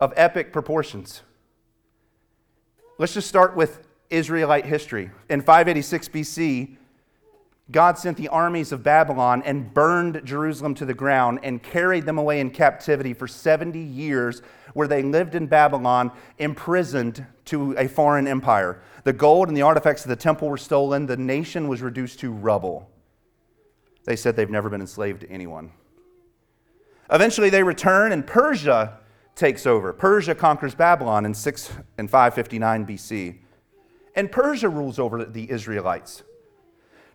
of 0.00 0.12
epic 0.16 0.52
proportions. 0.52 1.22
Let's 2.98 3.14
just 3.14 3.28
start 3.28 3.56
with 3.56 3.83
Israelite 4.10 4.66
history. 4.66 5.10
In 5.28 5.40
586 5.40 6.08
BC, 6.08 6.76
God 7.70 7.96
sent 7.96 8.18
the 8.18 8.28
armies 8.28 8.72
of 8.72 8.82
Babylon 8.82 9.42
and 9.44 9.72
burned 9.72 10.20
Jerusalem 10.24 10.74
to 10.74 10.84
the 10.84 10.92
ground 10.92 11.40
and 11.42 11.62
carried 11.62 12.04
them 12.04 12.18
away 12.18 12.40
in 12.40 12.50
captivity 12.50 13.14
for 13.14 13.26
70 13.26 13.78
years, 13.78 14.42
where 14.74 14.86
they 14.86 15.02
lived 15.02 15.34
in 15.34 15.46
Babylon, 15.46 16.12
imprisoned 16.38 17.24
to 17.46 17.72
a 17.78 17.88
foreign 17.88 18.28
empire. 18.28 18.82
The 19.04 19.14
gold 19.14 19.48
and 19.48 19.56
the 19.56 19.62
artifacts 19.62 20.04
of 20.04 20.10
the 20.10 20.16
temple 20.16 20.48
were 20.48 20.58
stolen. 20.58 21.06
The 21.06 21.16
nation 21.16 21.68
was 21.68 21.80
reduced 21.80 22.20
to 22.20 22.30
rubble. 22.30 22.90
They 24.04 24.16
said 24.16 24.36
they've 24.36 24.50
never 24.50 24.68
been 24.68 24.82
enslaved 24.82 25.22
to 25.22 25.30
anyone. 25.30 25.72
Eventually, 27.10 27.48
they 27.48 27.62
return, 27.62 28.12
and 28.12 28.26
Persia 28.26 28.98
takes 29.34 29.66
over. 29.66 29.94
Persia 29.94 30.34
conquers 30.34 30.74
Babylon 30.74 31.24
in 31.24 31.32
6 31.32 31.72
and 31.96 32.10
559 32.10 32.86
BC 32.86 33.38
and 34.14 34.30
Persia 34.30 34.68
rules 34.68 34.98
over 34.98 35.24
the 35.24 35.50
Israelites. 35.50 36.22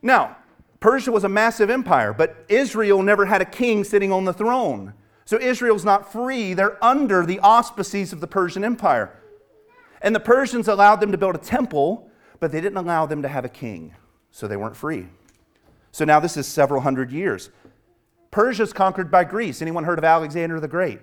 Now, 0.01 0.37
Persia 0.79 1.11
was 1.11 1.23
a 1.23 1.29
massive 1.29 1.69
empire, 1.69 2.13
but 2.13 2.45
Israel 2.47 3.03
never 3.03 3.25
had 3.25 3.41
a 3.41 3.45
king 3.45 3.83
sitting 3.83 4.11
on 4.11 4.25
the 4.25 4.33
throne. 4.33 4.93
So 5.25 5.37
Israel's 5.37 5.85
not 5.85 6.11
free. 6.11 6.53
They're 6.53 6.83
under 6.83 7.25
the 7.25 7.39
auspices 7.39 8.13
of 8.13 8.21
the 8.21 8.27
Persian 8.27 8.63
Empire. 8.63 9.15
And 10.01 10.15
the 10.15 10.19
Persians 10.19 10.67
allowed 10.67 11.01
them 11.01 11.11
to 11.11 11.17
build 11.17 11.35
a 11.35 11.39
temple, 11.39 12.09
but 12.39 12.51
they 12.51 12.61
didn't 12.61 12.77
allow 12.77 13.05
them 13.05 13.21
to 13.21 13.27
have 13.27 13.45
a 13.45 13.49
king. 13.49 13.93
So 14.31 14.47
they 14.47 14.57
weren't 14.57 14.77
free. 14.77 15.07
So 15.91 16.05
now 16.05 16.19
this 16.19 16.37
is 16.37 16.47
several 16.47 16.81
hundred 16.81 17.11
years. 17.11 17.49
Persia's 18.31 18.73
conquered 18.73 19.11
by 19.11 19.23
Greece. 19.23 19.61
Anyone 19.61 19.83
heard 19.83 19.97
of 19.97 20.05
Alexander 20.05 20.59
the 20.59 20.67
Great? 20.67 20.99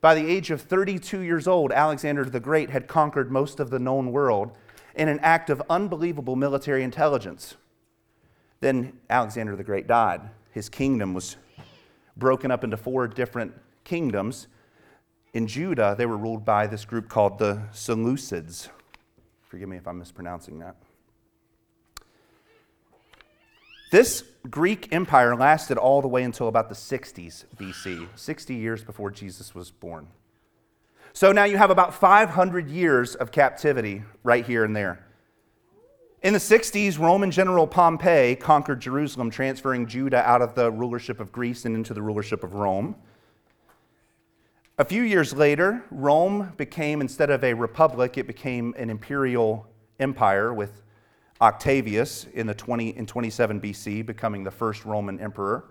By 0.00 0.14
the 0.14 0.28
age 0.28 0.50
of 0.50 0.60
32 0.60 1.20
years 1.20 1.48
old, 1.48 1.72
Alexander 1.72 2.24
the 2.24 2.40
Great 2.40 2.70
had 2.70 2.88
conquered 2.88 3.30
most 3.30 3.60
of 3.60 3.70
the 3.70 3.78
known 3.78 4.12
world 4.12 4.56
in 4.94 5.08
an 5.08 5.18
act 5.20 5.50
of 5.50 5.62
unbelievable 5.68 6.36
military 6.36 6.82
intelligence. 6.82 7.56
Then 8.60 8.98
Alexander 9.10 9.56
the 9.56 9.64
Great 9.64 9.86
died. 9.86 10.20
His 10.52 10.68
kingdom 10.68 11.14
was 11.14 11.36
broken 12.16 12.50
up 12.50 12.64
into 12.64 12.76
four 12.76 13.08
different 13.08 13.52
kingdoms. 13.84 14.46
In 15.32 15.46
Judah, 15.46 15.94
they 15.98 16.06
were 16.06 16.16
ruled 16.16 16.44
by 16.44 16.66
this 16.66 16.84
group 16.84 17.08
called 17.08 17.38
the 17.38 17.62
Seleucids. 17.72 18.68
Forgive 19.48 19.68
me 19.68 19.76
if 19.76 19.86
I'm 19.86 19.98
mispronouncing 19.98 20.60
that. 20.60 20.76
This 23.90 24.24
Greek 24.50 24.92
empire 24.92 25.36
lasted 25.36 25.78
all 25.78 26.02
the 26.02 26.08
way 26.08 26.24
until 26.24 26.48
about 26.48 26.68
the 26.68 26.74
60s 26.74 27.44
BC, 27.56 28.08
60 28.16 28.54
years 28.54 28.82
before 28.82 29.10
Jesus 29.10 29.54
was 29.54 29.70
born. 29.70 30.08
So 31.16 31.30
now 31.30 31.44
you 31.44 31.56
have 31.56 31.70
about 31.70 31.94
500 31.94 32.68
years 32.68 33.14
of 33.14 33.30
captivity 33.30 34.02
right 34.24 34.44
here 34.44 34.64
and 34.64 34.74
there. 34.74 35.06
In 36.24 36.32
the 36.32 36.40
60s, 36.40 36.98
Roman 36.98 37.30
General 37.30 37.68
Pompey 37.68 38.34
conquered 38.34 38.80
Jerusalem, 38.80 39.30
transferring 39.30 39.86
Judah 39.86 40.28
out 40.28 40.42
of 40.42 40.56
the 40.56 40.72
rulership 40.72 41.20
of 41.20 41.30
Greece 41.30 41.66
and 41.66 41.76
into 41.76 41.94
the 41.94 42.02
rulership 42.02 42.42
of 42.42 42.54
Rome. 42.54 42.96
A 44.76 44.84
few 44.84 45.04
years 45.04 45.32
later, 45.32 45.84
Rome 45.92 46.52
became, 46.56 47.00
instead 47.00 47.30
of 47.30 47.44
a 47.44 47.54
republic, 47.54 48.18
it 48.18 48.26
became 48.26 48.74
an 48.76 48.90
imperial 48.90 49.68
empire 50.00 50.52
with 50.52 50.82
Octavius 51.40 52.26
in, 52.34 52.48
the 52.48 52.54
20, 52.54 52.88
in 52.88 53.06
27 53.06 53.60
BC 53.60 54.04
becoming 54.04 54.42
the 54.42 54.50
first 54.50 54.84
Roman 54.84 55.20
emperor. 55.20 55.66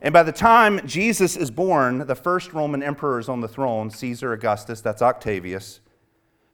And 0.00 0.12
by 0.12 0.22
the 0.22 0.32
time 0.32 0.80
Jesus 0.86 1.36
is 1.36 1.50
born, 1.50 2.06
the 2.06 2.14
first 2.14 2.52
Roman 2.52 2.82
emperor 2.82 3.18
is 3.18 3.28
on 3.28 3.40
the 3.40 3.48
throne, 3.48 3.90
Caesar 3.90 4.32
Augustus, 4.32 4.80
that's 4.80 5.02
Octavius. 5.02 5.80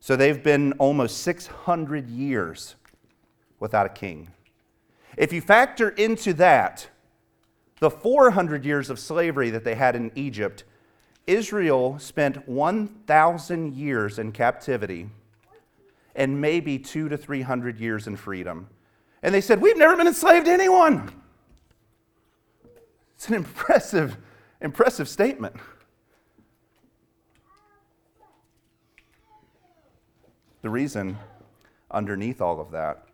So 0.00 0.16
they've 0.16 0.42
been 0.42 0.72
almost 0.74 1.18
600 1.18 2.08
years 2.08 2.76
without 3.60 3.86
a 3.86 3.90
king. 3.90 4.28
If 5.16 5.32
you 5.32 5.40
factor 5.40 5.90
into 5.90 6.32
that 6.34 6.88
the 7.80 7.90
400 7.90 8.64
years 8.64 8.88
of 8.88 8.98
slavery 8.98 9.50
that 9.50 9.64
they 9.64 9.74
had 9.74 9.94
in 9.94 10.10
Egypt, 10.14 10.64
Israel 11.26 11.98
spent 11.98 12.48
1,000 12.48 13.74
years 13.74 14.18
in 14.18 14.32
captivity 14.32 15.08
and 16.14 16.40
maybe 16.40 16.78
two 16.78 17.08
to 17.08 17.16
300 17.16 17.78
years 17.78 18.06
in 18.06 18.16
freedom. 18.16 18.68
And 19.22 19.34
they 19.34 19.40
said, 19.40 19.60
We've 19.60 19.76
never 19.76 19.96
been 19.96 20.06
enslaved 20.06 20.46
to 20.46 20.52
anyone. 20.52 21.10
It's 23.16 23.28
an 23.28 23.34
impressive, 23.34 24.16
impressive 24.60 25.08
statement. 25.08 25.56
The 30.62 30.70
reason 30.70 31.18
underneath 31.90 32.40
all 32.40 32.60
of 32.60 32.70
that, 32.70 33.06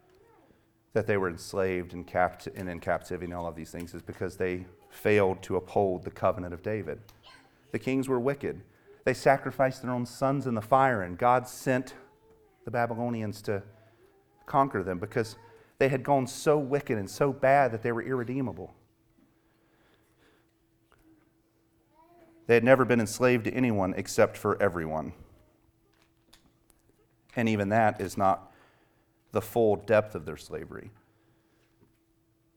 that 0.93 1.07
they 1.07 1.17
were 1.17 1.29
enslaved 1.29 1.93
and, 1.93 2.07
capt- 2.07 2.47
and 2.47 2.69
in 2.69 2.81
captivity 2.81 3.27
and 3.27 3.35
all 3.35 3.47
of 3.47 3.57
these 3.57 3.71
things, 3.71 3.95
is 3.95 4.03
because 4.03 4.37
they 4.37 4.67
failed 4.89 5.43
to 5.43 5.57
uphold 5.57 6.05
the 6.05 6.11
covenant 6.11 6.55
of 6.55 6.63
David. 6.63 7.01
The 7.73 7.79
kings 7.79 8.09
were 8.09 8.21
wicked. 8.21 8.63
They 9.05 9.15
sacrificed 9.15 9.83
their 9.83 9.91
own 9.91 10.07
sons 10.07 10.47
in 10.47 10.55
the 10.55 10.61
fire, 10.61 11.03
and 11.03 11.19
God 11.19 11.47
sent 11.49 11.95
the 12.65 12.71
Babylonians 12.71 13.43
to 13.43 13.63
conquer 14.47 14.83
them 14.83 14.99
because 14.99 15.37
they 15.79 15.89
had 15.89 16.03
gone 16.03 16.27
so 16.27 16.59
wicked 16.59 16.99
and 16.99 17.09
so 17.09 17.33
bad 17.33 17.73
that 17.73 17.83
they 17.83 17.93
were 17.93 18.03
irredeemable. 18.03 18.75
They 22.51 22.55
had 22.55 22.65
never 22.65 22.85
been 22.85 22.99
enslaved 22.99 23.45
to 23.45 23.55
anyone 23.55 23.95
except 23.97 24.37
for 24.37 24.61
everyone. 24.61 25.13
And 27.37 27.49
even 27.49 27.69
that 27.69 28.01
is 28.01 28.19
not 28.19 28.53
the 29.31 29.41
full 29.41 29.77
depth 29.77 30.17
of 30.17 30.27
their 30.27 30.37
slavery. 30.37 30.91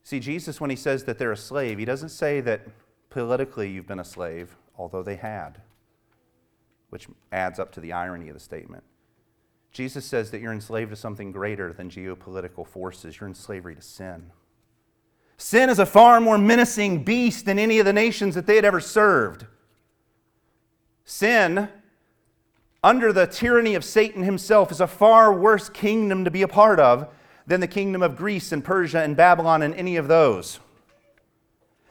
See, 0.02 0.18
Jesus, 0.18 0.60
when 0.60 0.68
he 0.68 0.74
says 0.74 1.04
that 1.04 1.16
they're 1.20 1.30
a 1.30 1.36
slave, 1.36 1.78
he 1.78 1.84
doesn't 1.84 2.08
say 2.08 2.40
that 2.40 2.62
politically 3.08 3.70
you've 3.70 3.86
been 3.86 4.00
a 4.00 4.04
slave, 4.04 4.56
although 4.76 5.04
they 5.04 5.14
had, 5.14 5.60
which 6.90 7.06
adds 7.30 7.60
up 7.60 7.70
to 7.74 7.80
the 7.80 7.92
irony 7.92 8.28
of 8.28 8.34
the 8.34 8.40
statement. 8.40 8.82
Jesus 9.70 10.04
says 10.04 10.32
that 10.32 10.40
you're 10.40 10.52
enslaved 10.52 10.90
to 10.90 10.96
something 10.96 11.30
greater 11.30 11.72
than 11.72 11.88
geopolitical 11.88 12.66
forces. 12.66 13.20
You're 13.20 13.28
in 13.28 13.34
slavery 13.36 13.76
to 13.76 13.80
sin. 13.80 14.32
Sin 15.36 15.70
is 15.70 15.78
a 15.78 15.86
far 15.86 16.20
more 16.20 16.36
menacing 16.36 17.04
beast 17.04 17.46
than 17.46 17.60
any 17.60 17.78
of 17.78 17.86
the 17.86 17.92
nations 17.92 18.34
that 18.34 18.48
they 18.48 18.56
had 18.56 18.64
ever 18.64 18.80
served. 18.80 19.46
Sin, 21.04 21.68
under 22.82 23.12
the 23.12 23.26
tyranny 23.26 23.74
of 23.74 23.84
Satan 23.84 24.22
himself, 24.22 24.72
is 24.72 24.80
a 24.80 24.86
far 24.86 25.32
worse 25.32 25.68
kingdom 25.68 26.24
to 26.24 26.30
be 26.30 26.42
a 26.42 26.48
part 26.48 26.80
of 26.80 27.08
than 27.46 27.60
the 27.60 27.66
kingdom 27.66 28.02
of 28.02 28.16
Greece 28.16 28.52
and 28.52 28.64
Persia 28.64 29.00
and 29.00 29.16
Babylon 29.16 29.62
and 29.62 29.74
any 29.74 29.96
of 29.96 30.08
those. 30.08 30.60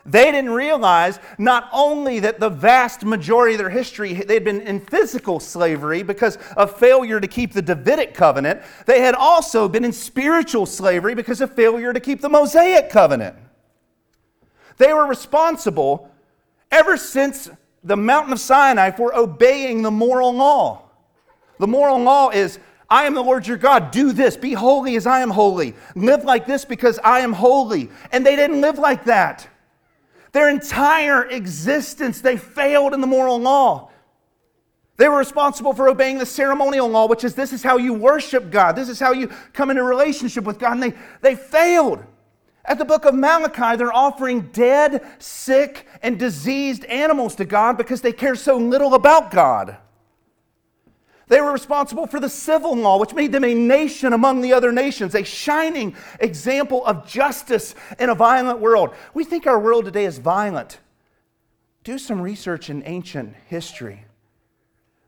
They 0.05 0.31
didn't 0.31 0.51
realize 0.51 1.19
not 1.37 1.69
only 1.71 2.19
that 2.19 2.39
the 2.39 2.49
vast 2.49 3.05
majority 3.05 3.53
of 3.53 3.59
their 3.59 3.69
history 3.69 4.13
they'd 4.13 4.43
been 4.43 4.59
in 4.61 4.81
physical 4.81 5.39
slavery 5.39 6.03
because 6.03 6.37
of 6.57 6.77
failure 6.77 7.21
to 7.21 7.27
keep 7.27 7.53
the 7.53 7.61
Davidic 7.61 8.13
covenant, 8.13 8.61
they 8.85 8.99
had 8.99 9.15
also 9.15 9.69
been 9.69 9.85
in 9.85 9.93
spiritual 9.93 10.65
slavery 10.65 11.15
because 11.15 11.39
of 11.39 11.55
failure 11.55 11.93
to 11.93 12.01
keep 12.01 12.19
the 12.19 12.27
Mosaic 12.27 12.89
covenant. 12.89 13.37
They 14.77 14.91
were 14.91 15.05
responsible 15.05 16.11
ever 16.69 16.97
since 16.97 17.49
the 17.83 17.97
mountain 17.97 18.33
of 18.33 18.39
Sinai 18.39 18.91
for 18.91 19.15
obeying 19.15 19.81
the 19.81 19.91
moral 19.91 20.33
law. 20.33 20.83
The 21.59 21.67
moral 21.67 21.99
law 21.99 22.29
is 22.29 22.59
I 22.89 23.05
am 23.05 23.15
the 23.15 23.23
Lord 23.23 23.47
your 23.47 23.57
God. 23.57 23.91
Do 23.91 24.13
this. 24.13 24.37
Be 24.37 24.53
holy 24.53 24.95
as 24.95 25.07
I 25.07 25.21
am 25.21 25.29
holy. 25.29 25.73
Live 25.95 26.23
like 26.23 26.45
this 26.45 26.65
because 26.65 26.99
I 27.03 27.19
am 27.19 27.33
holy. 27.33 27.89
And 28.11 28.25
they 28.25 28.35
didn't 28.35 28.61
live 28.61 28.77
like 28.77 29.05
that. 29.05 29.47
Their 30.31 30.49
entire 30.49 31.25
existence, 31.25 32.21
they 32.21 32.37
failed 32.37 32.93
in 32.93 33.01
the 33.01 33.07
moral 33.07 33.39
law. 33.39 33.89
They 34.97 35.07
were 35.07 35.17
responsible 35.17 35.73
for 35.73 35.89
obeying 35.89 36.19
the 36.19 36.25
ceremonial 36.25 36.87
law, 36.87 37.07
which 37.07 37.23
is 37.23 37.33
this 37.33 37.51
is 37.51 37.63
how 37.63 37.77
you 37.77 37.93
worship 37.93 38.51
God, 38.51 38.75
this 38.75 38.89
is 38.89 38.99
how 38.99 39.11
you 39.11 39.27
come 39.53 39.71
into 39.71 39.83
relationship 39.83 40.43
with 40.43 40.59
God. 40.59 40.73
And 40.73 40.83
they, 40.83 40.93
they 41.21 41.35
failed. 41.35 42.03
At 42.65 42.77
the 42.77 42.85
book 42.85 43.05
of 43.05 43.13
Malachi, 43.13 43.75
they're 43.75 43.93
offering 43.93 44.49
dead, 44.53 45.05
sick, 45.19 45.85
and 46.01 46.17
diseased 46.17 46.85
animals 46.85 47.35
to 47.35 47.45
God 47.45 47.77
because 47.77 48.01
they 48.01 48.13
care 48.13 48.35
so 48.35 48.57
little 48.57 48.93
about 48.93 49.31
God. 49.31 49.77
They 51.27 51.41
were 51.41 51.51
responsible 51.51 52.05
for 52.05 52.19
the 52.19 52.29
civil 52.29 52.75
law, 52.75 52.99
which 52.99 53.13
made 53.13 53.31
them 53.31 53.43
a 53.43 53.53
nation 53.53 54.13
among 54.13 54.41
the 54.41 54.53
other 54.53 54.71
nations, 54.71 55.15
a 55.15 55.23
shining 55.23 55.95
example 56.19 56.85
of 56.85 57.07
justice 57.07 57.75
in 57.99 58.09
a 58.09 58.15
violent 58.15 58.59
world. 58.59 58.93
We 59.13 59.23
think 59.23 59.47
our 59.47 59.59
world 59.59 59.85
today 59.85 60.05
is 60.05 60.17
violent. 60.17 60.79
Do 61.83 61.97
some 61.97 62.21
research 62.21 62.69
in 62.69 62.83
ancient 62.85 63.35
history. 63.47 64.05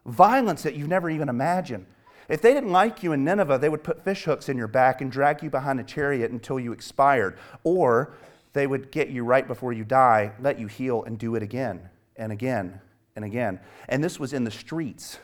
Violence 0.05 0.63
that 0.63 0.75
you've 0.75 0.89
never 0.89 1.09
even 1.09 1.29
imagined. 1.29 1.85
If 2.27 2.41
they 2.41 2.53
didn't 2.53 2.71
like 2.71 3.03
you 3.03 3.11
in 3.11 3.23
Nineveh, 3.23 3.59
they 3.59 3.69
would 3.69 3.83
put 3.83 4.03
fish 4.03 4.23
hooks 4.23 4.49
in 4.49 4.57
your 4.57 4.67
back 4.67 5.01
and 5.01 5.11
drag 5.11 5.43
you 5.43 5.49
behind 5.49 5.79
a 5.79 5.83
chariot 5.83 6.31
until 6.31 6.59
you 6.59 6.71
expired. 6.71 7.37
Or 7.63 8.13
they 8.53 8.67
would 8.67 8.91
get 8.91 9.09
you 9.09 9.23
right 9.23 9.47
before 9.47 9.73
you 9.73 9.83
die, 9.83 10.31
let 10.39 10.59
you 10.59 10.67
heal, 10.67 11.03
and 11.03 11.19
do 11.19 11.35
it 11.35 11.43
again 11.43 11.89
and 12.15 12.31
again 12.31 12.81
and 13.15 13.23
again. 13.23 13.59
And 13.87 14.03
this 14.03 14.19
was 14.19 14.33
in 14.33 14.43
the 14.43 14.51
streets. 14.51 15.19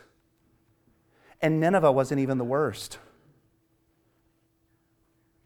And 1.41 1.59
Nineveh 1.59 1.91
wasn't 1.91 2.21
even 2.21 2.37
the 2.37 2.43
worst. 2.43 2.99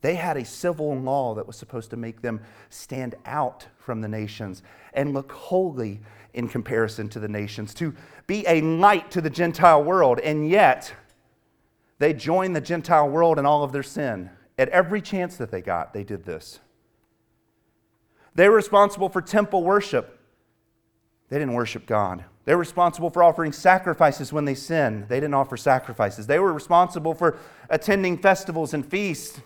They 0.02 0.16
had 0.16 0.38
a 0.38 0.46
civil 0.46 0.96
law 0.96 1.34
that 1.36 1.48
was 1.48 1.56
supposed 1.56 1.90
to 1.92 1.98
make 1.98 2.22
them 2.22 2.42
stand 2.70 3.16
out 3.26 3.66
from 3.78 4.02
the 4.02 4.08
nations 4.08 4.62
and 4.94 5.14
look 5.14 5.32
holy 5.32 6.02
in 6.34 6.48
comparison 6.48 7.08
to 7.10 7.20
the 7.20 7.28
nations, 7.30 7.74
to 7.76 7.96
be 8.28 8.46
a 8.46 8.62
light 8.62 9.10
to 9.12 9.22
the 9.22 9.30
Gentile 9.30 9.84
world. 9.84 10.20
And 10.20 10.50
yet, 10.50 10.94
they 12.00 12.14
joined 12.14 12.56
the 12.56 12.62
Gentile 12.62 13.10
world 13.10 13.40
in 13.40 13.46
all 13.46 13.64
of 13.64 13.72
their 13.72 13.84
sin. 13.84 14.30
At 14.58 14.70
every 14.70 15.02
chance 15.02 15.38
that 15.38 15.52
they 15.52 15.62
got, 15.62 15.94
they 15.94 16.04
did 16.04 16.26
this. 16.26 16.60
They 18.36 18.50
were 18.50 18.56
responsible 18.56 19.10
for 19.10 19.22
temple 19.22 19.64
worship. 19.64 20.20
They 21.30 21.40
didn't 21.40 21.54
worship 21.54 21.86
God. 21.86 22.26
They 22.44 22.54
were 22.54 22.60
responsible 22.60 23.10
for 23.10 23.24
offering 23.24 23.52
sacrifices 23.52 24.32
when 24.32 24.46
they 24.46 24.54
sinned. 24.54 25.08
They 25.10 25.20
didn't 25.20 25.34
offer 25.34 25.58
sacrifices. 25.58 26.28
They 26.28 26.38
were 26.38 26.54
responsible 26.54 27.16
for 27.16 27.38
attending 27.70 28.18
festivals 28.18 28.74
and 28.74 28.86
feasts. 28.86 29.42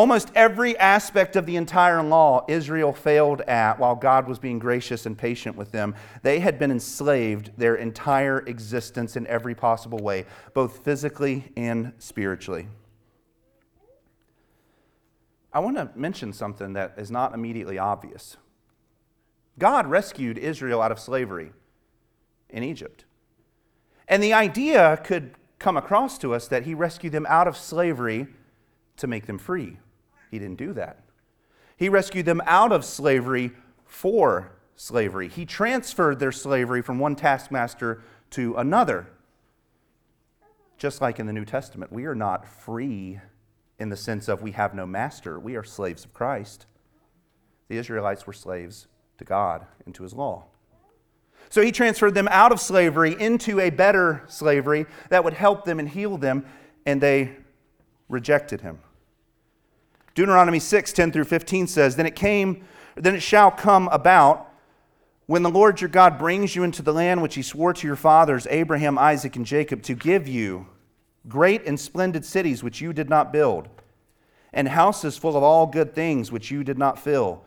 Almost 0.00 0.32
every 0.34 0.78
aspect 0.78 1.36
of 1.36 1.44
the 1.44 1.56
entire 1.56 2.02
law 2.02 2.46
Israel 2.48 2.94
failed 2.94 3.42
at 3.42 3.78
while 3.78 3.94
God 3.94 4.26
was 4.26 4.38
being 4.38 4.58
gracious 4.58 5.04
and 5.04 5.16
patient 5.16 5.56
with 5.56 5.72
them. 5.72 5.94
They 6.22 6.40
had 6.40 6.58
been 6.58 6.70
enslaved 6.70 7.50
their 7.58 7.74
entire 7.74 8.38
existence 8.46 9.14
in 9.14 9.26
every 9.26 9.54
possible 9.54 9.98
way, 9.98 10.24
both 10.54 10.82
physically 10.84 11.52
and 11.54 11.92
spiritually. 11.98 12.68
I 15.52 15.58
want 15.58 15.76
to 15.76 15.90
mention 15.94 16.32
something 16.32 16.72
that 16.72 16.94
is 16.96 17.10
not 17.10 17.34
immediately 17.34 17.76
obvious. 17.76 18.38
God 19.58 19.86
rescued 19.86 20.38
Israel 20.38 20.80
out 20.80 20.92
of 20.92 20.98
slavery 20.98 21.52
in 22.48 22.62
Egypt. 22.62 23.04
And 24.08 24.22
the 24.22 24.32
idea 24.32 24.98
could 25.04 25.34
come 25.58 25.76
across 25.76 26.16
to 26.20 26.32
us 26.32 26.48
that 26.48 26.62
he 26.62 26.72
rescued 26.72 27.12
them 27.12 27.26
out 27.28 27.46
of 27.46 27.54
slavery 27.54 28.28
to 28.96 29.06
make 29.06 29.26
them 29.26 29.36
free. 29.36 29.76
He 30.30 30.38
didn't 30.38 30.58
do 30.58 30.72
that. 30.74 31.00
He 31.76 31.88
rescued 31.88 32.26
them 32.26 32.42
out 32.46 32.72
of 32.72 32.84
slavery 32.84 33.52
for 33.84 34.52
slavery. 34.76 35.28
He 35.28 35.44
transferred 35.44 36.18
their 36.18 36.32
slavery 36.32 36.82
from 36.82 36.98
one 36.98 37.16
taskmaster 37.16 38.02
to 38.30 38.54
another. 38.56 39.08
Just 40.78 41.00
like 41.00 41.18
in 41.18 41.26
the 41.26 41.32
New 41.32 41.44
Testament, 41.44 41.92
we 41.92 42.04
are 42.06 42.14
not 42.14 42.46
free 42.46 43.20
in 43.78 43.88
the 43.88 43.96
sense 43.96 44.28
of 44.28 44.42
we 44.42 44.52
have 44.52 44.74
no 44.74 44.86
master. 44.86 45.38
We 45.38 45.56
are 45.56 45.64
slaves 45.64 46.04
of 46.04 46.14
Christ. 46.14 46.66
The 47.68 47.76
Israelites 47.76 48.26
were 48.26 48.32
slaves 48.32 48.86
to 49.18 49.24
God 49.24 49.66
and 49.84 49.94
to 49.94 50.02
his 50.02 50.12
law. 50.12 50.44
So 51.48 51.62
he 51.62 51.72
transferred 51.72 52.14
them 52.14 52.28
out 52.30 52.52
of 52.52 52.60
slavery 52.60 53.16
into 53.18 53.58
a 53.58 53.70
better 53.70 54.22
slavery 54.28 54.86
that 55.08 55.24
would 55.24 55.34
help 55.34 55.64
them 55.64 55.78
and 55.78 55.88
heal 55.88 56.16
them, 56.16 56.46
and 56.86 57.00
they 57.00 57.36
rejected 58.08 58.60
him. 58.60 58.78
Deuteronomy 60.20 60.58
6, 60.58 60.92
10 60.92 61.12
through 61.12 61.24
15 61.24 61.66
says, 61.66 61.96
Then 61.96 62.04
it 62.04 62.14
came, 62.14 62.62
then 62.94 63.14
it 63.14 63.22
shall 63.22 63.50
come 63.50 63.88
about 63.88 64.52
when 65.24 65.42
the 65.42 65.48
Lord 65.48 65.80
your 65.80 65.88
God 65.88 66.18
brings 66.18 66.54
you 66.54 66.62
into 66.62 66.82
the 66.82 66.92
land 66.92 67.22
which 67.22 67.36
he 67.36 67.42
swore 67.42 67.72
to 67.72 67.86
your 67.86 67.96
fathers, 67.96 68.46
Abraham, 68.50 68.98
Isaac, 68.98 69.34
and 69.36 69.46
Jacob, 69.46 69.80
to 69.84 69.94
give 69.94 70.28
you 70.28 70.66
great 71.26 71.64
and 71.64 71.80
splendid 71.80 72.26
cities 72.26 72.62
which 72.62 72.82
you 72.82 72.92
did 72.92 73.08
not 73.08 73.32
build, 73.32 73.70
and 74.52 74.68
houses 74.68 75.16
full 75.16 75.38
of 75.38 75.42
all 75.42 75.66
good 75.66 75.94
things 75.94 76.30
which 76.30 76.50
you 76.50 76.64
did 76.64 76.76
not 76.76 76.98
fill, 76.98 77.42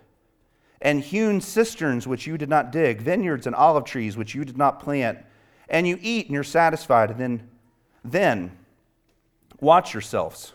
and 0.82 1.02
hewn 1.02 1.42
cisterns 1.42 2.08
which 2.08 2.26
you 2.26 2.40
did 2.40 2.50
not 2.50 2.72
dig, 2.72 3.02
vineyards 3.02 3.46
and 3.46 3.56
olive 3.56 3.84
trees 3.84 4.18
which 4.18 4.34
you 4.34 4.44
did 4.44 4.58
not 4.58 4.80
plant, 4.80 5.20
and 5.70 5.88
you 5.88 6.00
eat 6.02 6.26
and 6.26 6.34
you're 6.34 6.44
satisfied, 6.44 7.12
and 7.12 7.20
then, 7.20 7.50
then 8.04 8.52
watch 9.60 9.94
yourselves 9.94 10.54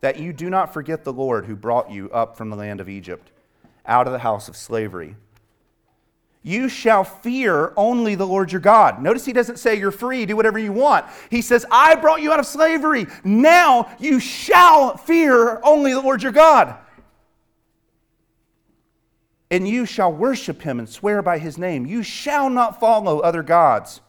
that 0.00 0.18
you 0.18 0.32
do 0.32 0.48
not 0.48 0.72
forget 0.72 1.04
the 1.04 1.12
Lord 1.12 1.46
who 1.46 1.56
brought 1.56 1.90
you 1.90 2.10
up 2.10 2.36
from 2.36 2.50
the 2.50 2.56
land 2.56 2.80
of 2.80 2.88
Egypt, 2.88 3.30
out 3.86 4.06
of 4.06 4.12
the 4.12 4.18
house 4.20 4.48
of 4.48 4.56
slavery. 4.56 5.16
You 6.42 6.70
shall 6.70 7.04
fear 7.04 7.74
only 7.76 8.14
the 8.14 8.26
Lord 8.26 8.50
your 8.50 8.62
God. 8.62 9.02
Notice 9.02 9.26
he 9.26 9.34
doesn't 9.34 9.58
say 9.58 9.74
you're 9.74 9.90
free, 9.90 10.24
do 10.24 10.36
whatever 10.36 10.58
you 10.58 10.72
want. 10.72 11.04
He 11.28 11.42
says, 11.42 11.66
I 11.70 11.96
brought 11.96 12.22
you 12.22 12.32
out 12.32 12.38
of 12.38 12.46
slavery. 12.46 13.06
Now 13.24 13.94
you 13.98 14.20
shall 14.20 14.96
fear 14.96 15.60
only 15.62 15.92
the 15.92 16.00
Lord 16.00 16.22
your 16.22 16.32
God. 16.32 16.76
And 19.50 19.68
you 19.68 19.84
shall 19.84 20.12
worship 20.12 20.62
him 20.62 20.78
and 20.78 20.88
swear 20.88 21.20
by 21.20 21.38
his 21.38 21.58
name. 21.58 21.84
You 21.84 22.02
shall 22.02 22.48
not 22.48 22.80
follow 22.80 23.18
other 23.18 23.42
gods, 23.42 24.00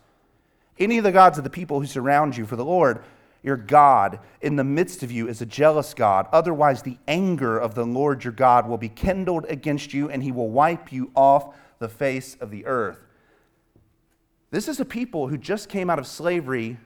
any 0.80 1.00
of 1.00 1.04
the 1.04 1.12
gods 1.12 1.38
of 1.38 1.44
the 1.44 1.50
people 1.50 1.82
who 1.82 1.88
surround 1.88 2.38
you, 2.38 2.46
for 2.46 2.56
the 2.56 2.64
Lord 2.64 3.04
your 3.44 3.58
God 3.58 4.20
in 4.42 4.56
the 4.56 4.64
midst 4.64 5.02
of 5.02 5.12
you 5.12 5.28
is 5.28 5.42
a 5.42 5.46
jealous 5.46 5.94
God. 5.94 6.28
Otherwise, 6.32 6.84
the 6.84 6.98
anger 7.08 7.58
of 7.58 7.74
the 7.74 7.86
Lord 7.86 8.24
your 8.24 8.34
God 8.34 8.68
will 8.68 8.78
be 8.78 8.90
kindled 8.90 9.46
against 9.50 9.94
you, 9.94 10.10
and 10.10 10.22
he 10.22 10.32
will 10.32 10.50
wipe 10.50 10.92
you 10.92 11.12
off 11.16 11.56
the 11.80 11.90
face 11.90 12.38
of 12.40 12.52
the 12.52 12.66
earth. 12.66 13.00
This 14.52 14.68
is 14.68 14.80
a 14.80 14.86
people 14.86 15.28
who 15.28 15.38
just 15.38 15.70
came 15.70 15.90
out 15.90 15.98
of 15.98 16.06
slavery 16.06 16.78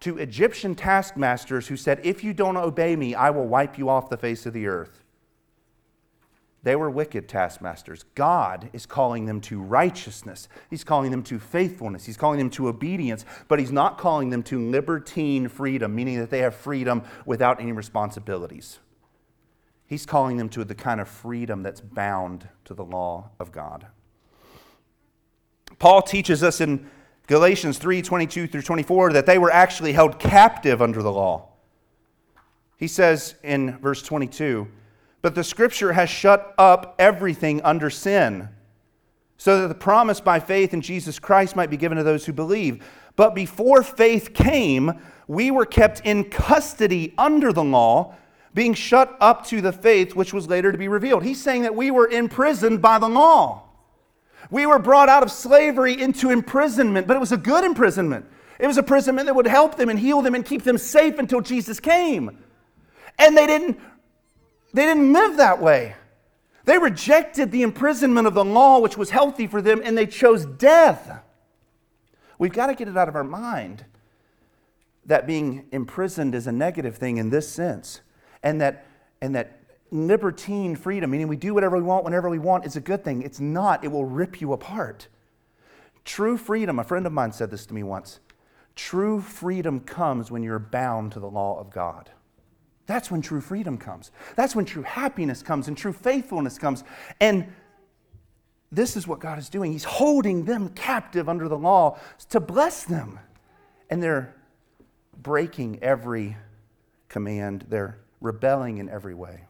to 0.00 0.18
Egyptian 0.18 0.74
taskmasters 0.74 1.68
who 1.68 1.76
said, 1.76 2.00
If 2.02 2.24
you 2.24 2.32
don't 2.32 2.56
obey 2.56 2.96
me, 2.96 3.14
I 3.14 3.30
will 3.30 3.46
wipe 3.46 3.78
you 3.78 3.88
off 3.88 4.10
the 4.10 4.16
face 4.16 4.46
of 4.46 4.52
the 4.52 4.66
earth. 4.66 5.03
They 6.64 6.76
were 6.76 6.90
wicked 6.90 7.28
taskmasters. 7.28 8.06
God 8.14 8.70
is 8.72 8.86
calling 8.86 9.26
them 9.26 9.42
to 9.42 9.60
righteousness. 9.60 10.48
He's 10.70 10.82
calling 10.82 11.10
them 11.10 11.22
to 11.24 11.38
faithfulness. 11.38 12.06
He's 12.06 12.16
calling 12.16 12.38
them 12.38 12.48
to 12.50 12.68
obedience, 12.68 13.26
but 13.48 13.58
He's 13.58 13.70
not 13.70 13.98
calling 13.98 14.30
them 14.30 14.42
to 14.44 14.70
libertine 14.70 15.48
freedom, 15.48 15.94
meaning 15.94 16.18
that 16.18 16.30
they 16.30 16.38
have 16.38 16.54
freedom 16.54 17.02
without 17.26 17.60
any 17.60 17.72
responsibilities. 17.72 18.78
He's 19.86 20.06
calling 20.06 20.38
them 20.38 20.48
to 20.50 20.64
the 20.64 20.74
kind 20.74 21.02
of 21.02 21.08
freedom 21.08 21.62
that's 21.62 21.82
bound 21.82 22.48
to 22.64 22.72
the 22.72 22.84
law 22.84 23.30
of 23.38 23.52
God. 23.52 23.86
Paul 25.78 26.00
teaches 26.00 26.42
us 26.42 26.62
in 26.62 26.88
Galatians 27.26 27.76
3 27.76 28.00
22 28.00 28.46
through 28.46 28.62
24 28.62 29.12
that 29.12 29.26
they 29.26 29.36
were 29.36 29.50
actually 29.50 29.92
held 29.92 30.18
captive 30.18 30.80
under 30.80 31.02
the 31.02 31.12
law. 31.12 31.50
He 32.78 32.88
says 32.88 33.34
in 33.42 33.76
verse 33.78 34.02
22 34.02 34.66
But 35.24 35.34
the 35.34 35.42
scripture 35.42 35.94
has 35.94 36.10
shut 36.10 36.54
up 36.58 36.96
everything 36.98 37.62
under 37.62 37.88
sin, 37.88 38.46
so 39.38 39.62
that 39.62 39.68
the 39.68 39.74
promise 39.74 40.20
by 40.20 40.38
faith 40.38 40.74
in 40.74 40.82
Jesus 40.82 41.18
Christ 41.18 41.56
might 41.56 41.70
be 41.70 41.78
given 41.78 41.96
to 41.96 42.04
those 42.04 42.26
who 42.26 42.34
believe. 42.34 42.84
But 43.16 43.34
before 43.34 43.82
faith 43.82 44.34
came, 44.34 44.92
we 45.26 45.50
were 45.50 45.64
kept 45.64 46.02
in 46.04 46.24
custody 46.24 47.14
under 47.16 47.54
the 47.54 47.64
law, 47.64 48.14
being 48.52 48.74
shut 48.74 49.16
up 49.18 49.46
to 49.46 49.62
the 49.62 49.72
faith 49.72 50.14
which 50.14 50.34
was 50.34 50.46
later 50.46 50.70
to 50.70 50.76
be 50.76 50.88
revealed. 50.88 51.24
He's 51.24 51.42
saying 51.42 51.62
that 51.62 51.74
we 51.74 51.90
were 51.90 52.08
imprisoned 52.08 52.82
by 52.82 52.98
the 52.98 53.08
law. 53.08 53.62
We 54.50 54.66
were 54.66 54.78
brought 54.78 55.08
out 55.08 55.22
of 55.22 55.32
slavery 55.32 55.98
into 55.98 56.28
imprisonment, 56.28 57.06
but 57.06 57.16
it 57.16 57.20
was 57.20 57.32
a 57.32 57.38
good 57.38 57.64
imprisonment. 57.64 58.26
It 58.58 58.66
was 58.66 58.76
a 58.76 58.80
imprisonment 58.80 59.24
that 59.24 59.34
would 59.34 59.46
help 59.46 59.76
them 59.76 59.88
and 59.88 59.98
heal 59.98 60.20
them 60.20 60.34
and 60.34 60.44
keep 60.44 60.64
them 60.64 60.76
safe 60.76 61.18
until 61.18 61.40
Jesus 61.40 61.80
came. 61.80 62.44
And 63.18 63.34
they 63.34 63.46
didn't, 63.46 63.78
they 64.74 64.84
didn't 64.84 65.12
live 65.12 65.38
that 65.38 65.62
way. 65.62 65.94
They 66.64 66.78
rejected 66.78 67.50
the 67.50 67.62
imprisonment 67.62 68.26
of 68.26 68.34
the 68.34 68.44
law, 68.44 68.80
which 68.80 68.96
was 68.96 69.10
healthy 69.10 69.46
for 69.46 69.62
them, 69.62 69.80
and 69.84 69.96
they 69.96 70.06
chose 70.06 70.44
death. 70.44 71.22
We've 72.38 72.52
got 72.52 72.66
to 72.66 72.74
get 72.74 72.88
it 72.88 72.96
out 72.96 73.08
of 73.08 73.14
our 73.14 73.24
mind 73.24 73.84
that 75.06 75.26
being 75.26 75.66
imprisoned 75.70 76.34
is 76.34 76.46
a 76.46 76.52
negative 76.52 76.96
thing 76.96 77.18
in 77.18 77.30
this 77.30 77.48
sense, 77.48 78.00
and 78.42 78.60
that, 78.60 78.86
and 79.20 79.34
that 79.34 79.60
libertine 79.90 80.74
freedom, 80.74 81.10
meaning 81.10 81.28
we 81.28 81.36
do 81.36 81.54
whatever 81.54 81.76
we 81.76 81.82
want 81.82 82.04
whenever 82.04 82.28
we 82.28 82.38
want, 82.38 82.66
is 82.66 82.74
a 82.74 82.80
good 82.80 83.04
thing. 83.04 83.22
It's 83.22 83.40
not, 83.40 83.84
it 83.84 83.88
will 83.88 84.06
rip 84.06 84.40
you 84.40 84.52
apart. 84.52 85.08
True 86.04 86.36
freedom, 86.36 86.78
a 86.78 86.84
friend 86.84 87.06
of 87.06 87.12
mine 87.12 87.32
said 87.32 87.50
this 87.50 87.64
to 87.66 87.74
me 87.74 87.82
once 87.82 88.20
true 88.74 89.20
freedom 89.20 89.78
comes 89.78 90.32
when 90.32 90.42
you're 90.42 90.58
bound 90.58 91.12
to 91.12 91.20
the 91.20 91.30
law 91.30 91.60
of 91.60 91.70
God. 91.70 92.10
That's 92.86 93.10
when 93.10 93.22
true 93.22 93.40
freedom 93.40 93.78
comes. 93.78 94.10
That's 94.36 94.54
when 94.54 94.64
true 94.64 94.82
happiness 94.82 95.42
comes 95.42 95.68
and 95.68 95.76
true 95.76 95.92
faithfulness 95.92 96.58
comes. 96.58 96.84
And 97.20 97.52
this 98.70 98.96
is 98.96 99.06
what 99.06 99.20
God 99.20 99.38
is 99.38 99.48
doing. 99.48 99.72
He's 99.72 99.84
holding 99.84 100.44
them 100.44 100.68
captive 100.70 101.28
under 101.28 101.48
the 101.48 101.56
law 101.56 101.98
to 102.30 102.40
bless 102.40 102.84
them. 102.84 103.20
And 103.88 104.02
they're 104.02 104.34
breaking 105.16 105.82
every 105.82 106.36
command, 107.08 107.66
they're 107.68 107.98
rebelling 108.20 108.78
in 108.78 108.88
every 108.88 109.14
way. 109.14 109.44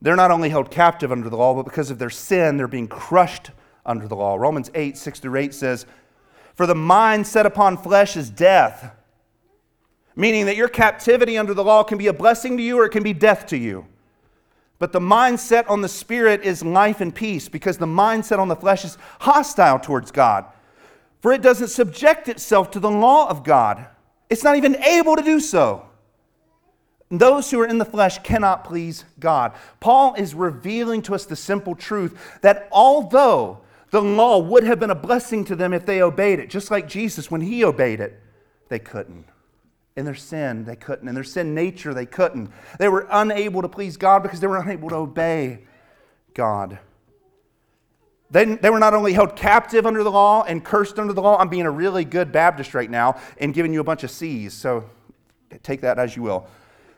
They're 0.00 0.16
not 0.16 0.30
only 0.30 0.48
held 0.48 0.70
captive 0.70 1.12
under 1.12 1.28
the 1.28 1.36
law, 1.36 1.54
but 1.54 1.64
because 1.64 1.90
of 1.90 1.98
their 1.98 2.10
sin, 2.10 2.56
they're 2.56 2.68
being 2.68 2.88
crushed 2.88 3.50
under 3.84 4.06
the 4.06 4.16
law. 4.16 4.36
Romans 4.36 4.70
8, 4.74 4.96
6 4.96 5.20
through 5.20 5.36
8 5.36 5.52
says, 5.52 5.86
For 6.54 6.66
the 6.66 6.74
mind 6.74 7.26
set 7.26 7.46
upon 7.46 7.76
flesh 7.76 8.16
is 8.16 8.30
death, 8.30 8.94
meaning 10.18 10.46
that 10.46 10.56
your 10.56 10.68
captivity 10.68 11.38
under 11.38 11.54
the 11.54 11.62
law 11.62 11.84
can 11.84 11.96
be 11.96 12.08
a 12.08 12.12
blessing 12.12 12.56
to 12.56 12.62
you 12.62 12.80
or 12.80 12.84
it 12.84 12.90
can 12.90 13.04
be 13.04 13.12
death 13.12 13.46
to 13.46 13.56
you. 13.56 13.86
But 14.80 14.90
the 14.90 14.98
mindset 14.98 15.70
on 15.70 15.80
the 15.80 15.88
spirit 15.88 16.42
is 16.42 16.64
life 16.64 17.00
and 17.00 17.14
peace, 17.14 17.48
because 17.48 17.78
the 17.78 17.86
mindset 17.86 18.40
on 18.40 18.48
the 18.48 18.56
flesh 18.56 18.84
is 18.84 18.98
hostile 19.20 19.78
towards 19.78 20.10
God. 20.10 20.44
For 21.20 21.32
it 21.32 21.40
doesn't 21.40 21.68
subject 21.68 22.28
itself 22.28 22.72
to 22.72 22.80
the 22.80 22.90
law 22.90 23.28
of 23.28 23.44
God, 23.44 23.86
it's 24.28 24.42
not 24.42 24.56
even 24.56 24.76
able 24.82 25.14
to 25.14 25.22
do 25.22 25.38
so. 25.38 25.86
Those 27.10 27.50
who 27.50 27.60
are 27.60 27.66
in 27.66 27.78
the 27.78 27.84
flesh 27.84 28.18
cannot 28.18 28.64
please 28.64 29.04
God. 29.20 29.52
Paul 29.78 30.14
is 30.14 30.34
revealing 30.34 31.00
to 31.02 31.14
us 31.14 31.26
the 31.26 31.36
simple 31.36 31.76
truth 31.76 32.38
that 32.42 32.68
although 32.72 33.60
the 33.90 34.02
law 34.02 34.38
would 34.38 34.64
have 34.64 34.80
been 34.80 34.90
a 34.90 34.96
blessing 34.96 35.44
to 35.46 35.56
them 35.56 35.72
if 35.72 35.86
they 35.86 36.02
obeyed 36.02 36.40
it, 36.40 36.50
just 36.50 36.72
like 36.72 36.88
Jesus 36.88 37.30
when 37.30 37.40
he 37.40 37.64
obeyed 37.64 38.00
it, 38.00 38.20
they 38.68 38.80
couldn't. 38.80 39.24
In 39.98 40.04
their 40.04 40.14
sin, 40.14 40.64
they 40.64 40.76
couldn't. 40.76 41.08
In 41.08 41.14
their 41.16 41.24
sin 41.24 41.56
nature, 41.56 41.92
they 41.92 42.06
couldn't. 42.06 42.52
They 42.78 42.88
were 42.88 43.08
unable 43.10 43.62
to 43.62 43.68
please 43.68 43.96
God 43.96 44.22
because 44.22 44.38
they 44.38 44.46
were 44.46 44.58
unable 44.58 44.90
to 44.90 44.94
obey 44.94 45.64
God. 46.34 46.78
They, 48.30 48.44
they 48.44 48.70
were 48.70 48.78
not 48.78 48.94
only 48.94 49.12
held 49.12 49.34
captive 49.34 49.86
under 49.86 50.04
the 50.04 50.10
law 50.12 50.44
and 50.44 50.64
cursed 50.64 51.00
under 51.00 51.12
the 51.12 51.20
law. 51.20 51.36
I'm 51.36 51.48
being 51.48 51.66
a 51.66 51.70
really 51.72 52.04
good 52.04 52.30
Baptist 52.30 52.74
right 52.74 52.88
now 52.88 53.20
and 53.38 53.52
giving 53.52 53.72
you 53.72 53.80
a 53.80 53.84
bunch 53.84 54.04
of 54.04 54.12
C's, 54.12 54.54
so 54.54 54.88
take 55.64 55.80
that 55.80 55.98
as 55.98 56.14
you 56.14 56.22
will. 56.22 56.46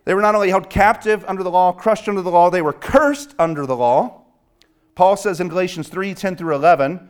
They 0.04 0.12
were 0.12 0.20
not 0.20 0.34
only 0.34 0.50
held 0.50 0.68
captive 0.68 1.24
under 1.26 1.42
the 1.42 1.50
law, 1.50 1.72
crushed 1.72 2.06
under 2.06 2.20
the 2.20 2.30
law, 2.30 2.50
they 2.50 2.60
were 2.60 2.74
cursed 2.74 3.34
under 3.38 3.64
the 3.64 3.76
law. 3.76 4.24
Paul 4.94 5.16
says 5.16 5.40
in 5.40 5.48
Galatians 5.48 5.88
3 5.88 6.12
10 6.12 6.36
through 6.36 6.54
11, 6.54 7.08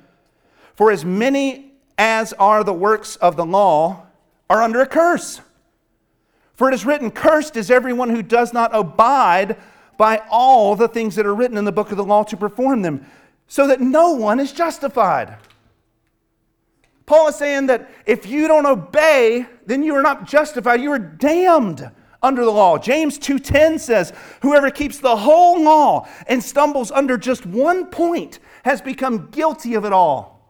For 0.76 0.92
as 0.92 1.04
many 1.04 1.72
as 1.98 2.32
are 2.34 2.62
the 2.62 2.72
works 2.72 3.16
of 3.16 3.34
the 3.34 3.44
law 3.44 4.06
are 4.48 4.62
under 4.62 4.80
a 4.80 4.86
curse. 4.86 5.40
For 6.60 6.68
it 6.68 6.74
is 6.74 6.84
written, 6.84 7.10
Cursed 7.10 7.56
is 7.56 7.70
everyone 7.70 8.10
who 8.10 8.20
does 8.20 8.52
not 8.52 8.76
abide 8.76 9.56
by 9.96 10.20
all 10.30 10.76
the 10.76 10.88
things 10.88 11.16
that 11.16 11.24
are 11.24 11.34
written 11.34 11.56
in 11.56 11.64
the 11.64 11.72
book 11.72 11.90
of 11.90 11.96
the 11.96 12.04
law 12.04 12.22
to 12.24 12.36
perform 12.36 12.82
them, 12.82 13.06
so 13.48 13.66
that 13.66 13.80
no 13.80 14.10
one 14.10 14.38
is 14.38 14.52
justified. 14.52 15.38
Paul 17.06 17.28
is 17.28 17.36
saying 17.36 17.68
that 17.68 17.88
if 18.04 18.26
you 18.26 18.46
don't 18.46 18.66
obey, 18.66 19.46
then 19.64 19.82
you 19.82 19.94
are 19.94 20.02
not 20.02 20.28
justified, 20.28 20.82
you 20.82 20.92
are 20.92 20.98
damned 20.98 21.90
under 22.22 22.44
the 22.44 22.52
law. 22.52 22.76
James 22.76 23.16
2:10 23.16 23.78
says, 23.78 24.12
"Whoever 24.42 24.70
keeps 24.70 24.98
the 24.98 25.16
whole 25.16 25.62
law 25.62 26.06
and 26.26 26.44
stumbles 26.44 26.92
under 26.92 27.16
just 27.16 27.46
one 27.46 27.86
point 27.86 28.38
has 28.66 28.82
become 28.82 29.28
guilty 29.30 29.72
of 29.72 29.86
it 29.86 29.94
all." 29.94 30.40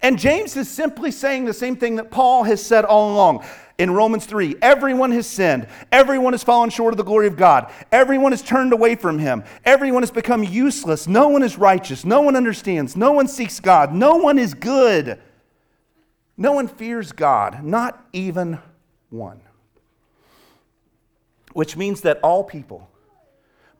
And 0.00 0.18
James 0.18 0.56
is 0.56 0.70
simply 0.70 1.10
saying 1.10 1.44
the 1.44 1.52
same 1.52 1.76
thing 1.76 1.96
that 1.96 2.10
Paul 2.10 2.44
has 2.44 2.64
said 2.64 2.86
all 2.86 3.12
along. 3.12 3.44
In 3.78 3.92
Romans 3.92 4.26
3, 4.26 4.56
everyone 4.60 5.12
has 5.12 5.26
sinned. 5.26 5.68
Everyone 5.92 6.32
has 6.32 6.42
fallen 6.42 6.68
short 6.68 6.92
of 6.92 6.98
the 6.98 7.04
glory 7.04 7.28
of 7.28 7.36
God. 7.36 7.72
Everyone 7.92 8.32
has 8.32 8.42
turned 8.42 8.72
away 8.72 8.96
from 8.96 9.18
him. 9.18 9.44
Everyone 9.64 10.02
has 10.02 10.10
become 10.10 10.42
useless. 10.42 11.06
No 11.06 11.28
one 11.28 11.44
is 11.44 11.56
righteous. 11.56 12.04
No 12.04 12.20
one 12.20 12.34
understands. 12.34 12.96
No 12.96 13.12
one 13.12 13.28
seeks 13.28 13.60
God. 13.60 13.94
No 13.94 14.16
one 14.16 14.38
is 14.38 14.52
good. 14.52 15.20
No 16.36 16.52
one 16.52 16.66
fears 16.66 17.12
God, 17.12 17.62
not 17.62 18.04
even 18.12 18.58
one 19.10 19.40
which 21.58 21.76
means 21.76 22.02
that 22.02 22.20
all 22.22 22.44
people, 22.44 22.88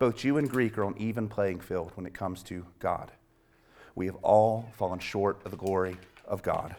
both 0.00 0.16
Jew 0.16 0.36
and 0.36 0.50
Greek, 0.50 0.76
are 0.78 0.84
on 0.84 0.96
even 0.98 1.28
playing 1.28 1.60
field 1.60 1.92
when 1.94 2.06
it 2.06 2.12
comes 2.12 2.42
to 2.42 2.66
God. 2.80 3.12
We 3.94 4.06
have 4.06 4.16
all 4.16 4.68
fallen 4.76 4.98
short 4.98 5.40
of 5.44 5.52
the 5.52 5.56
glory 5.56 5.96
of 6.26 6.42
God. 6.42 6.74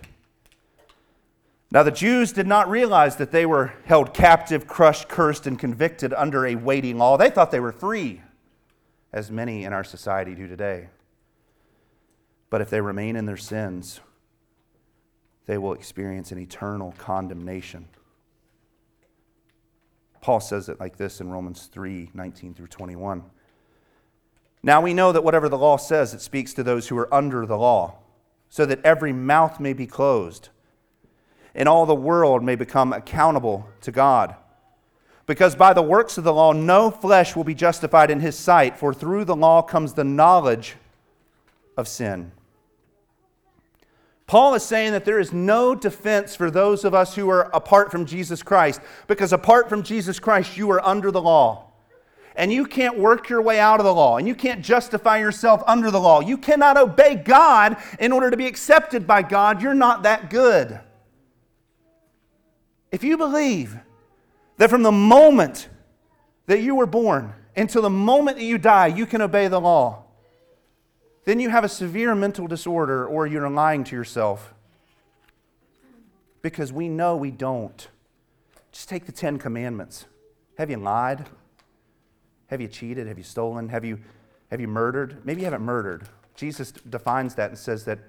Now, 1.72 1.84
the 1.84 1.92
Jews 1.92 2.32
did 2.32 2.48
not 2.48 2.70
realize 2.70 3.18
that 3.18 3.32
they 3.32 3.46
were 3.46 3.74
held 3.86 4.14
captive, 4.14 4.66
crushed, 4.66 5.08
cursed, 5.08 5.46
and 5.46 5.60
convicted 5.60 6.14
under 6.14 6.48
a 6.48 6.56
waiting 6.56 6.98
law. 6.98 7.16
They 7.16 7.30
thought 7.30 7.52
they 7.52 7.60
were 7.60 7.72
free, 7.72 8.24
as 9.14 9.30
many 9.30 9.66
in 9.66 9.74
our 9.74 9.84
society 9.84 10.34
do 10.34 10.48
today. 10.48 10.90
But 12.50 12.62
if 12.62 12.72
they 12.72 12.82
remain 12.82 13.16
in 13.16 13.28
their 13.28 13.38
sins, 13.38 14.00
they 15.46 15.60
will 15.60 15.74
experience 15.74 16.32
an 16.32 16.40
eternal 16.40 16.96
condemnation. 16.98 17.88
Paul 20.22 20.40
says 20.40 20.70
it 20.70 20.80
like 20.80 20.98
this 20.98 21.22
in 21.22 21.30
Romans 21.30 21.70
3 21.72 22.10
19 22.14 22.54
through 22.56 22.68
21. 22.68 23.24
Now 24.62 24.82
we 24.82 24.94
know 24.94 25.12
that 25.12 25.24
whatever 25.24 25.48
the 25.48 25.58
law 25.58 25.78
says, 25.78 26.14
it 26.14 26.22
speaks 26.22 26.54
to 26.54 26.64
those 26.64 26.88
who 26.88 26.98
are 26.98 27.14
under 27.14 27.46
the 27.46 27.58
law, 27.58 28.00
so 28.50 28.66
that 28.66 28.84
every 28.84 29.14
mouth 29.14 29.60
may 29.60 29.74
be 29.74 29.88
closed, 29.88 30.50
and 31.56 31.68
all 31.68 31.86
the 31.86 31.96
world 31.96 32.44
may 32.44 32.56
become 32.56 32.94
accountable 32.94 33.68
to 33.82 33.92
God. 33.92 34.36
Because 35.26 35.56
by 35.56 35.74
the 35.74 35.82
works 35.82 36.18
of 36.18 36.24
the 36.24 36.34
law, 36.34 36.54
no 36.54 36.90
flesh 36.90 37.36
will 37.36 37.44
be 37.44 37.54
justified 37.54 38.10
in 38.10 38.20
his 38.20 38.38
sight, 38.38 38.78
for 38.78 38.94
through 38.94 39.26
the 39.26 39.36
law 39.36 39.62
comes 39.62 39.94
the 39.94 40.04
knowledge 40.04 40.76
of 41.78 41.88
sin. 41.88 42.32
Paul 44.26 44.54
is 44.54 44.64
saying 44.64 44.92
that 44.92 45.06
there 45.06 45.20
is 45.20 45.34
no 45.34 45.74
defense 45.74 46.36
for 46.36 46.52
those 46.52 46.84
of 46.84 46.94
us 46.94 47.16
who 47.16 47.30
are 47.30 47.50
apart 47.54 47.90
from 47.90 48.06
Jesus 48.06 48.44
Christ, 48.44 48.80
because 49.08 49.34
apart 49.34 49.70
from 49.70 49.82
Jesus 49.82 50.20
Christ, 50.20 50.56
you 50.56 50.70
are 50.72 50.86
under 50.86 51.10
the 51.10 51.22
law. 51.22 51.66
And 52.36 52.54
you 52.54 52.66
can't 52.66 52.98
work 52.98 53.28
your 53.28 53.42
way 53.42 53.60
out 53.60 53.80
of 53.80 53.86
the 53.86 53.94
law, 53.94 54.18
and 54.18 54.28
you 54.28 54.36
can't 54.36 54.64
justify 54.64 55.18
yourself 55.18 55.64
under 55.68 55.92
the 55.92 56.00
law. 56.00 56.22
You 56.22 56.38
cannot 56.38 56.78
obey 56.78 57.16
God 57.16 57.78
in 58.00 58.12
order 58.12 58.30
to 58.32 58.38
be 58.38 58.48
accepted 58.48 59.06
by 59.06 59.24
God. 59.24 59.62
You're 59.62 59.74
not 59.74 60.04
that 60.04 60.30
good. 60.30 60.80
If 62.92 63.04
you 63.04 63.18
believe 63.18 63.78
that 64.58 64.70
from 64.70 64.84
the 64.84 64.92
moment 64.92 65.70
that 66.48 66.62
you 66.62 66.76
were 66.76 66.86
born 66.86 67.34
until 67.56 67.82
the 67.82 67.90
moment 67.90 68.38
that 68.38 68.44
you 68.44 68.58
die, 68.58 68.88
you 68.88 69.06
can 69.06 69.22
obey 69.22 69.48
the 69.48 69.60
law, 69.60 70.04
then 71.26 71.40
you 71.40 71.50
have 71.50 71.64
a 71.64 71.70
severe 71.70 72.16
mental 72.16 72.48
disorder 72.48 73.06
or 73.06 73.28
you're 73.28 73.50
lying 73.50 73.84
to 73.86 73.96
yourself. 73.96 74.54
Because 76.42 76.72
we 76.72 76.88
know 76.88 77.16
we 77.16 77.32
don't. 77.32 77.88
Just 78.72 78.90
take 78.90 79.06
the 79.06 79.12
Ten 79.12 79.38
Commandments. 79.38 80.06
Have 80.58 80.70
you 80.70 80.78
lied? 80.78 81.26
Have 82.48 82.62
you 82.62 82.68
cheated? 82.68 83.08
Have 83.08 83.18
you 83.18 83.24
stolen? 83.24 83.70
Have 83.70 83.86
you, 83.86 84.00
have 84.50 84.60
you 84.60 84.68
murdered? 84.68 85.24
Maybe 85.26 85.42
you 85.42 85.46
haven't 85.46 85.62
murdered. 85.62 86.08
Jesus 86.36 86.72
defines 86.72 87.36
that 87.36 87.50
and 87.50 87.60
says 87.60 87.84
that 87.86 88.00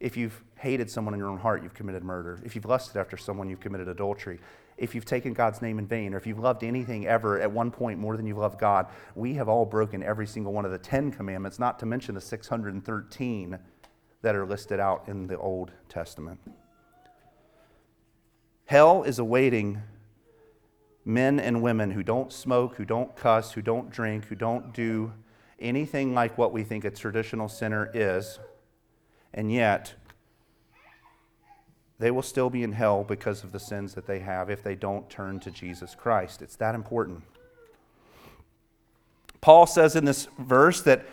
if 0.00 0.16
you've 0.16 0.42
hated 0.60 0.90
someone 0.90 1.14
in 1.14 1.18
your 1.18 1.28
own 1.28 1.38
heart, 1.38 1.62
you've 1.62 1.74
committed 1.74 2.04
murder. 2.04 2.38
If 2.44 2.54
you've 2.54 2.66
lusted 2.66 2.96
after 2.96 3.16
someone, 3.16 3.48
you've 3.48 3.60
committed 3.60 3.88
adultery 3.88 4.38
if 4.80 4.94
you've 4.94 5.04
taken 5.04 5.34
God's 5.34 5.60
name 5.60 5.78
in 5.78 5.86
vain 5.86 6.14
or 6.14 6.16
if 6.16 6.26
you've 6.26 6.38
loved 6.38 6.64
anything 6.64 7.06
ever 7.06 7.38
at 7.38 7.52
one 7.52 7.70
point 7.70 8.00
more 8.00 8.16
than 8.16 8.26
you've 8.26 8.38
loved 8.38 8.58
God, 8.58 8.86
we 9.14 9.34
have 9.34 9.48
all 9.48 9.66
broken 9.66 10.02
every 10.02 10.26
single 10.26 10.54
one 10.54 10.64
of 10.64 10.72
the 10.72 10.78
Ten 10.78 11.12
Commandments, 11.12 11.58
not 11.58 11.78
to 11.80 11.86
mention 11.86 12.14
the 12.14 12.20
613 12.20 13.58
that 14.22 14.34
are 14.34 14.46
listed 14.46 14.80
out 14.80 15.04
in 15.06 15.26
the 15.26 15.36
Old 15.36 15.70
Testament. 15.90 16.40
Hell 18.64 19.02
is 19.02 19.18
awaiting 19.18 19.82
men 21.04 21.38
and 21.38 21.60
women 21.60 21.90
who 21.90 22.02
don't 22.02 22.32
smoke, 22.32 22.76
who 22.76 22.84
don't 22.86 23.14
cuss, 23.14 23.52
who 23.52 23.62
don't 23.62 23.90
drink, 23.90 24.24
who 24.26 24.34
don't 24.34 24.72
do 24.72 25.12
anything 25.58 26.14
like 26.14 26.38
what 26.38 26.52
we 26.52 26.64
think 26.64 26.86
a 26.86 26.90
traditional 26.90 27.48
sinner 27.48 27.90
is, 27.92 28.38
and 29.34 29.52
yet 29.52 29.94
they 32.00 32.10
will 32.10 32.22
still 32.22 32.48
be 32.48 32.62
in 32.62 32.72
hell 32.72 33.04
because 33.04 33.44
of 33.44 33.52
the 33.52 33.60
sins 33.60 33.94
that 33.94 34.06
they 34.06 34.20
have 34.20 34.48
if 34.48 34.62
they 34.62 34.74
don't 34.74 35.08
turn 35.10 35.38
to 35.40 35.50
Jesus 35.50 35.94
Christ. 35.94 36.40
It's 36.40 36.56
that 36.56 36.74
important. 36.74 37.22
Paul 39.40 39.66
says 39.66 39.94
in 39.94 40.06
this 40.06 40.26
verse 40.38 40.82
that 40.82 41.04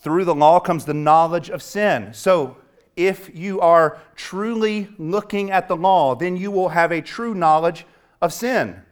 through 0.00 0.24
the 0.24 0.34
law 0.34 0.60
comes 0.60 0.84
the 0.84 0.94
knowledge 0.94 1.50
of 1.50 1.62
sin. 1.62 2.12
So, 2.12 2.56
if 2.96 3.30
you 3.32 3.60
are 3.60 3.98
truly 4.16 4.88
looking 4.98 5.52
at 5.52 5.68
the 5.68 5.76
law, 5.76 6.16
then 6.16 6.36
you 6.36 6.50
will 6.50 6.70
have 6.70 6.90
a 6.90 7.00
true 7.00 7.32
knowledge 7.32 7.86
of 8.20 8.32
sin. 8.32 8.82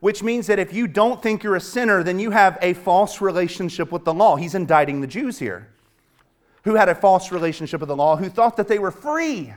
Which 0.00 0.20
means 0.20 0.48
that 0.48 0.58
if 0.58 0.72
you 0.72 0.88
don't 0.88 1.22
think 1.22 1.44
you're 1.44 1.54
a 1.54 1.60
sinner, 1.60 2.02
then 2.02 2.18
you 2.18 2.32
have 2.32 2.58
a 2.60 2.74
false 2.74 3.20
relationship 3.20 3.92
with 3.92 4.04
the 4.04 4.14
law. 4.14 4.34
He's 4.34 4.56
indicting 4.56 5.00
the 5.00 5.06
Jews 5.06 5.38
here, 5.38 5.68
who 6.64 6.74
had 6.74 6.88
a 6.88 6.94
false 6.94 7.30
relationship 7.30 7.80
with 7.80 7.88
the 7.88 7.96
law, 7.96 8.16
who 8.16 8.28
thought 8.28 8.56
that 8.56 8.66
they 8.66 8.80
were 8.80 8.90
free. 8.90 9.54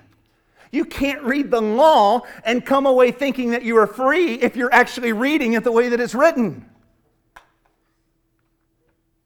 You 0.74 0.86
can't 0.86 1.21
read 1.21 1.51
the 1.51 1.61
law 1.61 2.21
and 2.43 2.65
come 2.65 2.88
away 2.88 3.11
thinking 3.11 3.51
that 3.51 3.61
you 3.61 3.78
are 3.78 3.86
free 3.86 4.34
if 4.34 4.55
you're 4.55 4.74
actually 4.74 5.13
reading 5.13 5.53
it 5.53 5.63
the 5.63 5.71
way 5.71 5.88
that 5.88 5.99
it's 5.99 6.15
written. 6.15 6.67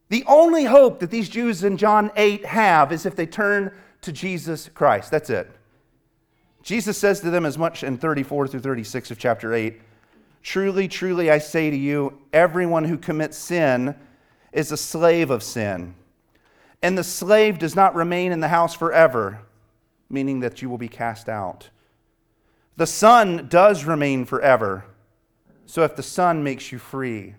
The 0.10 0.26
only 0.28 0.66
hope 0.66 1.00
that 1.00 1.10
these 1.10 1.30
Jews 1.30 1.64
in 1.64 1.78
John 1.78 2.12
8 2.18 2.44
have 2.44 2.92
is 2.92 3.06
if 3.06 3.16
they 3.16 3.26
turn 3.26 3.72
to 4.02 4.12
Jesus 4.12 4.70
Christ. 4.74 5.10
That's 5.10 5.30
it. 5.30 5.50
Jesus 6.64 6.98
says 6.98 7.22
to 7.22 7.30
them 7.30 7.46
as 7.46 7.58
much 7.58 7.82
in 7.82 7.98
34 7.98 8.50
through 8.50 8.60
36 8.60 9.12
of 9.12 9.18
chapter 9.18 9.54
8 9.54 9.80
Truly, 10.44 10.90
truly, 10.90 11.32
I 11.32 11.38
say 11.38 11.70
to 11.70 11.78
you, 11.78 12.20
everyone 12.34 12.84
who 12.84 12.98
commits 12.98 13.38
sin 13.38 13.96
is 14.52 14.74
a 14.74 14.78
slave 14.78 15.30
of 15.30 15.44
sin. 15.44 15.96
And 16.82 16.98
the 16.98 17.06
slave 17.06 17.58
does 17.58 17.76
not 17.76 17.96
remain 17.96 18.34
in 18.34 18.42
the 18.42 18.50
house 18.50 18.74
forever 18.74 19.40
meaning 20.10 20.40
that 20.42 20.62
you 20.62 20.70
will 20.70 20.78
be 20.78 20.88
cast 20.88 21.30
out. 21.30 21.70
The 22.76 22.88
Son 22.88 23.48
does 23.50 23.86
remain 23.86 24.26
forever. 24.26 24.86
So 25.66 25.84
if 25.84 25.96
the 25.96 26.04
Son 26.04 26.44
makes 26.44 26.72
you 26.72 26.78
free, 26.78 27.36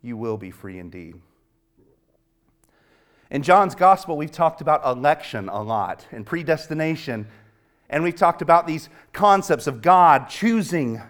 you 0.00 0.16
will 0.16 0.36
be 0.36 0.50
free 0.50 0.78
indeed. 0.78 1.16
In 3.30 3.42
John's 3.42 3.74
gospel, 3.74 4.16
we've 4.16 4.30
talked 4.30 4.60
about 4.60 4.84
election 4.84 5.48
a 5.48 5.62
lot 5.62 6.06
and 6.12 6.24
predestination, 6.24 7.26
and 7.90 8.04
we've 8.04 8.14
talked 8.14 8.42
about 8.42 8.66
these 8.66 8.88
concepts 9.12 9.66
of 9.66 9.82
God 9.82 10.28
choosing 10.28 11.02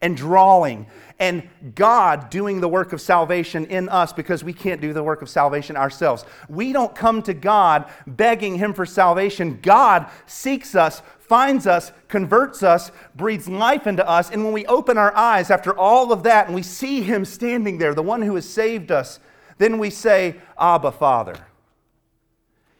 and 0.00 0.16
drawing, 0.16 0.86
and 1.18 1.48
God 1.74 2.30
doing 2.30 2.60
the 2.60 2.68
work 2.68 2.92
of 2.92 3.00
salvation 3.00 3.66
in 3.66 3.88
us 3.88 4.12
because 4.12 4.44
we 4.44 4.52
can't 4.52 4.80
do 4.80 4.92
the 4.92 5.02
work 5.02 5.22
of 5.22 5.28
salvation 5.28 5.76
ourselves. 5.76 6.24
We 6.48 6.72
don't 6.72 6.94
come 6.94 7.22
to 7.22 7.34
God 7.34 7.90
begging 8.06 8.56
Him 8.56 8.72
for 8.72 8.86
salvation. 8.86 9.58
God 9.60 10.08
seeks 10.26 10.76
us, 10.76 11.02
finds 11.18 11.66
us, 11.66 11.90
converts 12.06 12.62
us, 12.62 12.92
breathes 13.16 13.48
life 13.48 13.88
into 13.88 14.08
us, 14.08 14.30
and 14.30 14.44
when 14.44 14.52
we 14.52 14.66
open 14.66 14.96
our 14.96 15.14
eyes 15.16 15.50
after 15.50 15.76
all 15.76 16.12
of 16.12 16.22
that 16.22 16.46
and 16.46 16.54
we 16.54 16.62
see 16.62 17.02
Him 17.02 17.24
standing 17.24 17.78
there, 17.78 17.94
the 17.94 18.02
one 18.02 18.22
who 18.22 18.36
has 18.36 18.48
saved 18.48 18.92
us, 18.92 19.18
then 19.58 19.78
we 19.78 19.90
say, 19.90 20.36
Abba, 20.56 20.92
Father. 20.92 21.36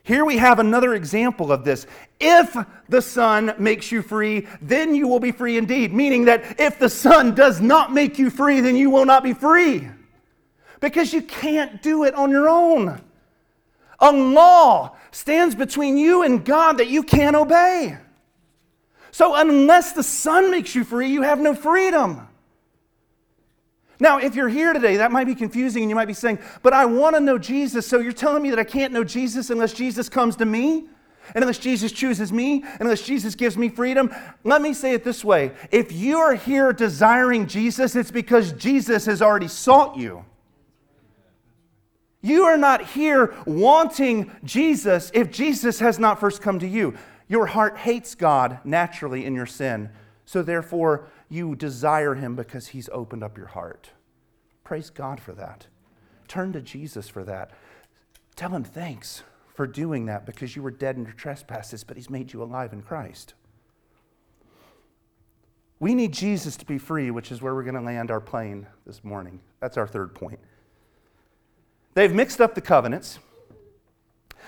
Here 0.08 0.24
we 0.24 0.38
have 0.38 0.58
another 0.58 0.94
example 0.94 1.52
of 1.52 1.64
this. 1.64 1.86
If 2.18 2.56
the 2.88 3.02
Son 3.02 3.54
makes 3.58 3.92
you 3.92 4.00
free, 4.00 4.48
then 4.62 4.94
you 4.94 5.06
will 5.06 5.20
be 5.20 5.32
free 5.32 5.58
indeed. 5.58 5.92
Meaning 5.92 6.24
that 6.24 6.58
if 6.58 6.78
the 6.78 6.88
Son 6.88 7.34
does 7.34 7.60
not 7.60 7.92
make 7.92 8.18
you 8.18 8.30
free, 8.30 8.62
then 8.62 8.74
you 8.74 8.88
will 8.88 9.04
not 9.04 9.22
be 9.22 9.34
free. 9.34 9.86
Because 10.80 11.12
you 11.12 11.20
can't 11.20 11.82
do 11.82 12.04
it 12.04 12.14
on 12.14 12.30
your 12.30 12.48
own. 12.48 13.02
A 13.98 14.10
law 14.10 14.96
stands 15.10 15.54
between 15.54 15.98
you 15.98 16.22
and 16.22 16.42
God 16.42 16.78
that 16.78 16.88
you 16.88 17.02
can't 17.02 17.36
obey. 17.36 17.98
So 19.10 19.34
unless 19.34 19.92
the 19.92 20.02
Son 20.02 20.50
makes 20.50 20.74
you 20.74 20.84
free, 20.84 21.08
you 21.08 21.20
have 21.20 21.38
no 21.38 21.54
freedom. 21.54 22.26
Now, 24.00 24.18
if 24.18 24.34
you're 24.34 24.48
here 24.48 24.72
today, 24.72 24.96
that 24.96 25.10
might 25.10 25.26
be 25.26 25.34
confusing 25.34 25.82
and 25.82 25.90
you 25.90 25.96
might 25.96 26.06
be 26.06 26.14
saying, 26.14 26.38
but 26.62 26.72
I 26.72 26.84
want 26.84 27.16
to 27.16 27.20
know 27.20 27.38
Jesus, 27.38 27.86
so 27.86 27.98
you're 27.98 28.12
telling 28.12 28.42
me 28.42 28.50
that 28.50 28.58
I 28.58 28.64
can't 28.64 28.92
know 28.92 29.04
Jesus 29.04 29.50
unless 29.50 29.72
Jesus 29.72 30.08
comes 30.08 30.36
to 30.36 30.44
me? 30.44 30.88
and 31.34 31.42
unless 31.42 31.58
Jesus 31.58 31.92
chooses 31.92 32.32
me, 32.32 32.62
and 32.62 32.82
unless 32.82 33.02
Jesus 33.02 33.34
gives 33.34 33.56
me 33.56 33.68
freedom, 33.68 34.14
let 34.44 34.62
me 34.62 34.72
say 34.72 34.94
it 34.94 35.04
this 35.04 35.24
way 35.24 35.52
if 35.70 35.92
you 35.92 36.18
are 36.18 36.34
here 36.34 36.72
desiring 36.72 37.46
Jesus, 37.46 37.94
it's 37.94 38.10
because 38.10 38.52
Jesus 38.52 39.06
has 39.06 39.22
already 39.22 39.48
sought 39.48 39.96
you. 39.96 40.24
You 42.20 42.44
are 42.44 42.56
not 42.56 42.84
here 42.84 43.34
wanting 43.46 44.30
Jesus 44.42 45.10
if 45.14 45.30
Jesus 45.30 45.78
has 45.78 45.98
not 45.98 46.18
first 46.18 46.42
come 46.42 46.58
to 46.58 46.66
you. 46.66 46.94
Your 47.28 47.46
heart 47.46 47.76
hates 47.76 48.14
God 48.14 48.58
naturally 48.64 49.24
in 49.24 49.34
your 49.34 49.46
sin, 49.46 49.90
so 50.24 50.42
therefore 50.42 51.08
you 51.28 51.54
desire 51.54 52.14
Him 52.14 52.34
because 52.34 52.68
He's 52.68 52.88
opened 52.90 53.22
up 53.22 53.36
your 53.36 53.48
heart. 53.48 53.90
Praise 54.64 54.90
God 54.90 55.20
for 55.20 55.32
that. 55.32 55.66
Turn 56.26 56.52
to 56.52 56.60
Jesus 56.60 57.08
for 57.08 57.24
that. 57.24 57.50
Tell 58.36 58.50
Him 58.50 58.64
thanks 58.64 59.22
for 59.54 59.66
doing 59.66 60.06
that 60.06 60.26
because 60.26 60.54
you 60.54 60.62
were 60.62 60.70
dead 60.70 60.96
in 60.96 61.04
your 61.04 61.12
trespasses, 61.12 61.84
but 61.84 61.96
He's 61.96 62.10
made 62.10 62.32
you 62.32 62.42
alive 62.42 62.72
in 62.72 62.82
Christ. 62.82 63.34
We 65.80 65.94
need 65.94 66.12
Jesus 66.12 66.56
to 66.56 66.66
be 66.66 66.78
free, 66.78 67.10
which 67.10 67.30
is 67.30 67.40
where 67.40 67.54
we're 67.54 67.62
going 67.62 67.74
to 67.74 67.80
land 67.80 68.10
our 68.10 68.20
plane 68.20 68.66
this 68.84 69.04
morning. 69.04 69.40
That's 69.60 69.76
our 69.76 69.86
third 69.86 70.14
point. 70.14 70.40
They've 71.94 72.12
mixed 72.12 72.40
up 72.40 72.54
the 72.54 72.60
covenants. 72.60 73.18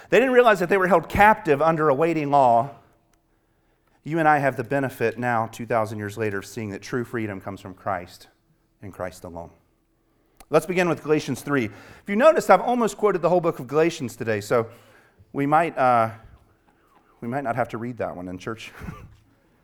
They 0.09 0.19
didn't 0.19 0.35
realize 0.35 0.59
that 0.59 0.69
they 0.69 0.77
were 0.77 0.89
held 0.89 1.09
captive 1.09 1.63
under 1.63 1.89
a 1.89 1.95
waiting 1.95 2.31
law. 2.31 2.71
You 4.11 4.19
and 4.19 4.27
I 4.27 4.39
have 4.39 4.57
the 4.57 4.65
benefit 4.65 5.21
now, 5.21 5.47
2,000 5.47 5.97
years 5.97 6.19
later, 6.19 6.39
of 6.39 6.45
seeing 6.45 6.71
that 6.71 6.83
true 6.83 7.05
freedom 7.05 7.41
comes 7.41 7.61
from 7.61 7.75
Christ 7.75 8.27
and 8.83 8.93
Christ 8.93 9.23
alone. 9.23 9.51
Let's 10.51 10.67
begin 10.67 10.89
with 10.89 11.05
Galatians 11.05 11.43
3. 11.43 11.67
If 11.67 11.73
you 12.09 12.17
noticed, 12.17 12.51
I've 12.51 12.61
almost 12.61 12.97
quoted 12.97 13.23
the 13.23 13.29
whole 13.29 13.41
book 13.41 13.61
of 13.61 13.69
Galatians 13.69 14.17
today, 14.17 14.41
so 14.41 14.67
we 15.33 15.47
might, 15.47 15.79
uh, 15.79 16.11
we 17.21 17.29
might 17.29 17.45
not 17.45 17.55
have 17.55 17.69
to 17.69 17.79
read 17.79 17.99
that 17.99 18.17
one 18.17 18.27
in 18.27 18.37
church. 18.37 18.73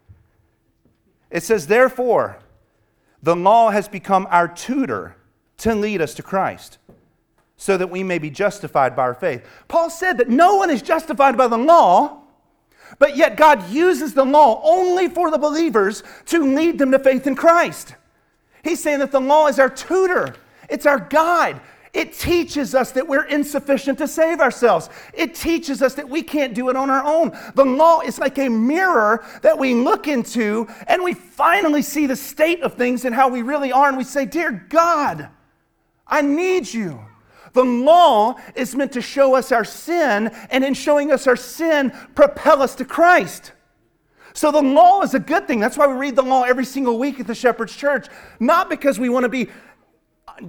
it 1.33 1.43
says, 1.43 1.67
Therefore, 1.67 2.39
the 3.21 3.35
law 3.35 3.71
has 3.71 3.89
become 3.89 4.29
our 4.31 4.47
tutor 4.47 5.17
to 5.57 5.75
lead 5.75 6.01
us 6.01 6.15
to 6.15 6.23
Christ 6.23 6.79
so 7.57 7.77
that 7.77 7.91
we 7.91 8.05
may 8.05 8.21
be 8.21 8.31
justified 8.31 8.95
by 8.95 9.03
our 9.03 9.15
faith. 9.15 9.45
Paul 9.67 9.91
said 9.91 10.19
that 10.19 10.29
no 10.29 10.55
one 10.55 10.71
is 10.71 10.83
justified 10.83 11.37
by 11.37 11.49
the 11.49 11.59
law, 11.59 12.23
but 12.99 13.17
yet 13.17 13.37
God 13.37 13.69
uses 13.71 14.15
the 14.15 14.25
law 14.25 14.61
only 14.65 15.09
for 15.09 15.31
the 15.31 15.39
believers 15.39 16.03
to 16.27 16.55
lead 16.55 16.79
them 16.79 16.91
to 16.93 16.99
faith 16.99 17.27
in 17.27 17.35
Christ. 17.35 17.95
He's 18.63 18.83
saying 18.83 18.99
that 19.01 19.13
the 19.13 19.21
law 19.21 19.47
is 19.49 19.59
our 19.59 19.71
tutor, 19.71 20.35
it's 20.69 20.87
our 20.87 20.99
guide. 20.99 21.61
It 21.97 22.13
teaches 22.13 22.75
us 22.75 22.93
that 22.93 23.09
we're 23.09 23.25
insufficient 23.25 23.97
to 23.99 24.07
save 24.07 24.41
ourselves. 24.41 24.91
It 25.15 25.35
teaches 25.35 25.81
us 25.81 25.95
that 25.95 26.07
we 26.07 26.23
can't 26.23 26.53
do 26.53 26.69
it 26.69 26.77
on 26.77 26.91
our 26.91 27.03
own. 27.03 27.33
The 27.55 27.65
law 27.65 28.01
is 28.01 28.19
like 28.19 28.39
a 28.39 28.51
mirror 28.51 29.25
that 29.41 29.59
we 29.59 29.73
look 29.73 30.07
into 30.07 30.69
and 30.89 31.03
we 31.03 31.15
finally 31.15 31.81
see 31.81 32.05
the 32.05 32.15
state 32.15 32.61
of 32.61 32.75
things 32.75 33.07
and 33.07 33.15
how 33.15 33.31
we 33.31 33.41
really 33.41 33.73
are. 33.73 33.89
And 33.89 33.97
we 33.97 34.05
say, 34.05 34.27
Dear 34.27 34.67
God, 34.69 35.31
I 36.07 36.21
need 36.21 36.71
you. 36.71 37.01
The 37.57 37.65
law 37.65 38.39
is 38.55 38.77
meant 38.77 38.93
to 38.93 39.01
show 39.01 39.35
us 39.35 39.51
our 39.51 39.65
sin, 39.65 40.29
and 40.51 40.63
in 40.63 40.75
showing 40.75 41.11
us 41.11 41.27
our 41.27 41.37
sin, 41.37 41.91
propel 42.15 42.61
us 42.61 42.75
to 42.75 42.85
Christ. 42.85 43.53
So 44.35 44.53
the 44.53 44.61
law 44.61 45.01
is 45.01 45.15
a 45.15 45.19
good 45.19 45.49
thing. 45.49 45.59
That's 45.59 45.79
why 45.79 45.87
we 45.87 45.95
read 45.95 46.17
the 46.17 46.23
law 46.23 46.43
every 46.43 46.67
single 46.67 46.99
week 46.99 47.19
at 47.19 47.27
the 47.27 47.35
Shepherd's 47.35 47.75
Church. 47.75 48.09
Not 48.39 48.69
because 48.69 48.99
we 48.99 49.09
want 49.09 49.23
to 49.23 49.31
be 49.31 49.49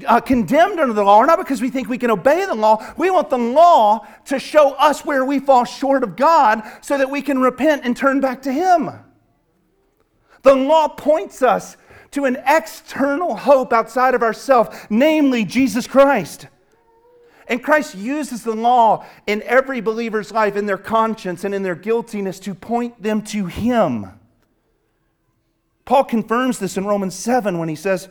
uh, 0.05 0.19
condemned 0.19 0.81
under 0.81 0.93
the 0.93 1.01
law, 1.01 1.19
or 1.19 1.25
not 1.25 1.39
because 1.39 1.61
we 1.61 1.69
think 1.69 1.87
we 1.87 1.97
can 1.97 2.11
obey 2.11 2.45
the 2.45 2.53
law. 2.53 2.85
We 2.97 3.09
want 3.09 3.29
the 3.29 3.37
law 3.37 4.05
to 4.25 4.37
show 4.37 4.73
us 4.73 5.05
where 5.05 5.23
we 5.23 5.39
fall 5.39 5.63
short 5.63 6.03
of 6.03 6.17
God 6.17 6.61
so 6.81 6.97
that 6.97 7.09
we 7.09 7.21
can 7.21 7.39
repent 7.39 7.85
and 7.85 7.95
turn 7.95 8.19
back 8.19 8.41
to 8.41 8.51
Him. 8.51 8.89
The 10.41 10.55
law 10.55 10.89
points 10.89 11.41
us 11.41 11.77
to 12.11 12.25
an 12.25 12.37
external 12.45 13.37
hope 13.37 13.71
outside 13.71 14.13
of 14.13 14.23
ourselves, 14.23 14.77
namely 14.89 15.45
Jesus 15.45 15.87
Christ. 15.87 16.47
And 17.47 17.63
Christ 17.63 17.95
uses 17.95 18.43
the 18.43 18.55
law 18.55 19.05
in 19.25 19.41
every 19.43 19.79
believer's 19.79 20.31
life, 20.31 20.55
in 20.55 20.65
their 20.65 20.77
conscience 20.77 21.43
and 21.43 21.55
in 21.55 21.63
their 21.63 21.75
guiltiness, 21.75 22.39
to 22.41 22.53
point 22.53 23.01
them 23.01 23.21
to 23.23 23.45
Him. 23.45 24.07
Paul 25.85 26.03
confirms 26.03 26.59
this 26.59 26.75
in 26.75 26.85
Romans 26.85 27.15
7 27.15 27.57
when 27.57 27.69
he 27.69 27.75
says, 27.75 28.09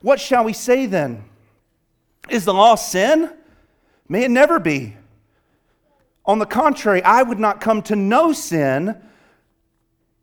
What 0.00 0.18
shall 0.18 0.44
we 0.44 0.54
say 0.54 0.86
then? 0.86 1.24
Is 2.30 2.46
the 2.46 2.54
law 2.54 2.74
sin? 2.74 3.30
May 4.08 4.24
it 4.24 4.30
never 4.30 4.58
be. 4.58 4.96
On 6.24 6.38
the 6.38 6.46
contrary, 6.46 7.02
I 7.02 7.22
would 7.22 7.38
not 7.38 7.60
come 7.60 7.82
to 7.82 7.96
know 7.96 8.32
sin 8.32 8.96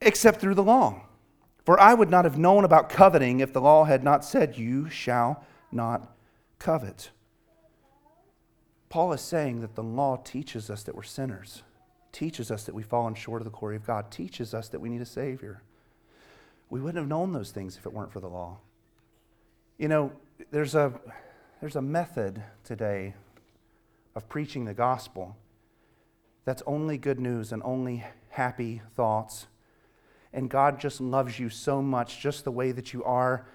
except 0.02 0.42
through 0.42 0.56
the 0.56 0.64
law. 0.64 1.02
For 1.64 1.80
I 1.80 1.94
would 1.94 2.10
not 2.10 2.26
have 2.26 2.38
known 2.38 2.64
about 2.64 2.90
coveting 2.90 3.40
if 3.40 3.54
the 3.54 3.62
law 3.62 3.86
had 3.86 4.04
not 4.04 4.26
said, 4.26 4.58
You 4.58 4.90
shall 4.90 5.44
not 5.72 6.16
covet. 6.58 7.12
Paul 8.96 9.12
is 9.12 9.20
saying 9.20 9.60
that 9.60 9.76
the 9.76 9.84
law 9.84 10.16
teaches 10.24 10.70
us 10.70 10.84
that 10.84 10.96
we're 10.96 11.04
sinners, 11.04 11.64
teaches 12.14 12.50
us 12.50 12.64
that 12.64 12.74
we've 12.74 12.86
fallen 12.86 13.14
short 13.14 13.42
of 13.42 13.44
the 13.44 13.52
glory 13.52 13.76
of 13.76 13.86
God, 13.86 14.10
teaches 14.10 14.54
us 14.54 14.70
that 14.70 14.80
we 14.80 14.88
need 14.88 15.02
a 15.02 15.06
Savior. 15.06 15.62
We 16.70 16.80
wouldn't 16.80 17.00
have 17.00 17.10
known 17.10 17.34
those 17.34 17.52
things 17.52 17.76
if 17.76 17.86
it 17.86 17.92
weren't 17.92 18.14
for 18.14 18.22
the 18.22 18.30
law. 18.30 18.60
You 19.78 19.90
know, 19.90 20.14
there's 20.50 20.76
a, 20.76 20.94
there's 21.60 21.76
a 21.76 21.82
method 21.82 22.42
today 22.64 23.16
of 24.16 24.30
preaching 24.30 24.64
the 24.64 24.74
gospel 24.74 25.36
that's 26.46 26.64
only 26.66 26.98
good 26.98 27.20
news 27.20 27.52
and 27.52 27.62
only 27.66 28.02
happy 28.30 28.82
thoughts. 28.96 29.48
And 30.32 30.50
God 30.50 30.80
just 30.80 31.02
loves 31.02 31.38
you 31.38 31.50
so 31.50 31.82
much, 31.82 32.22
just 32.22 32.46
the 32.46 32.52
way 32.52 32.72
that 32.72 32.94
you 32.94 33.04
are, 33.04 33.46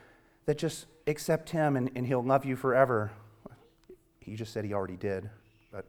that 0.45 0.59
just 0.59 0.85
accept 1.07 1.49
Him 1.49 1.79
and, 1.79 1.91
and 1.97 2.07
He'll 2.07 2.23
love 2.23 2.45
you 2.45 2.57
forever. 2.57 3.13
He 4.31 4.37
just 4.37 4.53
said 4.53 4.65
he 4.65 4.73
already 4.73 4.97
did. 4.97 5.29
But 5.73 5.85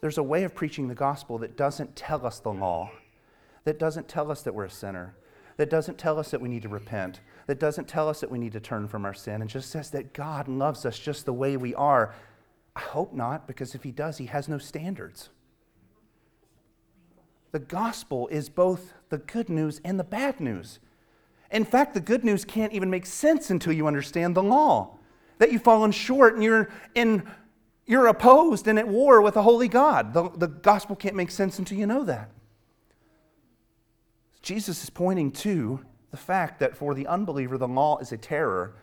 there's 0.00 0.16
a 0.16 0.22
way 0.22 0.44
of 0.44 0.54
preaching 0.54 0.88
the 0.88 0.94
gospel 0.94 1.36
that 1.38 1.58
doesn't 1.58 1.94
tell 1.94 2.24
us 2.26 2.38
the 2.38 2.52
law, 2.52 2.90
that 3.64 3.78
doesn't 3.78 4.08
tell 4.08 4.30
us 4.30 4.40
that 4.42 4.54
we're 4.54 4.64
a 4.64 4.70
sinner, 4.70 5.14
that 5.58 5.68
doesn't 5.68 5.98
tell 5.98 6.18
us 6.18 6.30
that 6.30 6.40
we 6.40 6.48
need 6.48 6.62
to 6.62 6.70
repent, 6.70 7.20
that 7.46 7.60
doesn't 7.60 7.86
tell 7.86 8.08
us 8.08 8.20
that 8.20 8.30
we 8.30 8.38
need 8.38 8.52
to 8.52 8.60
turn 8.60 8.88
from 8.88 9.04
our 9.04 9.12
sin, 9.12 9.42
and 9.42 9.50
just 9.50 9.70
says 9.70 9.90
that 9.90 10.14
God 10.14 10.48
loves 10.48 10.86
us 10.86 10.98
just 10.98 11.26
the 11.26 11.34
way 11.34 11.58
we 11.58 11.74
are. 11.74 12.14
I 12.74 12.80
hope 12.80 13.12
not, 13.12 13.46
because 13.46 13.74
if 13.74 13.82
he 13.82 13.92
does, 13.92 14.16
he 14.16 14.26
has 14.26 14.48
no 14.48 14.56
standards. 14.56 15.28
The 17.52 17.58
gospel 17.58 18.26
is 18.28 18.48
both 18.48 18.94
the 19.10 19.18
good 19.18 19.50
news 19.50 19.82
and 19.84 20.00
the 20.00 20.04
bad 20.04 20.40
news. 20.40 20.78
In 21.50 21.66
fact, 21.66 21.92
the 21.92 22.00
good 22.00 22.24
news 22.24 22.46
can't 22.46 22.72
even 22.72 22.88
make 22.88 23.04
sense 23.04 23.50
until 23.50 23.74
you 23.74 23.86
understand 23.86 24.34
the 24.34 24.42
law 24.42 24.93
that 25.38 25.52
you've 25.52 25.62
fallen 25.62 25.92
short 25.92 26.34
and 26.34 26.42
you're 26.42 26.70
in 26.94 27.28
you're 27.86 28.06
opposed 28.06 28.66
and 28.66 28.78
at 28.78 28.88
war 28.88 29.20
with 29.20 29.36
a 29.36 29.42
holy 29.42 29.68
God. 29.68 30.14
The, 30.14 30.30
the 30.30 30.48
gospel 30.48 30.96
can't 30.96 31.14
make 31.14 31.30
sense 31.30 31.58
until 31.58 31.78
you 31.78 31.86
know 31.86 32.04
that. 32.04 32.30
Jesus 34.40 34.82
is 34.82 34.90
pointing 34.90 35.30
to 35.32 35.80
the 36.10 36.16
fact 36.16 36.60
that 36.60 36.76
for 36.76 36.94
the 36.94 37.06
unbeliever, 37.06 37.58
the 37.58 37.68
law 37.68 37.98
is 37.98 38.12
a 38.12 38.16
terror. 38.16 38.74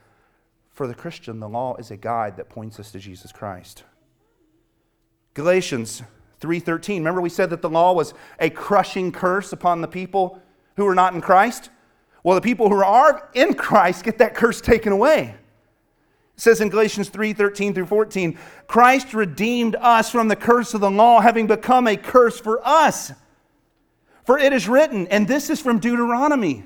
For 0.72 0.88
the 0.88 0.94
Christian, 0.94 1.40
the 1.40 1.50
law 1.50 1.76
is 1.78 1.92
a 1.92 1.98
guide 1.98 2.38
that 2.38 2.50
points 2.50 2.80
us 2.80 2.92
to 2.92 3.00
Jesus 3.00 3.32
Christ. 3.32 3.84
Galatians 5.34 6.04
3:13. 6.40 6.98
Remember 6.98 7.22
we 7.22 7.30
said 7.30 7.50
that 7.50 7.62
the 7.62 7.70
law 7.70 7.94
was 7.94 8.14
a 8.40 8.50
crushing 8.50 9.12
curse 9.12 9.54
upon 9.54 9.82
the 9.82 9.88
people 9.88 10.42
who 10.76 10.88
are 10.88 10.96
not 10.96 11.14
in 11.14 11.22
Christ? 11.22 11.70
Well, 12.24 12.36
the 12.36 12.42
people 12.42 12.70
who 12.70 12.84
are 12.84 13.30
in 13.34 13.54
Christ 13.54 14.04
get 14.04 14.18
that 14.20 14.36
curse 14.36 14.62
taken 14.62 14.92
away. 14.92 15.36
It 16.42 16.46
says 16.46 16.60
in 16.60 16.70
Galatians 16.70 17.10
3 17.10 17.34
13 17.34 17.76
through 17.76 17.86
14, 17.86 18.36
Christ 18.66 19.14
redeemed 19.14 19.76
us 19.76 20.10
from 20.10 20.28
the 20.28 20.36
curse 20.36 20.74
of 20.74 20.82
the 20.82 20.90
law, 20.90 21.20
having 21.20 21.46
become 21.46 21.86
a 21.86 21.96
curse 21.96 22.40
for 22.40 22.68
us. 22.68 23.12
For 24.26 24.40
it 24.40 24.52
is 24.52 24.68
written, 24.68 25.06
and 25.10 25.28
this 25.28 25.52
is 25.52 25.62
from 25.62 25.78
Deuteronomy 25.78 26.66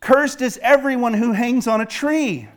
Cursed 0.00 0.42
is 0.42 0.58
everyone 0.62 1.14
who 1.14 1.30
hangs 1.30 1.68
on 1.68 1.80
a 1.80 1.86
tree, 1.86 2.48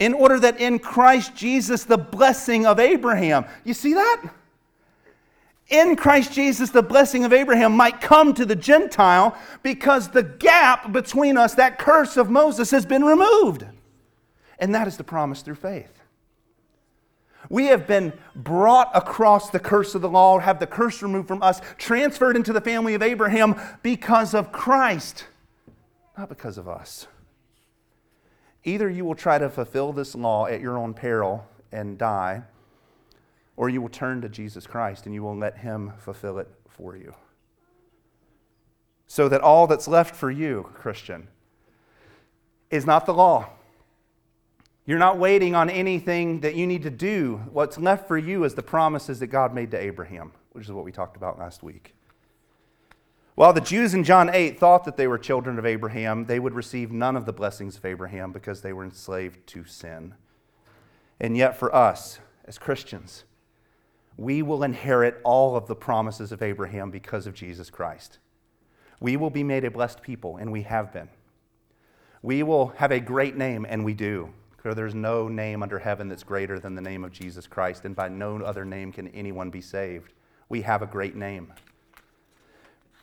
in 0.00 0.12
order 0.12 0.40
that 0.40 0.60
in 0.60 0.80
Christ 0.80 1.36
Jesus 1.36 1.84
the 1.84 1.98
blessing 1.98 2.66
of 2.66 2.80
Abraham, 2.80 3.44
you 3.62 3.74
see 3.74 3.94
that? 3.94 4.24
In 5.68 5.94
Christ 5.94 6.32
Jesus, 6.32 6.70
the 6.70 6.82
blessing 6.82 7.24
of 7.24 7.32
Abraham 7.32 7.76
might 7.76 8.00
come 8.00 8.34
to 8.34 8.44
the 8.44 8.56
Gentile 8.56 9.38
because 9.62 10.08
the 10.08 10.24
gap 10.24 10.90
between 10.90 11.38
us, 11.38 11.54
that 11.54 11.78
curse 11.78 12.16
of 12.16 12.28
Moses, 12.28 12.72
has 12.72 12.84
been 12.84 13.04
removed. 13.04 13.66
And 14.62 14.76
that 14.76 14.86
is 14.86 14.96
the 14.96 15.02
promise 15.02 15.42
through 15.42 15.56
faith. 15.56 16.00
We 17.48 17.66
have 17.66 17.88
been 17.88 18.12
brought 18.36 18.92
across 18.94 19.50
the 19.50 19.58
curse 19.58 19.96
of 19.96 20.02
the 20.02 20.08
law, 20.08 20.38
have 20.38 20.60
the 20.60 20.68
curse 20.68 21.02
removed 21.02 21.26
from 21.26 21.42
us, 21.42 21.60
transferred 21.78 22.36
into 22.36 22.52
the 22.52 22.60
family 22.60 22.94
of 22.94 23.02
Abraham 23.02 23.60
because 23.82 24.34
of 24.34 24.52
Christ, 24.52 25.26
not 26.16 26.28
because 26.28 26.58
of 26.58 26.68
us. 26.68 27.08
Either 28.62 28.88
you 28.88 29.04
will 29.04 29.16
try 29.16 29.36
to 29.36 29.50
fulfill 29.50 29.92
this 29.92 30.14
law 30.14 30.46
at 30.46 30.60
your 30.60 30.78
own 30.78 30.94
peril 30.94 31.44
and 31.72 31.98
die, 31.98 32.44
or 33.56 33.68
you 33.68 33.82
will 33.82 33.88
turn 33.88 34.20
to 34.20 34.28
Jesus 34.28 34.64
Christ 34.64 35.06
and 35.06 35.14
you 35.14 35.24
will 35.24 35.36
let 35.36 35.58
Him 35.58 35.92
fulfill 35.98 36.38
it 36.38 36.48
for 36.68 36.96
you. 36.96 37.16
So 39.08 39.28
that 39.28 39.40
all 39.40 39.66
that's 39.66 39.88
left 39.88 40.14
for 40.14 40.30
you, 40.30 40.70
Christian, 40.72 41.26
is 42.70 42.86
not 42.86 43.06
the 43.06 43.14
law. 43.14 43.48
You're 44.84 44.98
not 44.98 45.18
waiting 45.18 45.54
on 45.54 45.70
anything 45.70 46.40
that 46.40 46.56
you 46.56 46.66
need 46.66 46.82
to 46.82 46.90
do. 46.90 47.40
What's 47.52 47.78
left 47.78 48.08
for 48.08 48.18
you 48.18 48.42
is 48.42 48.54
the 48.54 48.62
promises 48.62 49.20
that 49.20 49.28
God 49.28 49.54
made 49.54 49.70
to 49.70 49.80
Abraham, 49.80 50.32
which 50.52 50.64
is 50.64 50.72
what 50.72 50.84
we 50.84 50.90
talked 50.90 51.16
about 51.16 51.38
last 51.38 51.62
week. 51.62 51.94
While 53.36 53.52
the 53.52 53.60
Jews 53.60 53.94
in 53.94 54.04
John 54.04 54.28
8 54.28 54.58
thought 54.58 54.84
that 54.84 54.96
they 54.96 55.06
were 55.06 55.18
children 55.18 55.58
of 55.58 55.64
Abraham, 55.64 56.26
they 56.26 56.40
would 56.40 56.52
receive 56.52 56.90
none 56.90 57.16
of 57.16 57.26
the 57.26 57.32
blessings 57.32 57.76
of 57.76 57.84
Abraham 57.84 58.32
because 58.32 58.60
they 58.60 58.72
were 58.72 58.84
enslaved 58.84 59.46
to 59.48 59.64
sin. 59.64 60.14
And 61.20 61.36
yet, 61.36 61.56
for 61.56 61.74
us 61.74 62.18
as 62.44 62.58
Christians, 62.58 63.24
we 64.16 64.42
will 64.42 64.64
inherit 64.64 65.20
all 65.24 65.56
of 65.56 65.66
the 65.68 65.76
promises 65.76 66.32
of 66.32 66.42
Abraham 66.42 66.90
because 66.90 67.26
of 67.26 67.34
Jesus 67.34 67.70
Christ. 67.70 68.18
We 69.00 69.16
will 69.16 69.30
be 69.30 69.44
made 69.44 69.64
a 69.64 69.70
blessed 69.70 70.02
people, 70.02 70.36
and 70.36 70.52
we 70.52 70.62
have 70.62 70.92
been. 70.92 71.08
We 72.20 72.42
will 72.42 72.68
have 72.76 72.92
a 72.92 73.00
great 73.00 73.36
name, 73.36 73.64
and 73.68 73.84
we 73.84 73.94
do. 73.94 74.34
For 74.62 74.74
there's 74.74 74.94
no 74.94 75.26
name 75.26 75.60
under 75.60 75.80
heaven 75.80 76.08
that's 76.08 76.22
greater 76.22 76.60
than 76.60 76.76
the 76.76 76.80
name 76.80 77.02
of 77.02 77.10
Jesus 77.10 77.48
Christ, 77.48 77.84
and 77.84 77.96
by 77.96 78.08
no 78.08 78.36
other 78.36 78.64
name 78.64 78.92
can 78.92 79.08
anyone 79.08 79.50
be 79.50 79.60
saved. 79.60 80.12
We 80.48 80.62
have 80.62 80.82
a 80.82 80.86
great 80.86 81.16
name. 81.16 81.52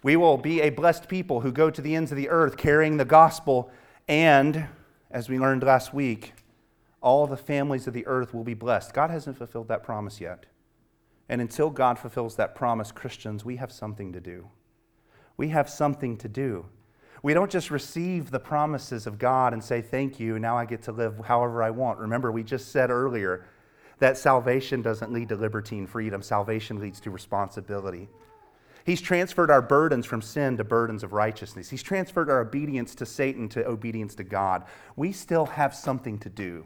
We 0.02 0.16
will 0.16 0.38
be 0.38 0.62
a 0.62 0.70
blessed 0.70 1.10
people 1.10 1.42
who 1.42 1.52
go 1.52 1.70
to 1.70 1.82
the 1.82 1.96
ends 1.96 2.12
of 2.12 2.18
the 2.18 2.30
earth 2.30 2.56
carrying 2.56 2.96
the 2.96 3.04
gospel, 3.04 3.70
and, 4.08 4.68
as 5.12 5.28
we 5.28 5.38
learned 5.38 5.64
last 5.64 5.94
week, 5.94 6.32
all 7.02 7.28
the 7.28 7.36
families 7.36 7.88
of 7.88 7.94
the 7.94 8.08
earth 8.08 8.34
will 8.34 8.46
be 8.46 8.54
blessed. 8.54 8.94
God 8.94 9.10
hasn't 9.10 9.38
fulfilled 9.38 9.68
that 9.68 9.84
promise 9.84 10.22
yet. 10.22 10.46
And 11.28 11.42
until 11.42 11.70
God 11.70 12.00
fulfills 12.00 12.38
that 12.38 12.56
promise, 12.56 12.94
Christians, 12.94 13.44
we 13.44 13.58
have 13.58 13.74
something 13.74 14.14
to 14.14 14.22
do. 14.22 14.48
We 15.36 15.50
have 15.50 15.70
something 15.70 16.16
to 16.20 16.30
do. 16.30 16.68
We 17.22 17.34
don't 17.34 17.52
just 17.52 17.70
receive 17.70 18.32
the 18.32 18.40
promises 18.40 19.06
of 19.06 19.20
God 19.20 19.54
and 19.54 19.64
say, 19.64 19.82
Thank 19.82 20.20
you, 20.20 20.40
now 20.40 20.58
I 20.58 20.66
get 20.66 20.82
to 20.84 20.92
live 20.92 21.20
however 21.26 21.62
I 21.64 21.70
want. 21.70 22.00
Remember, 22.00 22.32
we 22.32 22.44
just 22.44 22.72
said 22.72 22.90
earlier 22.90 23.46
that 24.00 24.18
salvation 24.18 24.82
doesn't 24.82 25.12
lead 25.12 25.30
to 25.30 25.36
liberty 25.36 25.78
and 25.78 25.90
freedom, 25.90 26.22
salvation 26.22 26.80
leads 26.80 27.00
to 27.02 27.12
responsibility. 27.12 28.08
He's 28.86 29.02
transferred 29.02 29.52
our 29.52 29.62
burdens 29.62 30.06
from 30.06 30.22
sin 30.22 30.58
to 30.58 30.64
burdens 30.64 31.04
of 31.04 31.14
righteousness. 31.14 31.70
He's 31.70 31.84
transferred 31.84 32.30
our 32.30 32.42
obedience 32.42 32.96
to 32.96 33.06
Satan 33.06 33.50
to 33.50 33.68
obedience 33.68 34.16
to 34.16 34.24
God. 34.24 34.64
We 34.96 35.12
still 35.12 35.46
have 35.46 35.76
something 35.76 36.18
to 36.20 36.30
do. 36.30 36.66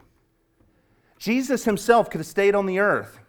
Jesus 1.17 1.65
himself 1.65 2.09
could 2.09 2.19
have 2.19 2.27
stayed 2.27 2.55
on 2.55 2.65
the 2.65 2.79
earth 2.79 3.19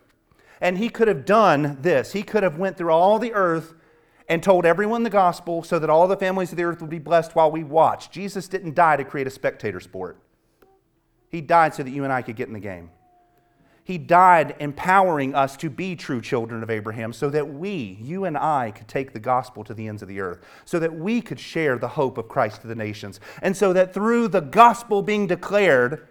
and 0.60 0.78
he 0.78 0.88
could 0.88 1.08
have 1.08 1.24
done 1.24 1.78
this. 1.80 2.12
He 2.12 2.22
could 2.22 2.42
have 2.42 2.58
went 2.58 2.76
through 2.76 2.90
all 2.90 3.18
the 3.18 3.32
earth 3.34 3.74
and 4.28 4.42
told 4.42 4.64
everyone 4.64 5.02
the 5.02 5.10
gospel 5.10 5.62
so 5.62 5.78
that 5.78 5.90
all 5.90 6.08
the 6.08 6.16
families 6.16 6.50
of 6.50 6.56
the 6.56 6.64
earth 6.64 6.80
would 6.80 6.90
be 6.90 6.98
blessed 6.98 7.34
while 7.34 7.50
we 7.50 7.62
watch. 7.62 8.10
Jesus 8.10 8.48
didn't 8.48 8.74
die 8.74 8.96
to 8.96 9.04
create 9.04 9.26
a 9.26 9.30
spectator 9.30 9.80
sport. 9.80 10.18
He 11.28 11.40
died 11.40 11.74
so 11.74 11.82
that 11.82 11.90
you 11.90 12.04
and 12.04 12.12
I 12.12 12.22
could 12.22 12.36
get 12.36 12.48
in 12.48 12.54
the 12.54 12.60
game. 12.60 12.90
He 13.82 13.98
died 13.98 14.56
empowering 14.60 15.34
us 15.34 15.58
to 15.58 15.68
be 15.68 15.94
true 15.94 16.22
children 16.22 16.62
of 16.62 16.70
Abraham 16.70 17.12
so 17.12 17.28
that 17.28 17.52
we, 17.52 17.98
you 18.00 18.24
and 18.24 18.38
I, 18.38 18.70
could 18.70 18.88
take 18.88 19.12
the 19.12 19.20
gospel 19.20 19.62
to 19.64 19.74
the 19.74 19.88
ends 19.88 20.00
of 20.00 20.08
the 20.08 20.20
earth, 20.20 20.42
so 20.64 20.78
that 20.78 20.94
we 20.94 21.20
could 21.20 21.38
share 21.38 21.76
the 21.76 21.88
hope 21.88 22.16
of 22.16 22.28
Christ 22.28 22.62
to 22.62 22.66
the 22.66 22.74
nations, 22.74 23.20
and 23.42 23.54
so 23.54 23.74
that 23.74 23.92
through 23.92 24.28
the 24.28 24.40
gospel 24.40 25.02
being 25.02 25.26
declared, 25.26 26.08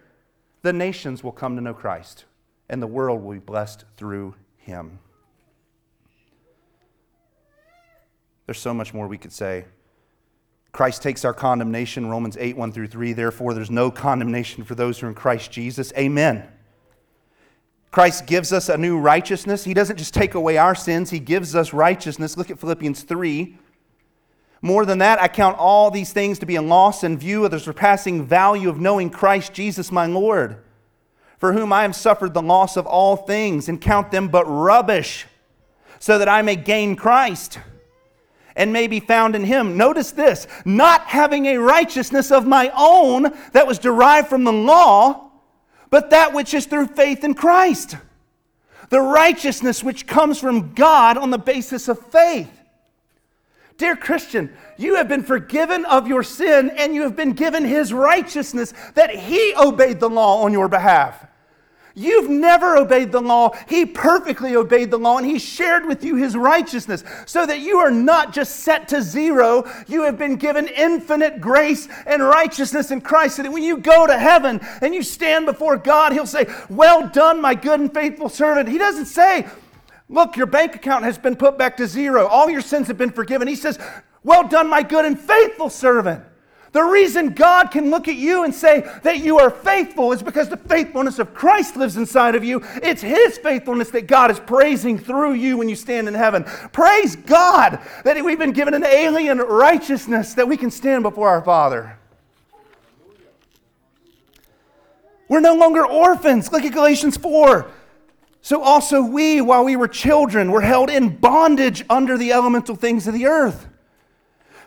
the 0.61 0.71
nations 0.71 1.23
will 1.23 1.31
come 1.31 1.55
to 1.55 1.61
know 1.61 1.73
Christ 1.73 2.25
and 2.69 2.81
the 2.81 2.87
world 2.87 3.21
will 3.23 3.33
be 3.33 3.39
blessed 3.39 3.85
through 3.97 4.35
him. 4.57 4.99
There's 8.45 8.59
so 8.59 8.73
much 8.73 8.93
more 8.93 9.07
we 9.07 9.17
could 9.17 9.31
say. 9.31 9.65
Christ 10.71 11.03
takes 11.03 11.23
our 11.23 11.33
condemnation, 11.33 12.09
Romans 12.09 12.35
8, 12.39 12.57
1 12.57 12.71
through 12.71 12.87
3. 12.87 13.13
Therefore, 13.13 13.53
there's 13.53 13.69
no 13.69 13.91
condemnation 13.91 14.63
for 14.63 14.73
those 14.73 14.99
who 14.99 15.05
are 15.05 15.09
in 15.09 15.15
Christ 15.15 15.51
Jesus. 15.51 15.93
Amen. 15.95 16.47
Christ 17.91 18.25
gives 18.25 18.51
us 18.51 18.69
a 18.69 18.77
new 18.77 18.97
righteousness. 18.97 19.63
He 19.63 19.75
doesn't 19.75 19.97
just 19.97 20.15
take 20.15 20.33
away 20.33 20.57
our 20.57 20.73
sins, 20.73 21.11
He 21.11 21.19
gives 21.19 21.55
us 21.55 21.73
righteousness. 21.73 22.37
Look 22.37 22.49
at 22.49 22.59
Philippians 22.59 23.03
3. 23.03 23.55
More 24.63 24.85
than 24.85 24.97
that, 24.99 25.21
I 25.21 25.27
count 25.27 25.57
all 25.59 25.91
these 25.91 26.11
things 26.11 26.39
to 26.39 26.45
be 26.45 26.55
a 26.55 26.61
loss 26.61 27.03
in 27.03 27.17
view 27.19 27.45
of 27.45 27.51
the 27.51 27.59
surpassing 27.59 28.25
value 28.25 28.69
of 28.69 28.79
knowing 28.79 29.09
Christ 29.09 29.53
Jesus 29.53 29.91
my 29.91 30.07
Lord, 30.07 30.57
for 31.37 31.53
whom 31.53 31.71
I 31.71 31.83
have 31.83 31.95
suffered 31.95 32.33
the 32.33 32.41
loss 32.41 32.77
of 32.77 32.87
all 32.87 33.15
things, 33.15 33.69
and 33.69 33.79
count 33.79 34.09
them 34.09 34.29
but 34.29 34.45
rubbish, 34.45 35.27
so 35.99 36.17
that 36.17 36.29
I 36.29 36.41
may 36.41 36.55
gain 36.55 36.95
Christ 36.95 37.59
and 38.55 38.73
may 38.73 38.87
be 38.87 38.99
found 38.99 39.35
in 39.35 39.43
him. 39.43 39.77
Notice 39.77 40.11
this 40.11 40.47
not 40.65 41.01
having 41.01 41.45
a 41.45 41.57
righteousness 41.57 42.31
of 42.31 42.45
my 42.45 42.71
own 42.75 43.33
that 43.51 43.67
was 43.67 43.79
derived 43.79 44.27
from 44.27 44.43
the 44.43 44.53
law, 44.53 45.31
but 45.89 46.09
that 46.09 46.33
which 46.33 46.53
is 46.53 46.65
through 46.65 46.87
faith 46.87 47.23
in 47.23 47.33
Christ. 47.33 47.97
The 48.89 49.01
righteousness 49.01 49.83
which 49.83 50.07
comes 50.07 50.39
from 50.39 50.73
God 50.73 51.17
on 51.17 51.29
the 51.29 51.37
basis 51.37 51.87
of 51.87 51.99
faith. 52.07 52.49
Dear 53.77 53.95
Christian, 53.95 54.53
you 54.77 54.95
have 54.95 55.07
been 55.07 55.23
forgiven 55.23 55.85
of 55.85 56.07
your 56.07 56.23
sin 56.23 56.71
and 56.77 56.93
you 56.93 57.01
have 57.03 57.15
been 57.15 57.33
given 57.33 57.65
his 57.65 57.91
righteousness 57.91 58.73
that 58.93 59.09
he 59.09 59.53
obeyed 59.55 59.99
the 59.99 60.09
law 60.09 60.43
on 60.43 60.53
your 60.53 60.67
behalf. 60.67 61.25
You've 61.95 62.29
never 62.29 62.75
obeyed 62.75 63.11
the 63.11 63.21
law. 63.21 63.51
He 63.69 63.85
perfectly 63.85 64.55
obeyed 64.55 64.89
the 64.89 64.97
law 64.97 65.19
and 65.19 65.27
He 65.27 65.37
shared 65.37 65.85
with 65.85 66.03
you 66.03 66.15
His 66.15 66.35
righteousness 66.35 67.03
so 67.27 67.45
that 67.45 67.59
you 67.59 67.77
are 67.77 67.91
not 67.91 68.33
just 68.33 68.61
set 68.61 68.87
to 68.87 69.01
zero. 69.01 69.69
You 69.87 70.01
have 70.03 70.17
been 70.17 70.37
given 70.37 70.67
infinite 70.67 71.39
grace 71.39 71.87
and 72.07 72.23
righteousness 72.23 72.89
in 72.89 73.01
Christ 73.01 73.37
that 73.37 73.51
when 73.51 73.61
you 73.61 73.77
go 73.77 74.07
to 74.07 74.17
heaven 74.17 74.59
and 74.81 74.95
you 74.95 75.03
stand 75.03 75.45
before 75.45 75.77
God, 75.77 76.13
He'll 76.13 76.25
say, 76.25 76.47
Well 76.67 77.09
done, 77.09 77.39
my 77.39 77.53
good 77.53 77.79
and 77.79 77.93
faithful 77.93 78.29
servant. 78.29 78.69
He 78.69 78.79
doesn't 78.79 79.05
say, 79.05 79.47
Look, 80.09 80.35
your 80.35 80.47
bank 80.47 80.75
account 80.75 81.05
has 81.05 81.19
been 81.19 81.35
put 81.35 81.59
back 81.59 81.77
to 81.77 81.85
zero. 81.85 82.25
All 82.25 82.49
your 82.49 82.61
sins 82.61 82.87
have 82.87 82.97
been 82.97 83.11
forgiven. 83.11 83.47
He 83.47 83.55
says, 83.55 83.77
Well 84.23 84.47
done, 84.47 84.67
my 84.67 84.81
good 84.81 85.05
and 85.05 85.19
faithful 85.19 85.69
servant. 85.69 86.23
The 86.73 86.81
reason 86.83 87.29
God 87.29 87.69
can 87.69 87.91
look 87.91 88.07
at 88.07 88.15
you 88.15 88.43
and 88.43 88.53
say 88.53 88.81
that 89.03 89.19
you 89.19 89.37
are 89.37 89.51
faithful 89.51 90.11
is 90.11 90.23
because 90.23 90.49
the 90.49 90.57
faithfulness 90.57 91.19
of 91.19 91.31
Christ 91.35 91.77
lives 91.77 91.97
inside 91.97 92.33
of 92.33 92.43
you. 92.43 92.63
It's 92.81 93.01
His 93.01 93.37
faithfulness 93.37 93.91
that 93.91 94.07
God 94.07 94.31
is 94.31 94.39
praising 94.39 94.97
through 94.97 95.33
you 95.33 95.55
when 95.55 95.69
you 95.69 95.75
stand 95.75 96.07
in 96.07 96.15
heaven. 96.15 96.43
Praise 96.71 97.15
God 97.15 97.79
that 98.03 98.25
we've 98.25 98.39
been 98.39 98.53
given 98.53 98.73
an 98.73 98.83
alien 98.83 99.37
righteousness 99.37 100.33
that 100.33 100.47
we 100.47 100.57
can 100.57 100.71
stand 100.71 101.03
before 101.03 101.29
our 101.29 101.43
Father. 101.43 101.99
We're 105.29 105.41
no 105.41 105.53
longer 105.53 105.85
orphans. 105.85 106.51
Look 106.51 106.63
at 106.63 106.73
Galatians 106.73 107.17
4. 107.17 107.67
So 108.41 108.63
also 108.63 109.03
we, 109.03 109.41
while 109.41 109.63
we 109.63 109.75
were 109.75 109.87
children, 109.87 110.51
were 110.51 110.61
held 110.61 110.89
in 110.89 111.17
bondage 111.17 111.85
under 111.87 112.17
the 112.17 112.31
elemental 112.31 112.75
things 112.75 113.07
of 113.07 113.13
the 113.13 113.27
earth. 113.27 113.67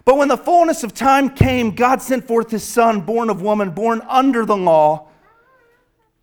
But 0.06 0.18
when 0.18 0.28
the 0.28 0.38
fullness 0.38 0.84
of 0.84 0.94
time 0.94 1.28
came, 1.30 1.72
God 1.72 2.00
sent 2.00 2.28
forth 2.28 2.52
his 2.52 2.62
son, 2.62 3.00
born 3.00 3.28
of 3.28 3.42
woman, 3.42 3.70
born 3.70 4.00
under 4.08 4.46
the 4.46 4.56
law, 4.56 5.08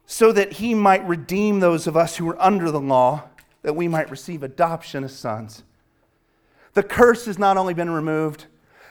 so 0.05 0.31
that 0.31 0.53
he 0.53 0.73
might 0.73 1.05
redeem 1.05 1.59
those 1.59 1.85
of 1.85 1.97
us 1.97 2.15
who 2.15 2.25
were 2.25 2.41
under 2.41 2.71
the 2.71 2.79
law, 2.79 3.25
that 3.61 3.75
we 3.75 3.89
might 3.89 4.09
receive 4.09 4.41
adoption 4.41 5.03
as 5.03 5.13
sons. 5.13 5.63
The 6.75 6.83
curse 6.83 7.25
has 7.25 7.37
not 7.37 7.57
only 7.57 7.73
been 7.73 7.89
removed, 7.89 8.45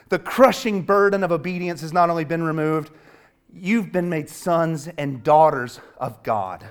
the 0.09 0.19
crushing 0.19 0.83
burden 0.83 1.23
of 1.23 1.31
obedience 1.31 1.81
has 1.81 1.91
not 1.91 2.11
only 2.11 2.23
been 2.23 2.43
removed, 2.43 2.91
you've 3.51 3.91
been 3.91 4.09
made 4.09 4.29
sons 4.29 4.89
and 4.99 5.23
daughters 5.23 5.79
of 5.97 6.21
God. 6.21 6.63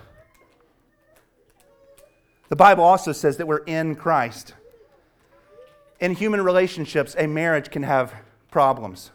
The 2.51 2.57
Bible 2.57 2.85
also 2.85 3.11
says 3.11 3.37
that 3.39 3.49
we're 3.49 3.65
in 3.65 3.97
Christ. 3.97 4.55
In 6.03 6.17
human 6.17 6.43
relationships, 6.43 7.15
a 7.17 7.29
marriage 7.29 7.71
can 7.71 7.85
have 7.85 8.13
problems. 8.51 9.13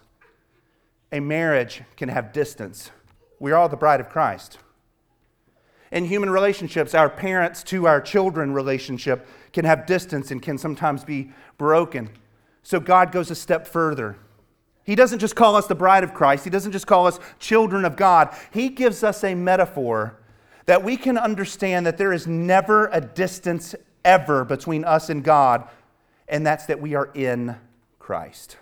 A 1.12 1.20
marriage 1.20 1.82
can 1.98 2.08
have 2.08 2.32
distance. 2.32 2.92
We 3.42 3.52
are 3.52 3.58
all 3.58 3.68
the 3.68 3.76
bride 3.76 4.00
of 4.00 4.08
Christ. 4.08 4.58
In 5.92 6.06
human 6.06 6.30
relationships, 6.30 6.96
our 6.96 7.10
parents 7.10 7.62
to 7.64 7.88
our 7.88 8.00
children 8.00 8.54
relationship 8.54 9.28
can 9.52 9.66
have 9.66 9.86
distance 9.86 10.32
and 10.32 10.42
can 10.42 10.58
sometimes 10.58 11.04
be 11.04 11.32
broken. 11.58 12.10
So 12.64 12.80
God 12.80 13.12
goes 13.12 13.30
a 13.32 13.36
step 13.36 13.68
further. 13.68 14.16
He 14.86 14.96
doesn't 14.96 15.20
just 15.20 15.36
call 15.36 15.58
us 15.58 15.68
the 15.68 15.76
bride 15.76 16.06
of 16.06 16.14
Christ, 16.14 16.46
He 16.46 16.50
doesn't 16.50 16.72
just 16.72 16.88
call 16.88 17.06
us 17.06 17.20
children 17.38 17.84
of 17.84 17.98
God. 17.98 18.34
He 18.52 18.70
gives 18.70 19.04
us 19.04 19.26
a 19.26 19.36
metaphor 19.36 20.18
that 20.68 20.86
we 20.86 20.96
can 20.96 21.18
understand 21.18 21.86
that 21.86 21.98
there 21.98 22.14
is 22.14 22.28
never 22.28 22.88
a 22.94 23.02
distance 23.02 23.76
ever 24.06 24.46
between 24.46 24.86
us 24.86 25.10
and 25.10 25.22
God 25.22 25.68
and 26.28 26.46
that's 26.46 26.66
that 26.66 26.82
we 26.82 26.96
are 26.96 27.10
in 27.14 27.56
Christ. 28.00 28.58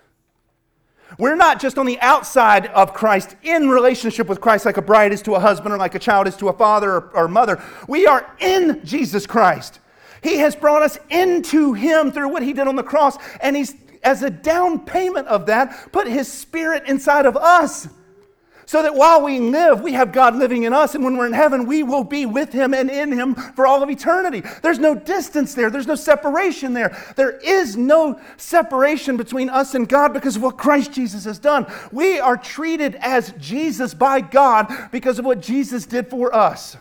We're 1.19 1.35
not 1.35 1.59
just 1.59 1.77
on 1.77 1.85
the 1.85 1.99
outside 1.99 2.65
of 2.67 2.93
Christ 2.93 3.35
in 3.43 3.69
relationship 3.69 4.27
with 4.27 4.41
Christ, 4.41 4.65
like 4.65 4.77
a 4.77 4.81
bride 4.81 5.13
is 5.13 5.21
to 5.23 5.35
a 5.35 5.39
husband 5.39 5.73
or 5.73 5.77
like 5.77 5.95
a 5.95 5.99
child 5.99 6.27
is 6.27 6.35
to 6.37 6.49
a 6.49 6.53
father 6.53 6.91
or, 6.91 7.11
or 7.13 7.27
mother. 7.27 7.61
We 7.87 8.07
are 8.07 8.35
in 8.39 8.83
Jesus 8.83 9.27
Christ. 9.27 9.79
He 10.23 10.37
has 10.37 10.55
brought 10.55 10.81
us 10.81 10.97
into 11.09 11.73
Him 11.73 12.11
through 12.11 12.29
what 12.29 12.41
He 12.41 12.53
did 12.53 12.67
on 12.67 12.75
the 12.75 12.83
cross, 12.83 13.17
and 13.39 13.55
He's 13.55 13.75
as 14.03 14.23
a 14.23 14.29
down 14.29 14.85
payment 14.85 15.27
of 15.27 15.47
that, 15.47 15.91
put 15.91 16.07
His 16.07 16.31
Spirit 16.31 16.83
inside 16.87 17.25
of 17.25 17.37
us. 17.37 17.87
So 18.67 18.81
that 18.81 18.95
while 18.95 19.21
we 19.21 19.39
live, 19.39 19.81
we 19.81 19.93
have 19.93 20.11
God 20.11 20.35
living 20.35 20.63
in 20.63 20.73
us. 20.73 20.95
And 20.95 21.03
when 21.03 21.17
we're 21.17 21.27
in 21.27 21.33
heaven, 21.33 21.67
we 21.67 21.83
will 21.83 22.03
be 22.03 22.25
with 22.25 22.51
Him 22.51 22.73
and 22.73 22.89
in 22.89 23.11
Him 23.11 23.35
for 23.35 23.67
all 23.67 23.83
of 23.83 23.89
eternity. 23.89 24.41
There's 24.63 24.79
no 24.79 24.95
distance 24.95 25.53
there, 25.53 25.69
there's 25.69 25.87
no 25.87 25.95
separation 25.95 26.73
there. 26.73 26.97
There 27.15 27.37
is 27.37 27.77
no 27.77 28.19
separation 28.37 29.17
between 29.17 29.49
us 29.49 29.75
and 29.75 29.87
God 29.87 30.13
because 30.13 30.35
of 30.35 30.41
what 30.41 30.57
Christ 30.57 30.91
Jesus 30.91 31.25
has 31.25 31.37
done. 31.37 31.67
We 31.91 32.19
are 32.19 32.37
treated 32.37 32.95
as 32.95 33.33
Jesus 33.39 33.93
by 33.93 34.21
God 34.21 34.73
because 34.91 35.19
of 35.19 35.25
what 35.25 35.41
Jesus 35.41 35.85
did 35.85 36.09
for 36.09 36.33
us. 36.33 36.77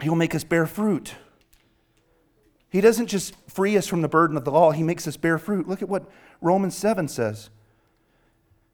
He 0.00 0.08
will 0.08 0.16
make 0.16 0.34
us 0.34 0.42
bear 0.42 0.66
fruit. 0.66 1.14
He 2.68 2.80
doesn't 2.80 3.06
just 3.06 3.34
free 3.48 3.76
us 3.76 3.86
from 3.86 4.02
the 4.02 4.08
burden 4.08 4.36
of 4.36 4.44
the 4.44 4.50
law, 4.50 4.72
He 4.72 4.82
makes 4.82 5.06
us 5.06 5.16
bear 5.16 5.38
fruit. 5.38 5.68
Look 5.68 5.82
at 5.82 5.88
what 5.88 6.10
Romans 6.40 6.76
7 6.76 7.06
says. 7.06 7.50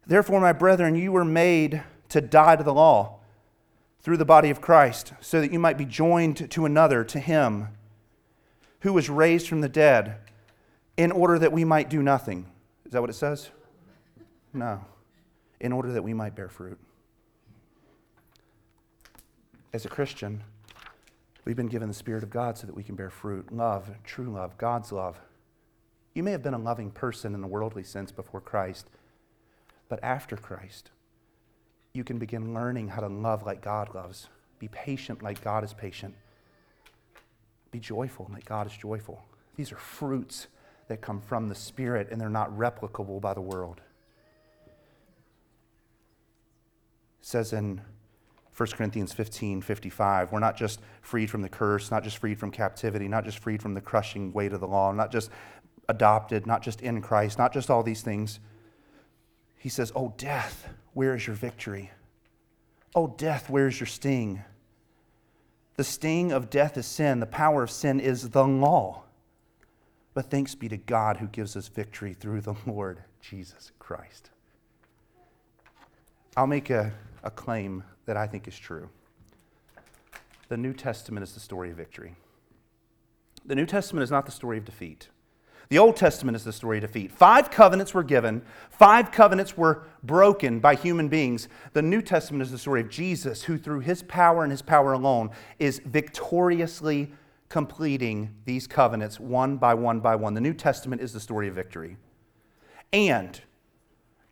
Therefore, 0.09 0.41
my 0.41 0.55
brethren, 0.55 0.97
you 0.97 1.13
were 1.13 1.25
made 1.25 1.83
to 2.09 2.21
die 2.23 2.57
to 2.57 2.65
the 2.65 2.73
law 2.73 3.21
through 4.01 4.17
the 4.17 4.25
body 4.25 4.49
of 4.49 4.61
Christ, 4.61 5.13
so 5.21 5.41
that 5.41 5.53
you 5.53 5.59
might 5.59 5.77
be 5.77 5.85
joined 5.85 6.51
to 6.51 6.65
another, 6.65 7.05
to 7.05 7.21
Him 7.21 7.69
who 8.81 8.93
was 8.95 9.11
raised 9.11 9.49
from 9.49 9.61
the 9.61 9.69
dead, 9.69 10.17
in 10.97 11.13
order 11.13 11.39
that 11.39 11.53
we 11.53 11.65
might 11.65 11.91
do 11.91 12.03
nothing. 12.03 12.47
Is 12.87 12.93
that 12.93 13.01
what 13.01 13.11
it 13.11 13.15
says? 13.15 13.51
No. 14.55 14.81
In 15.61 15.73
order 15.73 15.93
that 15.93 16.03
we 16.03 16.15
might 16.15 16.35
bear 16.35 16.49
fruit. 16.49 16.79
As 19.75 19.85
a 19.85 19.89
Christian, 19.89 20.43
we've 21.45 21.57
been 21.57 21.69
given 21.69 21.89
the 21.89 21.95
Spirit 21.95 22.23
of 22.23 22.31
God 22.31 22.57
so 22.57 22.67
that 22.67 22.75
we 22.75 22.83
can 22.83 22.95
bear 22.95 23.11
fruit 23.11 23.53
love, 23.53 23.91
true 24.05 24.31
love, 24.31 24.57
God's 24.57 24.91
love. 24.91 25.21
You 26.15 26.23
may 26.23 26.31
have 26.31 26.43
been 26.43 26.55
a 26.55 26.59
loving 26.59 26.91
person 26.91 27.35
in 27.35 27.43
the 27.43 27.47
worldly 27.47 27.85
sense 27.85 28.11
before 28.11 28.41
Christ. 28.41 28.89
But 29.89 30.03
after 30.03 30.37
Christ, 30.37 30.91
you 31.93 32.05
can 32.05 32.19
begin 32.19 32.55
learning 32.55 32.89
how 32.89 33.01
to 33.01 33.09
love 33.09 33.45
like 33.45 33.63
God 33.63 33.95
loves, 33.95 34.29
be 34.59 34.69
patient 34.69 35.23
like 35.23 35.43
God 35.43 35.65
is 35.65 35.73
patient, 35.73 36.15
be 37.71 37.81
joyful 37.81 38.31
like 38.33 38.45
God 38.45 38.67
is 38.67 38.77
joyful. 38.77 39.25
These 39.57 39.73
are 39.73 39.77
fruits 39.77 40.49
that 40.89 41.01
come 41.01 41.21
from 41.21 41.49
the 41.49 41.55
Spirit, 41.55 42.09
and 42.11 42.21
they're 42.21 42.29
not 42.29 42.57
replicable 42.57 43.21
by 43.21 43.35
the 43.35 43.41
world. 43.41 43.81
It 47.21 47.27
says 47.27 47.53
in 47.53 47.81
1 48.57 48.69
Corinthians 48.71 49.13
15 49.13 49.61
55, 49.61 50.33
we're 50.33 50.39
not 50.39 50.57
just 50.57 50.81
freed 51.03 51.31
from 51.31 51.43
the 51.43 51.49
curse, 51.49 51.91
not 51.91 52.03
just 52.03 52.19
freed 52.19 52.39
from 52.39 52.51
captivity, 52.51 53.07
not 53.07 53.25
just 53.25 53.39
freed 53.39 53.63
from 53.63 53.75
the 53.75 53.81
crushing 53.81 54.33
weight 54.33 54.53
of 54.53 54.61
the 54.61 54.67
law, 54.67 54.93
not 54.93 55.13
just 55.13 55.31
adopted, 55.89 56.47
not 56.47 56.63
just 56.63 56.81
in 56.81 57.01
Christ, 57.01 57.39
not 57.39 57.53
just 57.53 57.71
all 57.71 57.83
these 57.83 58.03
things 58.03 58.41
he 59.59 59.69
says, 59.69 59.93
Oh, 59.95 60.15
death, 60.17 60.69
where 60.95 61.15
is 61.15 61.27
your 61.27 61.37
victory? 61.37 61.91
Oh, 62.95 63.15
death, 63.19 63.51
where 63.51 63.69
is 63.69 63.79
your 63.79 63.87
sting? 63.87 64.43
The 65.77 65.85
sting 65.85 66.33
of 66.33 66.51
death 66.51 66.77
is 66.77 66.87
sin. 66.87 67.21
The 67.21 67.27
power 67.27 67.63
of 67.63 67.71
sin 67.71 68.01
is 68.01 68.31
the 68.31 68.47
law. 68.47 69.05
But 70.15 70.31
thanks 70.31 70.55
be 70.55 70.69
to 70.69 70.77
God 70.77 71.19
who 71.19 71.29
gives 71.29 71.57
us 71.57 71.69
victory 71.69 72.15
through 72.15 72.41
the 72.41 72.55
Lord 72.67 73.05
Jesus 73.21 73.71
Christ. 73.79 74.31
I'll 76.37 76.47
make 76.47 76.71
a, 76.71 76.93
a 77.23 77.31
claim 77.31 77.85
that 78.07 78.17
I 78.17 78.27
think 78.27 78.49
is 78.49 78.59
true. 78.59 78.89
The 80.49 80.57
New 80.57 80.73
Testament 80.73 81.23
is 81.23 81.35
the 81.35 81.41
story 81.41 81.71
of 81.71 81.77
victory. 81.77 82.17
The 83.45 83.55
New 83.55 83.67
Testament 83.67 84.03
is 84.03 84.11
not 84.11 84.27
the 84.27 84.33
story 84.33 84.59
of 84.59 84.65
defeat. 84.65 85.09
The 85.69 85.79
Old 85.79 85.97
Testament 85.97 86.35
is 86.35 86.45
the 86.45 86.53
story 86.53 86.79
of 86.79 86.83
defeat. 86.83 87.13
Five 87.13 87.51
covenants 87.51 87.93
were 87.93 88.03
given, 88.03 88.43
five 88.71 89.13
covenants 89.13 89.57
were 89.57 89.83
broken 90.03 90.61
by 90.61 90.75
human 90.75 91.09
beings. 91.09 91.49
The 91.75 91.83
New 91.83 92.01
Testament 92.01 92.43
is 92.43 92.51
the 92.51 92.59
story 92.59 92.81
of 92.81 92.89
Jesus, 92.89 93.43
who, 93.43 93.59
through 93.59 93.81
his 93.81 94.03
power 94.03 94.43
and 94.43 94.51
his 94.51 94.63
power 94.63 94.93
alone, 94.93 95.31
is 95.59 95.81
victoriously 95.85 97.13
completing 97.51 98.35
these 98.47 98.67
covenants 98.67 99.21
one 99.21 99.59
by 99.59 99.75
one 99.75 100.01
by 100.01 100.17
one. 100.17 100.33
The 100.33 100.41
New 100.41 100.55
Testament 100.55 101.03
is 101.03 101.13
the 101.13 101.21
story 101.21 101.49
of 101.49 101.55
victory. 101.55 101.99
And 102.91 103.39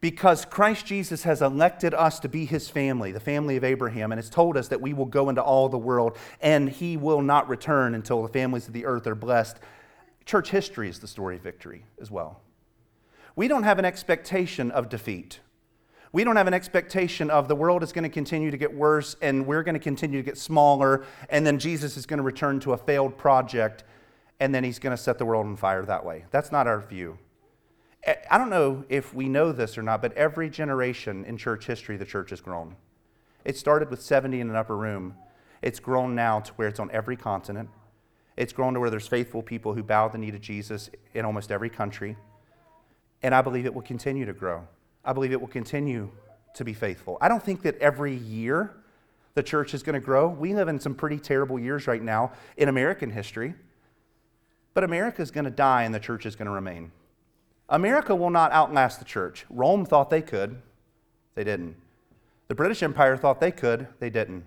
because 0.01 0.47
Christ 0.47 0.87
Jesus 0.87 1.25
has 1.25 1.43
elected 1.43 1.93
us 1.93 2.19
to 2.21 2.29
be 2.29 2.47
his 2.47 2.71
family, 2.71 3.13
the 3.13 3.21
family 3.21 3.57
of 3.57 3.65
Abraham, 3.65 4.13
and 4.13 4.19
has 4.19 4.31
told 4.31 4.57
us 4.57 4.69
that 4.69 4.81
we 4.81 4.95
will 4.95 5.07
go 5.07 5.29
into 5.29 5.43
all 5.43 5.69
the 5.69 5.79
world 5.79 6.17
and 6.41 6.69
he 6.71 6.97
will 6.97 7.21
not 7.21 7.49
return 7.49 7.95
until 7.95 8.23
the 8.23 8.29
families 8.29 8.67
of 8.67 8.73
the 8.73 8.87
earth 8.87 9.07
are 9.07 9.15
blessed 9.15 9.59
Church 10.27 10.51
history 10.51 10.89
is 10.89 10.99
the 10.99 11.07
story 11.07 11.37
of 11.37 11.43
victory 11.43 11.85
as 12.01 12.11
well. 12.11 12.41
We 13.37 13.49
don't 13.49 13.63
have 13.63 13.79
an 13.79 13.85
expectation 13.85 14.71
of 14.73 14.89
defeat. 14.89 15.39
We 16.13 16.25
don't 16.25 16.37
have 16.37 16.49
an 16.49 16.55
expectation 16.55 17.31
of 17.31 17.47
the 17.49 17.55
world 17.55 17.83
is 17.83 17.93
going 17.93 18.05
to 18.05 18.11
continue 18.11 18.51
to 18.51 18.57
get 18.57 18.75
worse 18.75 19.17
and 19.23 19.47
we're 19.47 19.63
going 19.63 19.75
to 19.75 19.81
continue 19.81 20.19
to 20.19 20.25
get 20.25 20.39
smaller 20.39 21.05
and 21.29 21.47
then 21.47 21.59
Jesus 21.59 21.97
is 21.97 22.07
going 22.07 22.19
to 22.19 22.25
return 22.25 22.59
to 22.61 22.73
a 22.73 22.77
failed 22.77 23.17
project 23.17 23.85
and 24.41 24.55
then 24.55 24.65
he's 24.65 24.79
going 24.79 24.97
to 24.97 25.03
set 25.03 25.19
the 25.19 25.25
world 25.25 25.47
on 25.47 25.57
fire 25.57 25.85
that 25.85 26.05
way. 26.05 26.25
That's 26.31 26.51
not 26.51 26.67
our 26.67 26.81
view. 26.81 27.19
I 28.31 28.39
don't 28.39 28.51
know 28.51 28.85
if 28.89 29.15
we 29.15 29.29
know 29.29 29.53
this 29.53 29.77
or 29.77 29.83
not, 29.83 30.01
but 30.01 30.13
every 30.15 30.49
generation 30.49 31.25
in 31.25 31.37
church 31.37 31.67
history, 31.67 31.97
the 31.97 32.05
church 32.05 32.31
has 32.31 32.41
grown. 32.41 32.77
It 33.45 33.57
started 33.57 33.91
with 33.91 34.01
70 34.01 34.41
in 34.41 34.51
an 34.51 34.57
upper 34.57 34.77
room. 34.77 35.15
It's 35.61 35.81
grown 35.81 36.15
now 36.15 36.41
to 36.41 36.53
where 36.55 36.69
it's 36.69 36.79
on 36.79 36.91
every 36.93 37.17
continent. 37.17 37.69
It's 38.37 38.53
grown 38.53 38.75
to 38.75 38.81
where 38.81 38.91
there's 38.91 39.09
faithful 39.09 39.43
people 39.43 39.73
who 39.73 39.83
bow 39.83 40.09
the 40.09 40.19
knee 40.19 40.31
to 40.31 40.39
Jesus 40.39 40.91
in 41.15 41.25
almost 41.25 41.51
every 41.51 41.71
country. 41.71 42.17
And 43.23 43.35
I 43.35 43.43
believe 43.43 43.65
it 43.65 43.75
will 43.75 43.83
continue 43.83 44.27
to 44.27 44.33
grow. 44.33 44.67
I 45.05 45.13
believe 45.13 45.33
it 45.33 45.41
will 45.41 45.49
continue 45.49 46.11
to 46.55 46.65
be 46.65 46.75
faithful. 46.75 47.17
I 47.21 47.29
don't 47.29 47.43
think 47.43 47.63
that 47.63 47.79
every 47.79 48.15
year 48.15 48.75
the 49.35 49.43
church 49.43 49.75
is 49.75 49.83
going 49.83 49.95
to 49.95 50.05
grow. 50.05 50.29
We 50.29 50.55
live 50.55 50.69
in 50.69 50.81
some 50.81 50.95
pretty 50.95 51.19
terrible 51.19 51.59
years 51.59 51.87
right 51.87 52.03
now 52.03 52.33
in 52.57 52.69
American 52.69 53.11
history. 53.11 53.55
But 54.75 54.85
America 54.85 55.23
is 55.23 55.31
going 55.31 55.45
to 55.45 55.51
die 55.51 55.85
and 55.85 55.95
the 55.95 56.01
church 56.01 56.27
is 56.27 56.37
going 56.37 56.47
to 56.47 56.53
remain. 56.53 56.93
America 57.69 58.15
will 58.15 58.31
not 58.31 58.53
outlast 58.53 58.99
the 58.99 59.05
church. 59.05 59.45
Rome 59.51 59.85
thought 59.85 60.11
they 60.11 60.23
could, 60.23 60.61
they 61.35 61.45
didn't. 61.45 61.77
The 62.49 62.55
British 62.55 62.83
Empire 62.83 63.17
thought 63.17 63.41
they 63.41 63.51
could, 63.51 63.89
they 63.99 64.11
didn't. 64.11 64.45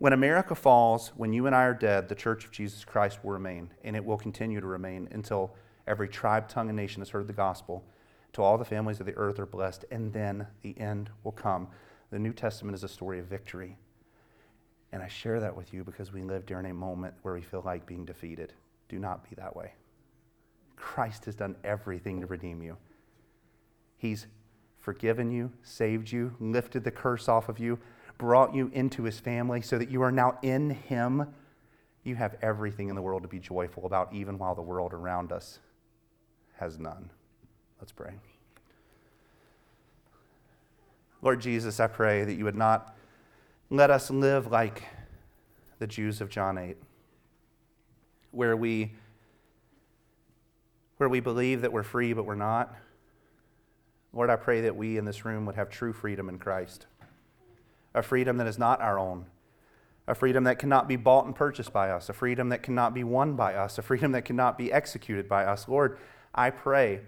When 0.00 0.14
America 0.14 0.54
falls, 0.54 1.08
when 1.08 1.34
you 1.34 1.44
and 1.44 1.54
I 1.54 1.64
are 1.64 1.74
dead, 1.74 2.08
the 2.08 2.14
church 2.14 2.46
of 2.46 2.50
Jesus 2.50 2.86
Christ 2.86 3.22
will 3.22 3.32
remain, 3.32 3.70
and 3.84 3.94
it 3.94 4.02
will 4.02 4.16
continue 4.16 4.58
to 4.58 4.66
remain 4.66 5.06
until 5.12 5.54
every 5.86 6.08
tribe, 6.08 6.48
tongue, 6.48 6.70
and 6.70 6.76
nation 6.76 7.02
has 7.02 7.10
heard 7.10 7.26
the 7.26 7.34
gospel, 7.34 7.84
till 8.32 8.42
all 8.42 8.56
the 8.56 8.64
families 8.64 9.00
of 9.00 9.04
the 9.04 9.14
earth 9.16 9.38
are 9.38 9.44
blessed, 9.44 9.84
and 9.90 10.10
then 10.10 10.46
the 10.62 10.74
end 10.80 11.10
will 11.22 11.32
come. 11.32 11.68
The 12.10 12.18
New 12.18 12.32
Testament 12.32 12.74
is 12.74 12.82
a 12.82 12.88
story 12.88 13.18
of 13.18 13.26
victory. 13.26 13.76
And 14.90 15.02
I 15.02 15.08
share 15.08 15.38
that 15.38 15.54
with 15.54 15.74
you 15.74 15.84
because 15.84 16.14
we 16.14 16.22
live 16.22 16.46
during 16.46 16.64
a 16.64 16.72
moment 16.72 17.12
where 17.20 17.34
we 17.34 17.42
feel 17.42 17.62
like 17.66 17.84
being 17.84 18.06
defeated. 18.06 18.54
Do 18.88 18.98
not 18.98 19.28
be 19.28 19.36
that 19.36 19.54
way. 19.54 19.74
Christ 20.76 21.26
has 21.26 21.34
done 21.34 21.56
everything 21.62 22.22
to 22.22 22.26
redeem 22.26 22.62
you. 22.62 22.78
He's 23.98 24.28
forgiven 24.78 25.30
you, 25.30 25.52
saved 25.62 26.10
you, 26.10 26.34
lifted 26.40 26.84
the 26.84 26.90
curse 26.90 27.28
off 27.28 27.50
of 27.50 27.58
you, 27.58 27.78
brought 28.20 28.54
you 28.54 28.70
into 28.74 29.04
his 29.04 29.18
family 29.18 29.62
so 29.62 29.78
that 29.78 29.90
you 29.90 30.02
are 30.02 30.12
now 30.12 30.38
in 30.42 30.68
him, 30.68 31.26
you 32.04 32.14
have 32.14 32.36
everything 32.42 32.90
in 32.90 32.94
the 32.94 33.00
world 33.00 33.22
to 33.22 33.28
be 33.28 33.38
joyful 33.38 33.86
about, 33.86 34.12
even 34.12 34.36
while 34.36 34.54
the 34.54 34.60
world 34.60 34.92
around 34.92 35.32
us 35.32 35.58
has 36.58 36.78
none. 36.78 37.08
Let's 37.80 37.92
pray. 37.92 38.12
Lord 41.22 41.40
Jesus, 41.40 41.80
I 41.80 41.86
pray 41.86 42.24
that 42.24 42.34
you 42.34 42.44
would 42.44 42.54
not 42.54 42.94
let 43.70 43.90
us 43.90 44.10
live 44.10 44.52
like 44.52 44.82
the 45.78 45.86
Jews 45.86 46.20
of 46.20 46.28
John 46.28 46.58
8, 46.58 46.76
where 48.32 48.54
we, 48.54 48.92
where 50.98 51.08
we 51.08 51.20
believe 51.20 51.62
that 51.62 51.72
we're 51.72 51.82
free, 51.82 52.12
but 52.12 52.26
we're 52.26 52.34
not. 52.34 52.74
Lord, 54.12 54.28
I 54.28 54.36
pray 54.36 54.60
that 54.60 54.76
we 54.76 54.98
in 54.98 55.06
this 55.06 55.24
room 55.24 55.46
would 55.46 55.54
have 55.54 55.70
true 55.70 55.94
freedom 55.94 56.28
in 56.28 56.38
Christ 56.38 56.84
a 57.94 58.02
freedom 58.02 58.36
that 58.36 58.46
is 58.46 58.58
not 58.58 58.80
our 58.80 58.98
own, 58.98 59.26
a 60.06 60.14
freedom 60.14 60.44
that 60.44 60.58
cannot 60.58 60.88
be 60.88 60.96
bought 60.96 61.26
and 61.26 61.34
purchased 61.34 61.72
by 61.72 61.90
us, 61.90 62.08
a 62.08 62.12
freedom 62.12 62.48
that 62.50 62.62
cannot 62.62 62.94
be 62.94 63.04
won 63.04 63.34
by 63.34 63.54
us, 63.54 63.78
a 63.78 63.82
freedom 63.82 64.12
that 64.12 64.24
cannot 64.24 64.56
be 64.56 64.72
executed 64.72 65.28
by 65.28 65.44
us. 65.44 65.68
Lord, 65.68 65.98
I 66.34 66.50
pray 66.50 67.00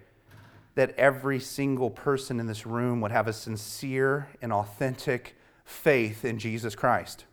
that 0.75 0.97
every 0.97 1.39
single 1.39 1.89
person 1.89 2.39
in 2.39 2.47
this 2.47 2.65
room 2.65 2.99
would 3.01 3.11
have 3.11 3.27
a 3.27 3.33
sincere 3.33 4.29
and 4.41 4.51
authentic 4.51 5.35
faith 5.65 6.25
in 6.25 6.39
Jesus 6.39 6.75
Christ. 6.75 7.25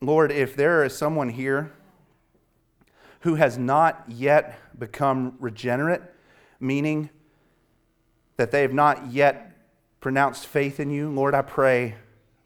Lord, 0.00 0.32
if 0.32 0.56
there 0.56 0.84
is 0.84 0.96
someone 0.96 1.28
here 1.28 1.72
who 3.20 3.36
has 3.36 3.56
not 3.56 4.04
yet 4.08 4.58
become 4.78 5.36
regenerate, 5.38 6.02
meaning 6.58 7.10
that 8.36 8.50
they 8.50 8.62
have 8.62 8.72
not 8.72 9.12
yet 9.12 9.51
pronounced 10.02 10.46
faith 10.46 10.80
in 10.80 10.90
you, 10.90 11.08
Lord, 11.08 11.32
I 11.32 11.42
pray 11.42 11.94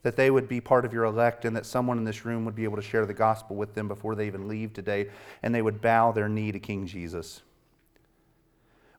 that 0.02 0.14
they 0.14 0.30
would 0.30 0.46
be 0.46 0.60
part 0.60 0.84
of 0.84 0.92
your 0.92 1.04
elect 1.04 1.44
and 1.44 1.56
that 1.56 1.66
someone 1.66 1.98
in 1.98 2.04
this 2.04 2.24
room 2.24 2.44
would 2.44 2.54
be 2.54 2.62
able 2.62 2.76
to 2.76 2.82
share 2.82 3.06
the 3.06 3.14
gospel 3.14 3.56
with 3.56 3.74
them 3.74 3.88
before 3.88 4.14
they 4.14 4.28
even 4.28 4.46
leave 4.46 4.72
today 4.72 5.08
and 5.42 5.52
they 5.52 5.62
would 5.62 5.80
bow 5.80 6.12
their 6.12 6.28
knee 6.28 6.52
to 6.52 6.60
King 6.60 6.86
Jesus. 6.86 7.42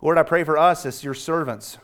Lord, 0.02 0.18
I 0.18 0.24
pray 0.24 0.44
for 0.44 0.58
us 0.58 0.86
as 0.86 1.04
your 1.04 1.14
servants 1.14 1.78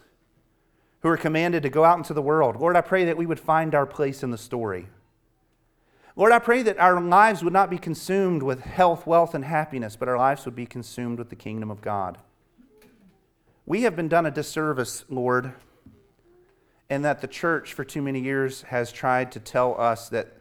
who 1.02 1.10
are 1.10 1.16
commanded 1.16 1.64
to 1.64 1.70
go 1.70 1.86
out 1.86 1.98
into 1.98 2.14
the 2.14 2.22
world. 2.22 2.60
Lord, 2.60 2.76
I 2.76 2.82
pray 2.82 3.06
that 3.06 3.18
we 3.18 3.28
would 3.28 3.40
find 3.40 3.74
our 3.76 3.86
place 3.86 4.24
in 4.24 4.32
the 4.32 4.38
story. 4.38 4.88
Lord, 6.16 6.32
I 6.32 6.40
pray 6.40 6.64
that 6.64 6.80
our 6.80 7.00
lives 7.00 7.44
would 7.44 7.54
not 7.54 7.70
be 7.70 7.78
consumed 7.78 8.42
with 8.42 8.62
health, 8.62 9.06
wealth, 9.06 9.36
and 9.36 9.46
happiness, 9.46 9.96
but 9.96 10.10
our 10.10 10.18
lives 10.18 10.44
would 10.46 10.56
be 10.56 10.66
consumed 10.66 11.20
with 11.20 11.30
the 11.30 11.36
kingdom 11.36 11.70
of 11.70 11.82
God. 11.82 12.18
We 13.66 13.84
have 13.84 13.96
been 13.96 14.10
done 14.10 14.26
a 14.26 14.32
disservice, 14.32 15.06
Lord, 15.08 15.54
in 16.94 17.02
that 17.02 17.22
the 17.22 17.28
church 17.28 17.74
for 17.74 17.84
too 17.84 18.04
many 18.04 18.20
years 18.20 18.62
has 18.64 18.92
tried 18.92 19.32
to 19.32 19.40
tell 19.40 19.80
us 19.82 20.10
that, 20.10 20.38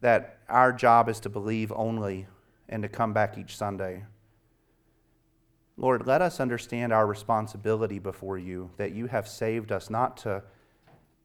that 0.00 0.38
our 0.48 0.72
job 0.72 1.06
is 1.08 1.20
to 1.20 1.28
believe 1.28 1.70
only 1.76 2.26
and 2.66 2.82
to 2.82 2.88
come 2.88 3.12
back 3.12 3.36
each 3.36 3.54
Sunday. 3.54 4.04
Lord, 5.76 6.06
let 6.06 6.22
us 6.22 6.40
understand 6.40 6.94
our 6.94 7.06
responsibility 7.06 7.98
before 7.98 8.38
you, 8.38 8.70
that 8.78 8.92
you 8.92 9.06
have 9.08 9.28
saved 9.28 9.70
us 9.70 9.90
not 9.90 10.16
to, 10.18 10.42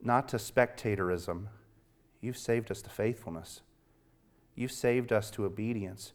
not 0.01 0.27
to 0.29 0.39
spectatorism, 0.39 1.47
you've 2.19 2.37
saved 2.37 2.71
us 2.71 2.81
to 2.81 2.89
faithfulness. 2.89 3.61
You've 4.53 4.73
saved 4.73 5.13
us 5.13 5.31
to 5.31 5.45
obedience. 5.45 6.11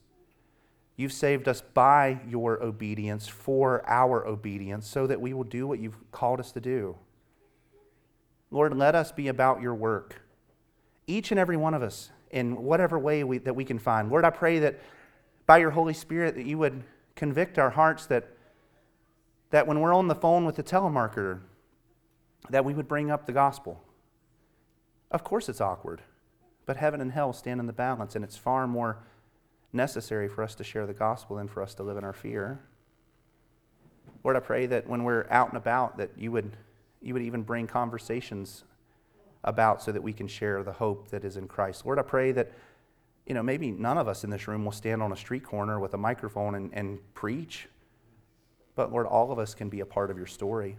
You've 0.96 1.12
saved 1.12 1.48
us 1.48 1.62
by 1.62 2.20
your 2.28 2.62
obedience 2.62 3.28
for 3.28 3.82
our 3.88 4.26
obedience 4.26 4.86
so 4.86 5.06
that 5.06 5.22
we 5.22 5.32
will 5.32 5.44
do 5.44 5.66
what 5.66 5.78
you've 5.78 6.10
called 6.12 6.38
us 6.38 6.52
to 6.52 6.60
do. 6.60 6.98
Lord, 8.54 8.76
let 8.76 8.94
us 8.94 9.10
be 9.10 9.26
about 9.26 9.60
your 9.60 9.74
work, 9.74 10.22
each 11.08 11.32
and 11.32 11.40
every 11.40 11.56
one 11.56 11.74
of 11.74 11.82
us, 11.82 12.10
in 12.30 12.62
whatever 12.62 13.00
way 13.00 13.24
we, 13.24 13.38
that 13.38 13.56
we 13.56 13.64
can 13.64 13.80
find. 13.80 14.08
Lord, 14.08 14.24
I 14.24 14.30
pray 14.30 14.60
that 14.60 14.80
by 15.44 15.58
your 15.58 15.72
Holy 15.72 15.92
Spirit 15.92 16.36
that 16.36 16.46
you 16.46 16.56
would 16.58 16.84
convict 17.16 17.58
our 17.58 17.70
hearts 17.70 18.06
that, 18.06 18.28
that 19.50 19.66
when 19.66 19.80
we're 19.80 19.92
on 19.92 20.06
the 20.06 20.14
phone 20.14 20.44
with 20.44 20.54
the 20.54 20.62
telemarketer, 20.62 21.40
that 22.48 22.64
we 22.64 22.74
would 22.74 22.86
bring 22.86 23.10
up 23.10 23.26
the 23.26 23.32
gospel. 23.32 23.82
Of 25.10 25.24
course, 25.24 25.48
it's 25.48 25.60
awkward, 25.60 26.02
but 26.64 26.76
heaven 26.76 27.00
and 27.00 27.10
hell 27.10 27.32
stand 27.32 27.58
in 27.58 27.66
the 27.66 27.72
balance, 27.72 28.14
and 28.14 28.24
it's 28.24 28.36
far 28.36 28.68
more 28.68 28.98
necessary 29.72 30.28
for 30.28 30.44
us 30.44 30.54
to 30.54 30.62
share 30.62 30.86
the 30.86 30.94
gospel 30.94 31.38
than 31.38 31.48
for 31.48 31.60
us 31.60 31.74
to 31.74 31.82
live 31.82 31.96
in 31.96 32.04
our 32.04 32.12
fear. 32.12 32.60
Lord, 34.22 34.36
I 34.36 34.40
pray 34.40 34.66
that 34.66 34.88
when 34.88 35.02
we're 35.02 35.26
out 35.28 35.48
and 35.48 35.56
about, 35.56 35.98
that 35.98 36.10
you 36.16 36.30
would, 36.30 36.56
you 37.04 37.12
would 37.14 37.22
even 37.22 37.42
bring 37.42 37.66
conversations 37.66 38.64
about 39.44 39.82
so 39.82 39.92
that 39.92 40.02
we 40.02 40.12
can 40.12 40.26
share 40.26 40.62
the 40.62 40.72
hope 40.72 41.08
that 41.10 41.24
is 41.24 41.36
in 41.36 41.46
Christ. 41.46 41.84
Lord, 41.84 41.98
I 41.98 42.02
pray 42.02 42.32
that 42.32 42.52
you 43.26 43.34
know, 43.34 43.42
maybe 43.42 43.70
none 43.70 43.96
of 43.96 44.06
us 44.06 44.24
in 44.24 44.30
this 44.30 44.46
room 44.48 44.64
will 44.64 44.72
stand 44.72 45.02
on 45.02 45.12
a 45.12 45.16
street 45.16 45.44
corner 45.44 45.80
with 45.80 45.94
a 45.94 45.98
microphone 45.98 46.54
and, 46.54 46.70
and 46.74 46.98
preach. 47.14 47.68
But 48.74 48.92
Lord, 48.92 49.06
all 49.06 49.32
of 49.32 49.38
us 49.38 49.54
can 49.54 49.68
be 49.68 49.80
a 49.80 49.86
part 49.86 50.10
of 50.10 50.16
your 50.16 50.26
story. 50.26 50.76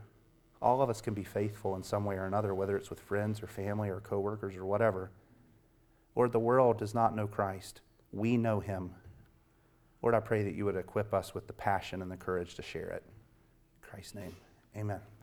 All 0.61 0.81
of 0.81 0.89
us 0.89 1.01
can 1.01 1.13
be 1.13 1.23
faithful 1.23 1.75
in 1.75 1.83
some 1.83 2.05
way 2.05 2.15
or 2.15 2.25
another, 2.25 2.53
whether 2.53 2.77
it's 2.77 2.89
with 2.89 2.99
friends 2.99 3.41
or 3.41 3.47
family 3.47 3.89
or 3.89 3.99
coworkers 3.99 4.55
or 4.55 4.65
whatever. 4.65 5.11
Lord, 6.15 6.31
the 6.31 6.39
world 6.39 6.77
does 6.77 6.93
not 6.93 7.15
know 7.15 7.27
Christ. 7.27 7.81
We 8.11 8.37
know 8.37 8.59
him. 8.59 8.91
Lord, 10.01 10.15
I 10.15 10.19
pray 10.19 10.43
that 10.43 10.53
you 10.53 10.65
would 10.65 10.75
equip 10.75 11.13
us 11.13 11.33
with 11.33 11.47
the 11.47 11.53
passion 11.53 12.01
and 12.01 12.11
the 12.11 12.17
courage 12.17 12.55
to 12.55 12.61
share 12.61 12.89
it. 12.89 13.03
In 13.05 13.89
Christ's 13.89 14.15
name, 14.15 14.35
amen. 14.77 15.14